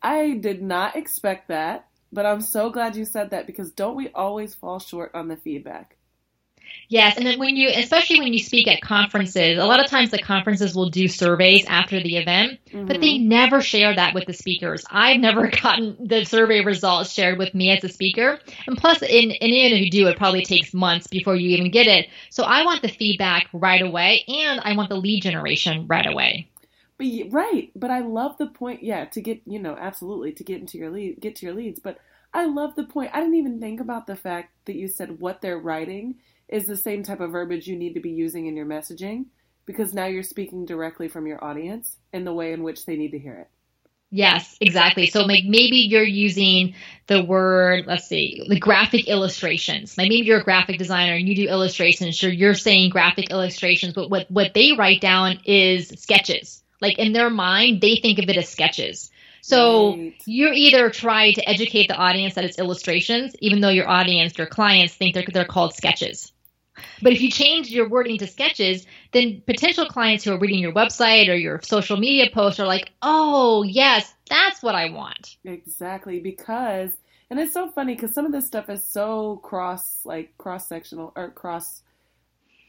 I 0.02 0.34
did 0.34 0.62
not 0.62 0.96
expect 0.96 1.48
that, 1.48 1.88
but 2.12 2.26
I'm 2.26 2.40
so 2.40 2.70
glad 2.70 2.94
you 2.94 3.04
said 3.04 3.30
that 3.30 3.46
because 3.46 3.72
don't 3.72 3.96
we 3.96 4.10
always 4.10 4.54
fall 4.54 4.78
short 4.78 5.10
on 5.14 5.28
the 5.28 5.36
feedback? 5.36 5.97
Yes, 6.90 7.18
and 7.18 7.26
then 7.26 7.38
when 7.38 7.54
you, 7.54 7.68
especially 7.68 8.18
when 8.20 8.32
you 8.32 8.38
speak 8.38 8.66
at 8.66 8.80
conferences, 8.80 9.58
a 9.58 9.66
lot 9.66 9.78
of 9.78 9.90
times 9.90 10.10
the 10.10 10.18
conferences 10.18 10.74
will 10.74 10.88
do 10.88 11.06
surveys 11.06 11.66
after 11.66 12.02
the 12.02 12.16
event, 12.16 12.58
mm-hmm. 12.66 12.86
but 12.86 13.02
they 13.02 13.18
mm-hmm. 13.18 13.28
never 13.28 13.60
share 13.60 13.94
that 13.94 14.14
with 14.14 14.24
the 14.24 14.32
speakers. 14.32 14.86
I've 14.90 15.20
never 15.20 15.48
gotten 15.62 15.98
the 16.00 16.24
survey 16.24 16.64
results 16.64 17.12
shared 17.12 17.36
with 17.38 17.54
me 17.54 17.70
as 17.76 17.84
a 17.84 17.90
speaker, 17.90 18.40
and 18.66 18.78
plus, 18.78 19.02
in, 19.02 19.32
even 19.32 19.76
if 19.76 19.84
you 19.84 19.90
do, 19.90 20.06
it 20.06 20.16
probably 20.16 20.46
takes 20.46 20.72
months 20.72 21.06
before 21.08 21.36
you 21.36 21.50
even 21.50 21.70
get 21.70 21.86
it. 21.86 22.08
So 22.30 22.44
I 22.44 22.64
want 22.64 22.80
the 22.80 22.88
feedback 22.88 23.48
right 23.52 23.82
away, 23.82 24.24
and 24.26 24.58
I 24.64 24.74
want 24.74 24.88
the 24.88 24.96
lead 24.96 25.22
generation 25.22 25.86
right 25.88 26.06
away. 26.06 26.50
But 26.96 27.06
right, 27.30 27.70
but 27.76 27.90
I 27.90 28.00
love 28.00 28.38
the 28.38 28.46
point. 28.46 28.82
Yeah, 28.82 29.04
to 29.04 29.20
get 29.20 29.42
you 29.44 29.58
know, 29.58 29.76
absolutely 29.78 30.32
to 30.32 30.42
get 30.42 30.60
into 30.60 30.78
your 30.78 30.90
lead, 30.90 31.20
get 31.20 31.36
to 31.36 31.46
your 31.46 31.54
leads. 31.54 31.80
But 31.80 31.98
I 32.32 32.46
love 32.46 32.76
the 32.76 32.84
point. 32.84 33.10
I 33.12 33.20
didn't 33.20 33.34
even 33.34 33.60
think 33.60 33.78
about 33.78 34.06
the 34.06 34.16
fact 34.16 34.52
that 34.64 34.74
you 34.74 34.88
said 34.88 35.20
what 35.20 35.42
they're 35.42 35.58
writing 35.58 36.16
is 36.48 36.66
the 36.66 36.76
same 36.76 37.02
type 37.02 37.20
of 37.20 37.32
verbiage 37.32 37.66
you 37.66 37.76
need 37.76 37.94
to 37.94 38.00
be 38.00 38.10
using 38.10 38.46
in 38.46 38.56
your 38.56 38.66
messaging 38.66 39.26
because 39.66 39.92
now 39.92 40.06
you're 40.06 40.22
speaking 40.22 40.64
directly 40.64 41.08
from 41.08 41.26
your 41.26 41.42
audience 41.44 41.96
in 42.12 42.24
the 42.24 42.32
way 42.32 42.52
in 42.52 42.62
which 42.62 42.86
they 42.86 42.96
need 42.96 43.10
to 43.10 43.18
hear 43.18 43.34
it. 43.34 43.48
Yes, 44.10 44.56
exactly. 44.60 45.06
So 45.06 45.20
like 45.20 45.44
maybe 45.44 45.76
you're 45.76 46.02
using 46.02 46.74
the 47.08 47.22
word, 47.22 47.84
let's 47.86 48.08
see, 48.08 48.42
the 48.48 48.58
graphic 48.58 49.06
illustrations. 49.06 49.98
Like 49.98 50.08
maybe 50.08 50.26
you're 50.26 50.40
a 50.40 50.44
graphic 50.44 50.78
designer 50.78 51.14
and 51.14 51.28
you 51.28 51.34
do 51.34 51.46
illustrations. 51.46 52.16
Sure, 52.16 52.30
you're 52.30 52.54
saying 52.54 52.88
graphic 52.88 53.30
illustrations, 53.30 53.92
but 53.92 54.08
what, 54.08 54.30
what 54.30 54.54
they 54.54 54.72
write 54.72 55.02
down 55.02 55.40
is 55.44 55.88
sketches. 55.88 56.62
Like 56.80 56.98
in 56.98 57.12
their 57.12 57.28
mind, 57.28 57.82
they 57.82 57.96
think 57.96 58.18
of 58.18 58.30
it 58.30 58.38
as 58.38 58.48
sketches. 58.48 59.10
So 59.42 59.96
right. 59.96 60.14
you 60.24 60.52
either 60.52 60.88
try 60.90 61.32
to 61.32 61.48
educate 61.48 61.88
the 61.88 61.96
audience 61.96 62.34
that 62.34 62.44
it's 62.44 62.58
illustrations, 62.58 63.34
even 63.40 63.60
though 63.60 63.68
your 63.68 63.88
audience, 63.88 64.38
your 64.38 64.46
clients 64.46 64.94
think 64.94 65.14
they're, 65.14 65.26
they're 65.30 65.44
called 65.44 65.74
sketches. 65.74 66.32
But 67.02 67.12
if 67.12 67.20
you 67.20 67.30
change 67.30 67.70
your 67.70 67.88
wording 67.88 68.18
to 68.18 68.26
sketches, 68.26 68.86
then 69.12 69.42
potential 69.46 69.86
clients 69.86 70.24
who 70.24 70.32
are 70.32 70.38
reading 70.38 70.58
your 70.58 70.72
website 70.72 71.28
or 71.28 71.34
your 71.34 71.60
social 71.62 71.96
media 71.96 72.30
posts 72.32 72.60
are 72.60 72.66
like, 72.66 72.90
oh, 73.02 73.62
yes, 73.62 74.14
that's 74.28 74.62
what 74.62 74.74
I 74.74 74.90
want. 74.90 75.36
Exactly. 75.44 76.20
Because, 76.20 76.90
and 77.30 77.38
it's 77.38 77.52
so 77.52 77.68
funny 77.70 77.94
because 77.94 78.14
some 78.14 78.26
of 78.26 78.32
this 78.32 78.46
stuff 78.46 78.68
is 78.68 78.84
so 78.84 79.36
cross, 79.42 80.00
like 80.04 80.36
cross 80.38 80.68
sectional 80.68 81.12
or 81.16 81.30
cross, 81.30 81.82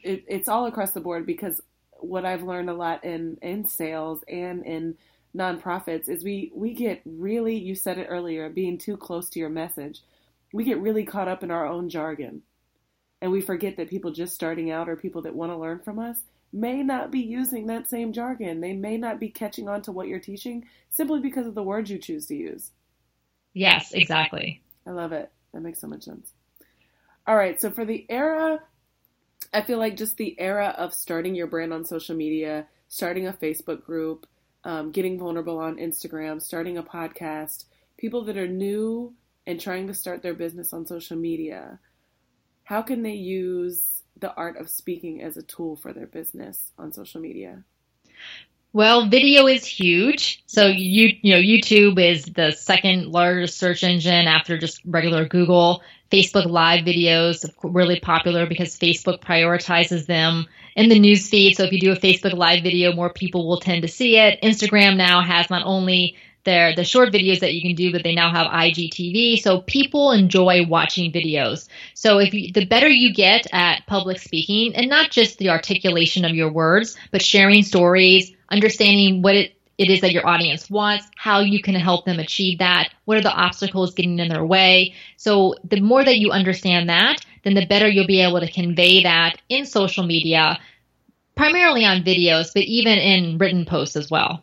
it, 0.02 0.24
it's 0.28 0.48
all 0.48 0.66
across 0.66 0.92
the 0.92 1.00
board 1.00 1.26
because 1.26 1.60
what 1.98 2.24
I've 2.24 2.42
learned 2.42 2.70
a 2.70 2.74
lot 2.74 3.04
in, 3.04 3.36
in 3.42 3.66
sales 3.66 4.22
and 4.28 4.64
in 4.64 4.96
nonprofits 5.36 6.08
is 6.08 6.24
we, 6.24 6.50
we 6.54 6.72
get 6.72 7.02
really, 7.04 7.56
you 7.56 7.74
said 7.74 7.98
it 7.98 8.06
earlier, 8.08 8.48
being 8.48 8.78
too 8.78 8.96
close 8.96 9.28
to 9.30 9.38
your 9.38 9.50
message. 9.50 10.00
We 10.52 10.64
get 10.64 10.80
really 10.80 11.04
caught 11.04 11.28
up 11.28 11.44
in 11.44 11.50
our 11.50 11.66
own 11.66 11.88
jargon 11.88 12.42
and 13.20 13.30
we 13.30 13.40
forget 13.40 13.76
that 13.76 13.90
people 13.90 14.12
just 14.12 14.34
starting 14.34 14.70
out 14.70 14.88
or 14.88 14.96
people 14.96 15.22
that 15.22 15.34
want 15.34 15.52
to 15.52 15.56
learn 15.56 15.80
from 15.80 15.98
us 15.98 16.22
may 16.52 16.82
not 16.82 17.10
be 17.10 17.20
using 17.20 17.66
that 17.66 17.88
same 17.88 18.12
jargon. 18.12 18.60
They 18.60 18.72
may 18.72 18.96
not 18.96 19.20
be 19.20 19.28
catching 19.28 19.68
on 19.68 19.82
to 19.82 19.92
what 19.92 20.08
you're 20.08 20.18
teaching 20.18 20.66
simply 20.88 21.20
because 21.20 21.46
of 21.46 21.54
the 21.54 21.62
words 21.62 21.90
you 21.90 21.98
choose 21.98 22.26
to 22.26 22.34
use. 22.34 22.70
Yes, 23.52 23.92
exactly. 23.92 24.62
I 24.86 24.90
love 24.90 25.12
it. 25.12 25.30
That 25.52 25.60
makes 25.60 25.80
so 25.80 25.86
much 25.86 26.04
sense. 26.04 26.32
All 27.26 27.36
right, 27.36 27.60
so 27.60 27.70
for 27.70 27.84
the 27.84 28.06
era, 28.08 28.60
I 29.52 29.60
feel 29.60 29.78
like 29.78 29.96
just 29.96 30.16
the 30.16 30.38
era 30.40 30.74
of 30.78 30.94
starting 30.94 31.34
your 31.34 31.46
brand 31.46 31.72
on 31.72 31.84
social 31.84 32.16
media, 32.16 32.66
starting 32.88 33.26
a 33.26 33.32
Facebook 33.32 33.84
group, 33.84 34.26
um, 34.64 34.90
getting 34.90 35.18
vulnerable 35.18 35.58
on 35.58 35.76
Instagram, 35.76 36.42
starting 36.42 36.78
a 36.78 36.82
podcast, 36.82 37.64
people 37.96 38.24
that 38.24 38.36
are 38.36 38.48
new 38.48 39.14
and 39.46 39.60
trying 39.60 39.86
to 39.86 39.94
start 39.94 40.22
their 40.22 40.34
business 40.34 40.72
on 40.72 40.86
social 40.86 41.16
media 41.16 41.78
how 42.70 42.82
can 42.82 43.02
they 43.02 43.14
use 43.14 44.04
the 44.20 44.32
art 44.34 44.56
of 44.56 44.70
speaking 44.70 45.20
as 45.22 45.36
a 45.36 45.42
tool 45.42 45.74
for 45.74 45.92
their 45.92 46.06
business 46.06 46.70
on 46.78 46.92
social 46.92 47.20
media? 47.20 47.64
Well, 48.72 49.08
video 49.08 49.48
is 49.48 49.66
huge. 49.66 50.44
So 50.46 50.68
you 50.68 51.16
you 51.20 51.34
know 51.34 51.40
YouTube 51.40 51.98
is 51.98 52.26
the 52.26 52.52
second 52.52 53.08
largest 53.08 53.58
search 53.58 53.82
engine 53.82 54.28
after 54.28 54.56
just 54.56 54.80
regular 54.84 55.26
Google. 55.26 55.82
Facebook 56.12 56.46
live 56.46 56.84
videos 56.84 57.44
are 57.44 57.68
really 57.68 57.98
popular 57.98 58.46
because 58.46 58.78
Facebook 58.78 59.20
prioritizes 59.20 60.06
them 60.06 60.46
in 60.76 60.88
the 60.88 60.98
news 61.00 61.28
feed. 61.28 61.56
So 61.56 61.64
if 61.64 61.72
you 61.72 61.80
do 61.80 61.90
a 61.90 61.96
Facebook 61.96 62.34
live 62.34 62.62
video, 62.62 62.92
more 62.92 63.12
people 63.12 63.48
will 63.48 63.58
tend 63.58 63.82
to 63.82 63.88
see 63.88 64.16
it. 64.16 64.40
Instagram 64.42 64.96
now 64.96 65.22
has 65.22 65.50
not 65.50 65.64
only 65.64 66.16
they're 66.44 66.74
the 66.74 66.84
short 66.84 67.12
videos 67.12 67.40
that 67.40 67.54
you 67.54 67.60
can 67.60 67.74
do, 67.74 67.92
but 67.92 68.02
they 68.02 68.14
now 68.14 68.30
have 68.30 68.46
IGTV. 68.46 69.40
So 69.40 69.60
people 69.60 70.12
enjoy 70.12 70.64
watching 70.66 71.12
videos. 71.12 71.68
So 71.94 72.18
if 72.18 72.32
you, 72.32 72.52
the 72.52 72.64
better 72.64 72.88
you 72.88 73.12
get 73.12 73.46
at 73.52 73.86
public 73.86 74.18
speaking 74.18 74.74
and 74.74 74.88
not 74.88 75.10
just 75.10 75.38
the 75.38 75.50
articulation 75.50 76.24
of 76.24 76.34
your 76.34 76.50
words, 76.50 76.96
but 77.10 77.22
sharing 77.22 77.62
stories, 77.62 78.32
understanding 78.48 79.22
what 79.22 79.34
it, 79.34 79.54
it 79.76 79.90
is 79.90 80.00
that 80.02 80.12
your 80.12 80.26
audience 80.26 80.68
wants, 80.70 81.06
how 81.16 81.40
you 81.40 81.62
can 81.62 81.74
help 81.74 82.04
them 82.04 82.18
achieve 82.18 82.58
that, 82.58 82.90
what 83.04 83.16
are 83.16 83.22
the 83.22 83.32
obstacles 83.32 83.94
getting 83.94 84.18
in 84.18 84.28
their 84.28 84.44
way. 84.44 84.94
So 85.16 85.54
the 85.64 85.80
more 85.80 86.04
that 86.04 86.18
you 86.18 86.30
understand 86.30 86.88
that, 86.88 87.24
then 87.44 87.54
the 87.54 87.66
better 87.66 87.88
you'll 87.88 88.06
be 88.06 88.20
able 88.20 88.40
to 88.40 88.50
convey 88.50 89.02
that 89.02 89.40
in 89.48 89.64
social 89.64 90.04
media, 90.04 90.58
primarily 91.34 91.84
on 91.84 92.02
videos, 92.02 92.52
but 92.52 92.64
even 92.64 92.98
in 92.98 93.38
written 93.38 93.64
posts 93.64 93.96
as 93.96 94.10
well. 94.10 94.42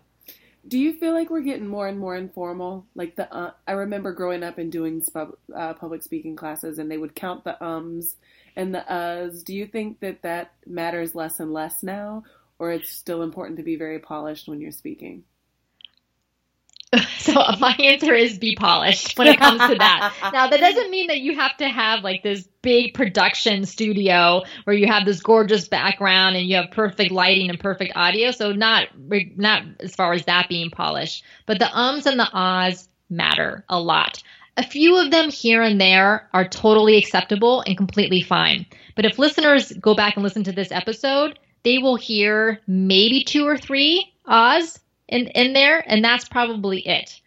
Do 0.68 0.78
you 0.78 0.94
feel 1.00 1.14
like 1.14 1.30
we're 1.30 1.42
getting 1.42 1.68
more 1.68 1.88
and 1.88 1.98
more 1.98 2.16
informal? 2.16 2.86
Like 2.94 3.16
the 3.16 3.34
uh, 3.34 3.52
I 3.68 3.72
remember 3.74 4.12
growing 4.12 4.44
up 4.44 4.58
and 4.58 4.72
doing 4.72 5.02
uh, 5.16 5.74
public 5.74 6.04
speaking 6.04 6.36
classes, 6.36 6.78
and 6.78 6.92
they 6.92 6.98
would 6.98 7.16
count 7.16 7.44
the 7.44 7.64
ums 7.64 8.16
and 8.56 8.76
the 8.76 8.84
uhs. 8.90 9.44
Do 9.44 9.56
you 9.56 9.68
think 9.68 10.00
that 10.02 10.24
that 10.24 10.54
matters 10.66 11.16
less 11.16 11.40
and 11.40 11.54
less 11.54 11.84
now, 11.84 12.24
or 12.60 12.72
it's 12.72 12.90
still 12.90 13.22
important 13.22 13.58
to 13.58 13.64
be 13.64 13.76
very 13.76 14.00
polished 14.00 14.48
when 14.48 14.60
you're 14.60 14.72
speaking? 14.72 15.24
So 17.20 17.34
my 17.60 17.76
answer 17.84 18.14
is 18.14 18.38
be 18.38 18.56
polished 18.56 19.18
when 19.18 19.28
it 19.28 19.38
comes 19.38 19.60
to 19.60 19.76
that. 19.76 20.14
now 20.34 20.48
that 20.48 20.60
doesn't 20.60 20.90
mean 20.90 21.08
that 21.08 21.20
you 21.20 21.36
have 21.36 21.58
to 21.58 21.68
have 21.68 22.04
like 22.04 22.24
this 22.24 22.48
big 22.62 22.94
production 22.94 23.66
studio 23.66 24.44
where 24.64 24.76
you 24.76 24.88
have 24.88 25.06
this 25.06 25.22
gorgeous 25.22 25.68
background 25.68 26.38
and 26.38 26.48
you 26.48 26.56
have 26.56 26.72
perfect 26.72 27.12
lighting 27.12 27.50
and 27.50 27.60
perfect 27.60 27.92
audio. 27.98 28.32
So 28.32 28.54
not 28.54 28.88
not 29.36 29.64
as 29.82 29.94
far 29.94 30.14
as 30.14 30.24
that 30.26 30.48
being 30.48 30.70
polished, 30.70 31.26
but 31.46 31.60
the 31.60 31.78
ums 31.78 32.06
and 32.06 32.18
the 32.18 32.30
ahs 32.32 32.88
matter 33.10 33.66
a 33.68 33.80
lot. 33.80 34.24
A 34.56 34.64
few 34.64 34.98
of 34.98 35.12
them 35.12 35.30
here 35.30 35.62
and 35.62 35.80
there 35.80 36.30
are 36.34 36.48
totally 36.48 36.98
acceptable 36.98 37.62
and 37.68 37.76
completely 37.76 38.22
fine. 38.22 38.66
But 38.96 39.06
if 39.06 39.20
listeners 39.20 39.74
go 39.74 39.94
back 39.94 40.16
and 40.16 40.24
listen 40.24 40.46
to 40.46 40.54
this 40.54 40.72
episode, 40.72 41.38
they 41.64 41.78
will 41.78 41.98
hear 41.98 42.62
maybe 42.68 43.24
two 43.24 43.46
or 43.46 43.58
three 43.58 44.14
ahs 44.26 44.80
in 45.08 45.28
in 45.28 45.54
there, 45.54 45.84
and 45.86 46.04
that's 46.04 46.28
probably 46.28 46.80
it. 46.80 47.22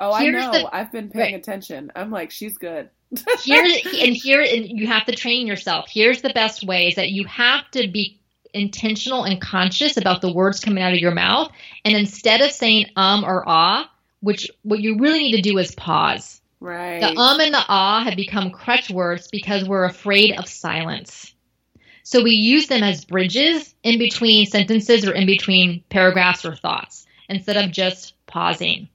Oh, 0.00 0.14
Here's 0.16 0.42
I 0.42 0.46
know. 0.46 0.52
The, 0.52 0.74
I've 0.74 0.90
been 0.90 1.10
paying 1.10 1.34
right. 1.34 1.40
attention. 1.40 1.92
I'm 1.94 2.10
like, 2.10 2.30
she's 2.30 2.56
good. 2.56 2.88
here 3.42 3.64
and 3.64 4.16
here, 4.16 4.40
and 4.40 4.66
you 4.66 4.86
have 4.86 5.04
to 5.06 5.12
train 5.12 5.46
yourself. 5.46 5.86
Here's 5.90 6.22
the 6.22 6.30
best 6.30 6.64
way: 6.64 6.88
is 6.88 6.94
that 6.94 7.10
you 7.10 7.26
have 7.26 7.70
to 7.72 7.88
be 7.88 8.18
intentional 8.52 9.24
and 9.24 9.40
conscious 9.40 9.96
about 9.96 10.20
the 10.20 10.32
words 10.32 10.60
coming 10.60 10.82
out 10.82 10.92
of 10.92 10.98
your 10.98 11.14
mouth, 11.14 11.50
and 11.84 11.94
instead 11.94 12.40
of 12.40 12.50
saying 12.50 12.86
um 12.96 13.24
or 13.24 13.44
ah, 13.46 13.90
which 14.20 14.50
what 14.62 14.80
you 14.80 14.98
really 14.98 15.18
need 15.18 15.36
to 15.36 15.42
do 15.42 15.58
is 15.58 15.74
pause. 15.74 16.40
Right. 16.60 17.00
The 17.00 17.18
um 17.18 17.40
and 17.40 17.52
the 17.52 17.64
ah 17.68 18.04
have 18.04 18.16
become 18.16 18.50
crutch 18.50 18.90
words 18.90 19.28
because 19.28 19.68
we're 19.68 19.84
afraid 19.84 20.36
of 20.36 20.48
silence. 20.48 21.34
So 22.02 22.22
we 22.22 22.32
use 22.32 22.66
them 22.66 22.82
as 22.82 23.04
bridges 23.04 23.74
in 23.82 23.98
between 23.98 24.46
sentences 24.46 25.06
or 25.06 25.12
in 25.12 25.26
between 25.26 25.84
paragraphs 25.90 26.44
or 26.44 26.56
thoughts 26.56 27.06
instead 27.30 27.56
of 27.56 27.70
just 27.70 28.14
pausing. 28.26 28.88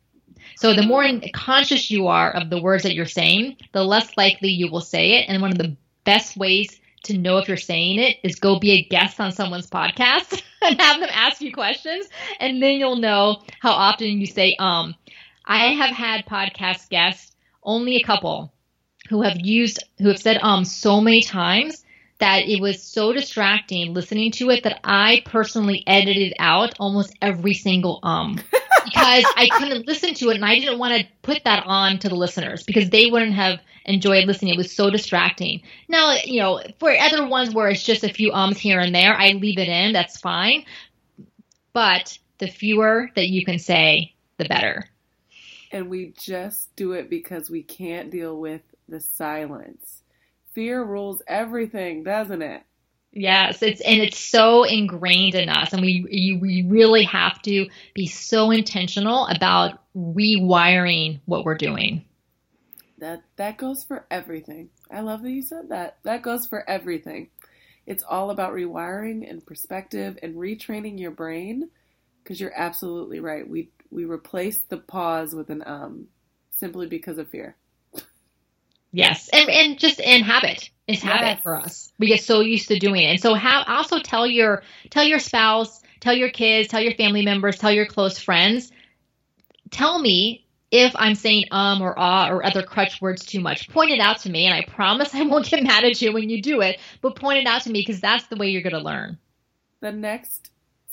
So 0.58 0.74
the 0.74 0.84
more 0.84 1.06
conscious 1.34 1.90
you 1.90 2.08
are 2.08 2.32
of 2.32 2.50
the 2.50 2.62
words 2.62 2.84
that 2.84 2.94
you're 2.94 3.06
saying, 3.06 3.58
the 3.72 3.84
less 3.84 4.16
likely 4.16 4.50
you 4.50 4.70
will 4.70 4.82
say 4.82 5.14
it. 5.14 5.26
And 5.28 5.42
one 5.42 5.52
of 5.52 5.58
the 5.58 5.76
best 6.04 6.38
ways 6.38 6.80
to 7.06 7.18
know 7.18 7.38
if 7.38 7.48
you're 7.48 7.58
saying 7.58 8.00
it 8.00 8.18
is 8.24 8.36
go 8.36 8.60
be 8.60 8.72
a 8.72 8.84
guest 8.84 9.20
on 9.20 9.32
someone's 9.32 9.70
podcast 9.70 10.42
and 10.62 10.80
have 10.80 11.00
them 11.00 11.10
ask 11.12 11.42
you 11.42 11.52
questions. 11.52 12.08
And 12.40 12.62
then 12.62 12.80
you'll 12.80 12.98
know 12.98 13.42
how 13.60 13.72
often 13.72 14.20
you 14.20 14.26
say, 14.26 14.56
um, 14.60 14.96
I 15.46 15.74
have 15.74 15.96
had 15.96 16.26
podcast 16.26 16.90
guests, 16.90 17.34
only 17.64 17.98
a 17.98 18.04
couple, 18.04 18.52
who 19.10 19.22
have 19.22 19.40
used, 19.40 19.84
who 20.00 20.08
have 20.08 20.20
said, 20.20 20.40
um, 20.42 20.66
so 20.66 21.00
many 21.00 21.22
times 21.22 21.85
that 22.20 22.48
it 22.48 22.62
was 22.62 22.82
so 22.82 23.12
distracting 23.12 23.94
listening 23.94 24.32
to 24.32 24.50
it 24.50 24.64
that 24.64 24.80
I 24.84 25.22
personally 25.26 25.84
edited 25.86 26.34
out 26.40 26.76
almost 26.80 27.14
every 27.22 27.54
single 27.54 28.00
um. 28.04 28.40
because 28.86 29.26
I 29.36 29.50
couldn't 29.52 29.88
listen 29.88 30.14
to 30.16 30.30
it 30.30 30.36
and 30.36 30.46
I 30.46 30.60
didn't 30.60 30.80
want 30.80 31.00
to 31.00 31.08
put 31.22 31.44
that 31.44 31.64
on 31.66 32.00
to 32.00 32.10
the 32.10 32.16
listeners 32.16 32.64
because 32.64 32.90
they 32.90 33.10
wouldn't 33.10 33.34
have 33.34 33.60
enjoyed 33.86 34.26
listening. 34.26 34.54
It 34.54 34.58
was 34.58 34.72
so 34.72 34.90
distracting. 34.90 35.62
Now, 35.88 36.16
you 36.24 36.40
know, 36.40 36.62
for 36.80 36.92
other 36.92 37.28
ones 37.28 37.54
where 37.54 37.70
it's 37.70 37.84
just 37.84 38.04
a 38.04 38.14
few 38.14 38.32
ums 38.32 38.58
here 38.58 38.80
and 38.80 38.94
there, 38.94 39.16
I 39.16 39.32
leave 39.32 39.58
it 39.58 39.68
in. 39.68 39.94
That's 39.94 40.20
fine. 40.20 40.66
But 41.74 42.18
the 42.38 42.48
fewer 42.48 43.10
that 43.16 43.28
you 43.28 43.44
can 43.44 43.60
say, 43.60 44.14
the 44.38 44.46
better. 44.46 44.90
And 45.72 45.90
we 45.90 46.14
just 46.18 46.76
do 46.76 46.94
it 46.94 47.10
because 47.10 47.50
we 47.50 47.64
can't 47.64 48.12
deal 48.12 48.40
with 48.40 48.62
the 48.88 49.00
silence. 49.00 50.04
Fear 50.56 50.86
rules 50.86 51.22
everything, 51.28 52.04
doesn't 52.04 52.42
it? 52.42 52.64
Yes, 53.12 53.62
it's 53.62 53.82
and 53.82 54.02
it's 54.02 54.18
so 54.18 54.64
ingrained 54.64 55.36
in 55.36 55.50
us, 55.50 55.74
and 55.74 55.82
we 55.82 56.06
you, 56.10 56.40
we 56.40 56.64
really 56.64 57.04
have 57.04 57.42
to 57.44 57.68
be 57.94 58.08
so 58.08 58.52
intentional 58.52 59.28
about 59.28 59.84
rewiring 59.96 61.20
what 61.26 61.46
we're 61.46 61.56
doing. 61.56 62.04
That 62.98 63.24
that 63.36 63.58
goes 63.58 63.84
for 63.84 64.06
everything. 64.10 64.70
I 64.90 65.02
love 65.02 65.24
that 65.24 65.32
you 65.32 65.42
said 65.42 65.70
that. 65.70 65.98
That 66.04 66.24
goes 66.24 66.48
for 66.48 66.70
everything. 66.70 67.30
It's 67.86 68.04
all 68.04 68.32
about 68.32 68.54
rewiring 68.54 69.30
and 69.30 69.46
perspective 69.46 70.18
and 70.24 70.36
retraining 70.36 71.00
your 71.00 71.12
brain 71.12 71.70
because 72.24 72.42
you're 72.42 72.58
absolutely 72.58 73.20
right. 73.20 73.48
We 73.48 73.70
we 73.92 74.06
replace 74.06 74.60
the 74.60 74.78
pause 74.78 75.36
with 75.36 75.50
an 75.50 75.64
um 75.66 76.08
simply 76.50 76.88
because 76.88 77.18
of 77.18 77.30
fear. 77.30 77.56
Yes, 78.96 79.30
and 79.34 79.50
and 79.50 79.78
just 79.78 80.00
in 80.00 80.24
habit 80.24 80.70
is 80.88 81.02
habit 81.02 81.26
yes. 81.26 81.40
for 81.44 81.58
us. 81.58 81.92
We 82.00 82.08
get 82.08 82.22
so 82.22 82.40
used 82.40 82.70
to 82.70 82.80
doing 82.80 83.02
it, 83.02 83.08
and 83.08 83.20
so 83.20 83.34
how 83.34 83.64
also 83.68 84.00
tell 84.00 84.26
your 84.26 84.64
tell 84.90 85.04
your 85.04 85.20
spouse, 85.20 85.82
tell 86.00 86.14
your 86.14 86.30
kids, 86.30 86.70
tell 86.70 86.80
your 86.80 86.94
family 86.94 87.22
members, 87.22 87.58
tell 87.58 87.74
your 87.74 87.88
close 87.88 88.18
friends. 88.18 88.72
Tell 89.70 90.00
me 90.00 90.46
if 90.72 90.96
I'm 90.96 91.16
saying 91.16 91.44
um 91.52 91.82
or 91.82 91.94
ah 92.00 92.30
or 92.30 92.46
other 92.46 92.64
crutch 92.64 93.02
words 93.02 93.26
too 93.26 93.42
much. 93.42 93.70
Point 93.70 93.92
it 93.92 94.00
out 94.00 94.20
to 94.20 94.30
me, 94.30 94.46
and 94.46 94.54
I 94.56 94.64
promise 94.64 95.14
I 95.14 95.24
won't 95.24 95.46
get 95.46 95.62
mad 95.62 95.84
at 95.84 96.02
you 96.02 96.14
when 96.14 96.30
you 96.30 96.42
do 96.42 96.62
it. 96.62 96.80
But 97.02 97.18
point 97.18 97.40
it 97.40 97.48
out 97.48 97.64
to 97.64 97.70
me 97.70 97.82
because 97.82 98.00
that's 98.00 98.28
the 98.28 98.38
way 98.38 98.48
you're 98.48 98.62
going 98.62 98.72
to 98.72 98.80
learn. 98.80 99.18
The 99.82 99.92
next 99.92 100.52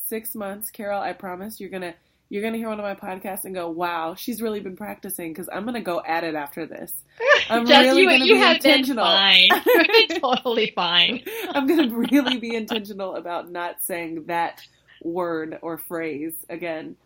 six 0.08 0.34
months, 0.34 0.72
Carol, 0.72 1.00
I 1.00 1.12
promise 1.12 1.60
you're 1.60 1.70
gonna 1.70 1.94
you're 2.32 2.40
going 2.40 2.54
to 2.54 2.58
hear 2.58 2.70
one 2.70 2.80
of 2.80 2.82
my 2.82 2.94
podcasts 2.94 3.44
and 3.44 3.54
go, 3.54 3.68
wow, 3.68 4.14
she's 4.14 4.40
really 4.40 4.60
been 4.60 4.74
practicing 4.74 5.34
because 5.34 5.50
I'm 5.52 5.64
going 5.64 5.74
to 5.74 5.82
go 5.82 6.00
at 6.02 6.24
it 6.24 6.34
after 6.34 6.64
this. 6.64 6.90
I'm 7.50 7.66
Just, 7.66 7.82
really 7.82 8.06
going 8.06 8.20
to 8.20 8.24
be 8.24 8.40
intentional. 8.40 9.04
fine. 9.04 9.48
totally 10.18 10.72
fine. 10.74 11.22
I'm 11.50 11.66
going 11.66 11.90
to 11.90 11.94
really 11.94 12.38
be 12.38 12.56
intentional 12.56 13.16
about 13.16 13.50
not 13.50 13.82
saying 13.82 14.24
that 14.28 14.62
word 15.02 15.58
or 15.60 15.76
phrase 15.76 16.32
again. 16.48 16.96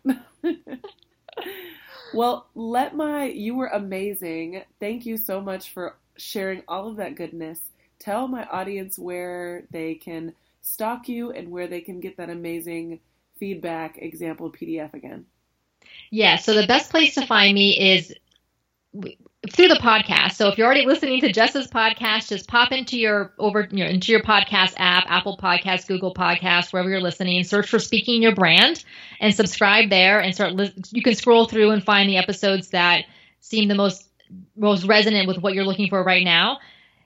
well, 2.13 2.47
let 2.55 2.95
my, 2.95 3.25
you 3.25 3.53
were 3.53 3.67
amazing. 3.67 4.63
Thank 4.79 5.05
you 5.05 5.17
so 5.17 5.41
much 5.41 5.73
for 5.73 5.97
sharing 6.15 6.63
all 6.69 6.87
of 6.87 6.95
that 6.97 7.15
goodness. 7.15 7.59
Tell 7.99 8.29
my 8.29 8.45
audience 8.45 8.97
where 8.97 9.63
they 9.71 9.95
can 9.95 10.31
stalk 10.61 11.09
you 11.09 11.31
and 11.31 11.51
where 11.51 11.67
they 11.67 11.81
can 11.81 11.99
get 11.99 12.15
that 12.15 12.29
amazing 12.29 13.01
feedback 13.39 13.97
example 13.97 14.51
PDF 14.51 14.93
again? 14.93 15.25
Yeah, 16.09 16.37
so 16.37 16.53
the 16.53 16.67
best 16.67 16.89
place 16.89 17.15
to 17.15 17.25
find 17.25 17.53
me 17.53 17.95
is 17.95 18.13
through 19.51 19.67
the 19.67 19.79
podcast. 19.81 20.33
So 20.33 20.47
if 20.47 20.57
you're 20.57 20.65
already 20.65 20.85
listening 20.85 21.21
to 21.21 21.31
Jess's 21.31 21.67
podcast, 21.67 22.29
just 22.29 22.47
pop 22.47 22.71
into 22.71 22.97
your 22.97 23.33
over 23.37 23.67
you 23.71 23.83
know, 23.83 23.89
into 23.89 24.11
your 24.11 24.21
podcast 24.21 24.73
app, 24.77 25.05
Apple 25.07 25.37
Podcasts, 25.37 25.87
Google 25.87 26.13
Podcasts, 26.13 26.73
wherever 26.73 26.89
you're 26.89 27.01
listening, 27.01 27.43
search 27.43 27.69
for 27.69 27.79
Speaking 27.79 28.21
Your 28.21 28.35
Brand 28.35 28.83
and 29.19 29.33
subscribe 29.33 29.89
there 29.89 30.19
and 30.19 30.33
start 30.33 30.53
li- 30.53 30.73
you 30.91 31.01
can 31.01 31.15
scroll 31.15 31.45
through 31.45 31.71
and 31.71 31.83
find 31.83 32.09
the 32.09 32.17
episodes 32.17 32.69
that 32.69 33.05
seem 33.39 33.67
the 33.67 33.75
most 33.75 34.09
most 34.57 34.85
resonant 34.85 35.27
with 35.27 35.37
what 35.37 35.53
you're 35.53 35.65
looking 35.65 35.89
for 35.89 36.03
right 36.03 36.23
now. 36.23 36.57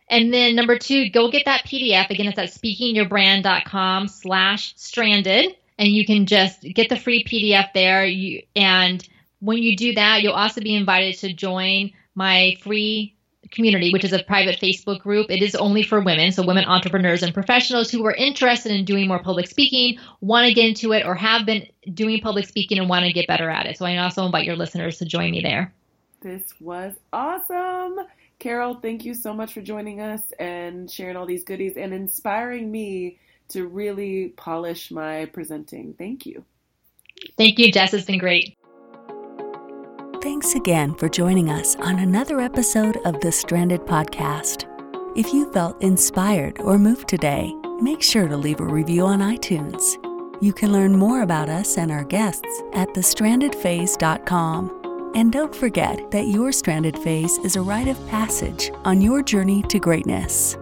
And 0.09 0.33
then 0.33 0.55
number 0.55 0.77
two, 0.77 1.09
go 1.09 1.29
get 1.31 1.45
that 1.45 1.65
PDF. 1.65 2.09
Again, 2.09 2.27
it's 2.27 2.37
at 2.37 2.49
speakingyourbrand.com 2.49 4.07
slash 4.07 4.73
stranded 4.75 5.55
and 5.81 5.89
you 5.89 6.05
can 6.05 6.27
just 6.27 6.61
get 6.61 6.89
the 6.89 6.95
free 6.95 7.23
PDF 7.23 7.73
there. 7.73 8.05
You, 8.05 8.43
and 8.55 9.05
when 9.39 9.57
you 9.57 9.75
do 9.75 9.95
that, 9.95 10.21
you'll 10.21 10.33
also 10.33 10.61
be 10.61 10.75
invited 10.75 11.17
to 11.17 11.33
join 11.33 11.91
my 12.13 12.55
free 12.61 13.15
community, 13.49 13.91
which 13.91 14.03
is 14.03 14.13
a 14.13 14.21
private 14.21 14.59
Facebook 14.59 14.99
group. 14.99 15.31
It 15.31 15.41
is 15.41 15.55
only 15.55 15.81
for 15.81 15.99
women, 15.99 16.31
so 16.31 16.45
women 16.45 16.65
entrepreneurs 16.65 17.23
and 17.23 17.33
professionals 17.33 17.89
who 17.89 18.05
are 18.05 18.13
interested 18.13 18.71
in 18.71 18.85
doing 18.85 19.07
more 19.07 19.23
public 19.23 19.47
speaking, 19.47 19.97
want 20.21 20.47
to 20.47 20.53
get 20.53 20.67
into 20.67 20.93
it, 20.93 21.03
or 21.03 21.15
have 21.15 21.47
been 21.47 21.65
doing 21.91 22.21
public 22.21 22.45
speaking 22.45 22.77
and 22.77 22.87
want 22.87 23.03
to 23.05 23.11
get 23.11 23.25
better 23.25 23.49
at 23.49 23.65
it. 23.65 23.75
So 23.75 23.85
I 23.87 23.97
also 23.97 24.23
invite 24.23 24.45
your 24.45 24.55
listeners 24.55 24.99
to 24.99 25.05
join 25.05 25.31
me 25.31 25.41
there. 25.41 25.73
This 26.21 26.43
was 26.59 26.93
awesome. 27.11 28.05
Carol, 28.37 28.75
thank 28.75 29.03
you 29.03 29.15
so 29.15 29.33
much 29.33 29.51
for 29.51 29.61
joining 29.61 29.99
us 29.99 30.31
and 30.39 30.89
sharing 30.91 31.17
all 31.17 31.25
these 31.25 31.43
goodies 31.43 31.75
and 31.75 31.91
inspiring 31.91 32.69
me 32.69 33.17
to 33.51 33.67
really 33.67 34.33
polish 34.37 34.91
my 34.91 35.25
presenting. 35.25 35.93
Thank 35.97 36.25
you. 36.25 36.45
Thank 37.37 37.59
you, 37.59 37.71
Jess. 37.71 37.93
It's 37.93 38.05
been 38.05 38.19
great. 38.19 38.57
Thanks 40.21 40.53
again 40.53 40.95
for 40.95 41.09
joining 41.09 41.49
us 41.49 41.75
on 41.77 41.99
another 41.99 42.39
episode 42.39 42.97
of 43.05 43.19
the 43.21 43.31
Stranded 43.31 43.81
Podcast. 43.81 44.67
If 45.17 45.33
you 45.33 45.51
felt 45.51 45.81
inspired 45.81 46.59
or 46.59 46.77
moved 46.77 47.07
today, 47.07 47.53
make 47.81 48.01
sure 48.01 48.27
to 48.27 48.37
leave 48.37 48.59
a 48.59 48.65
review 48.65 49.05
on 49.05 49.19
iTunes. 49.19 49.97
You 50.41 50.53
can 50.53 50.71
learn 50.71 50.97
more 50.97 51.23
about 51.23 51.49
us 51.49 51.77
and 51.77 51.91
our 51.91 52.03
guests 52.03 52.61
at 52.73 52.89
thestrandedphase.com. 52.89 55.11
And 55.15 55.31
don't 55.31 55.55
forget 55.55 56.11
that 56.11 56.27
your 56.27 56.51
stranded 56.51 56.97
phase 56.99 57.37
is 57.39 57.55
a 57.55 57.61
rite 57.61 57.87
of 57.87 58.07
passage 58.07 58.71
on 58.85 59.01
your 59.01 59.21
journey 59.21 59.61
to 59.63 59.79
greatness. 59.79 60.55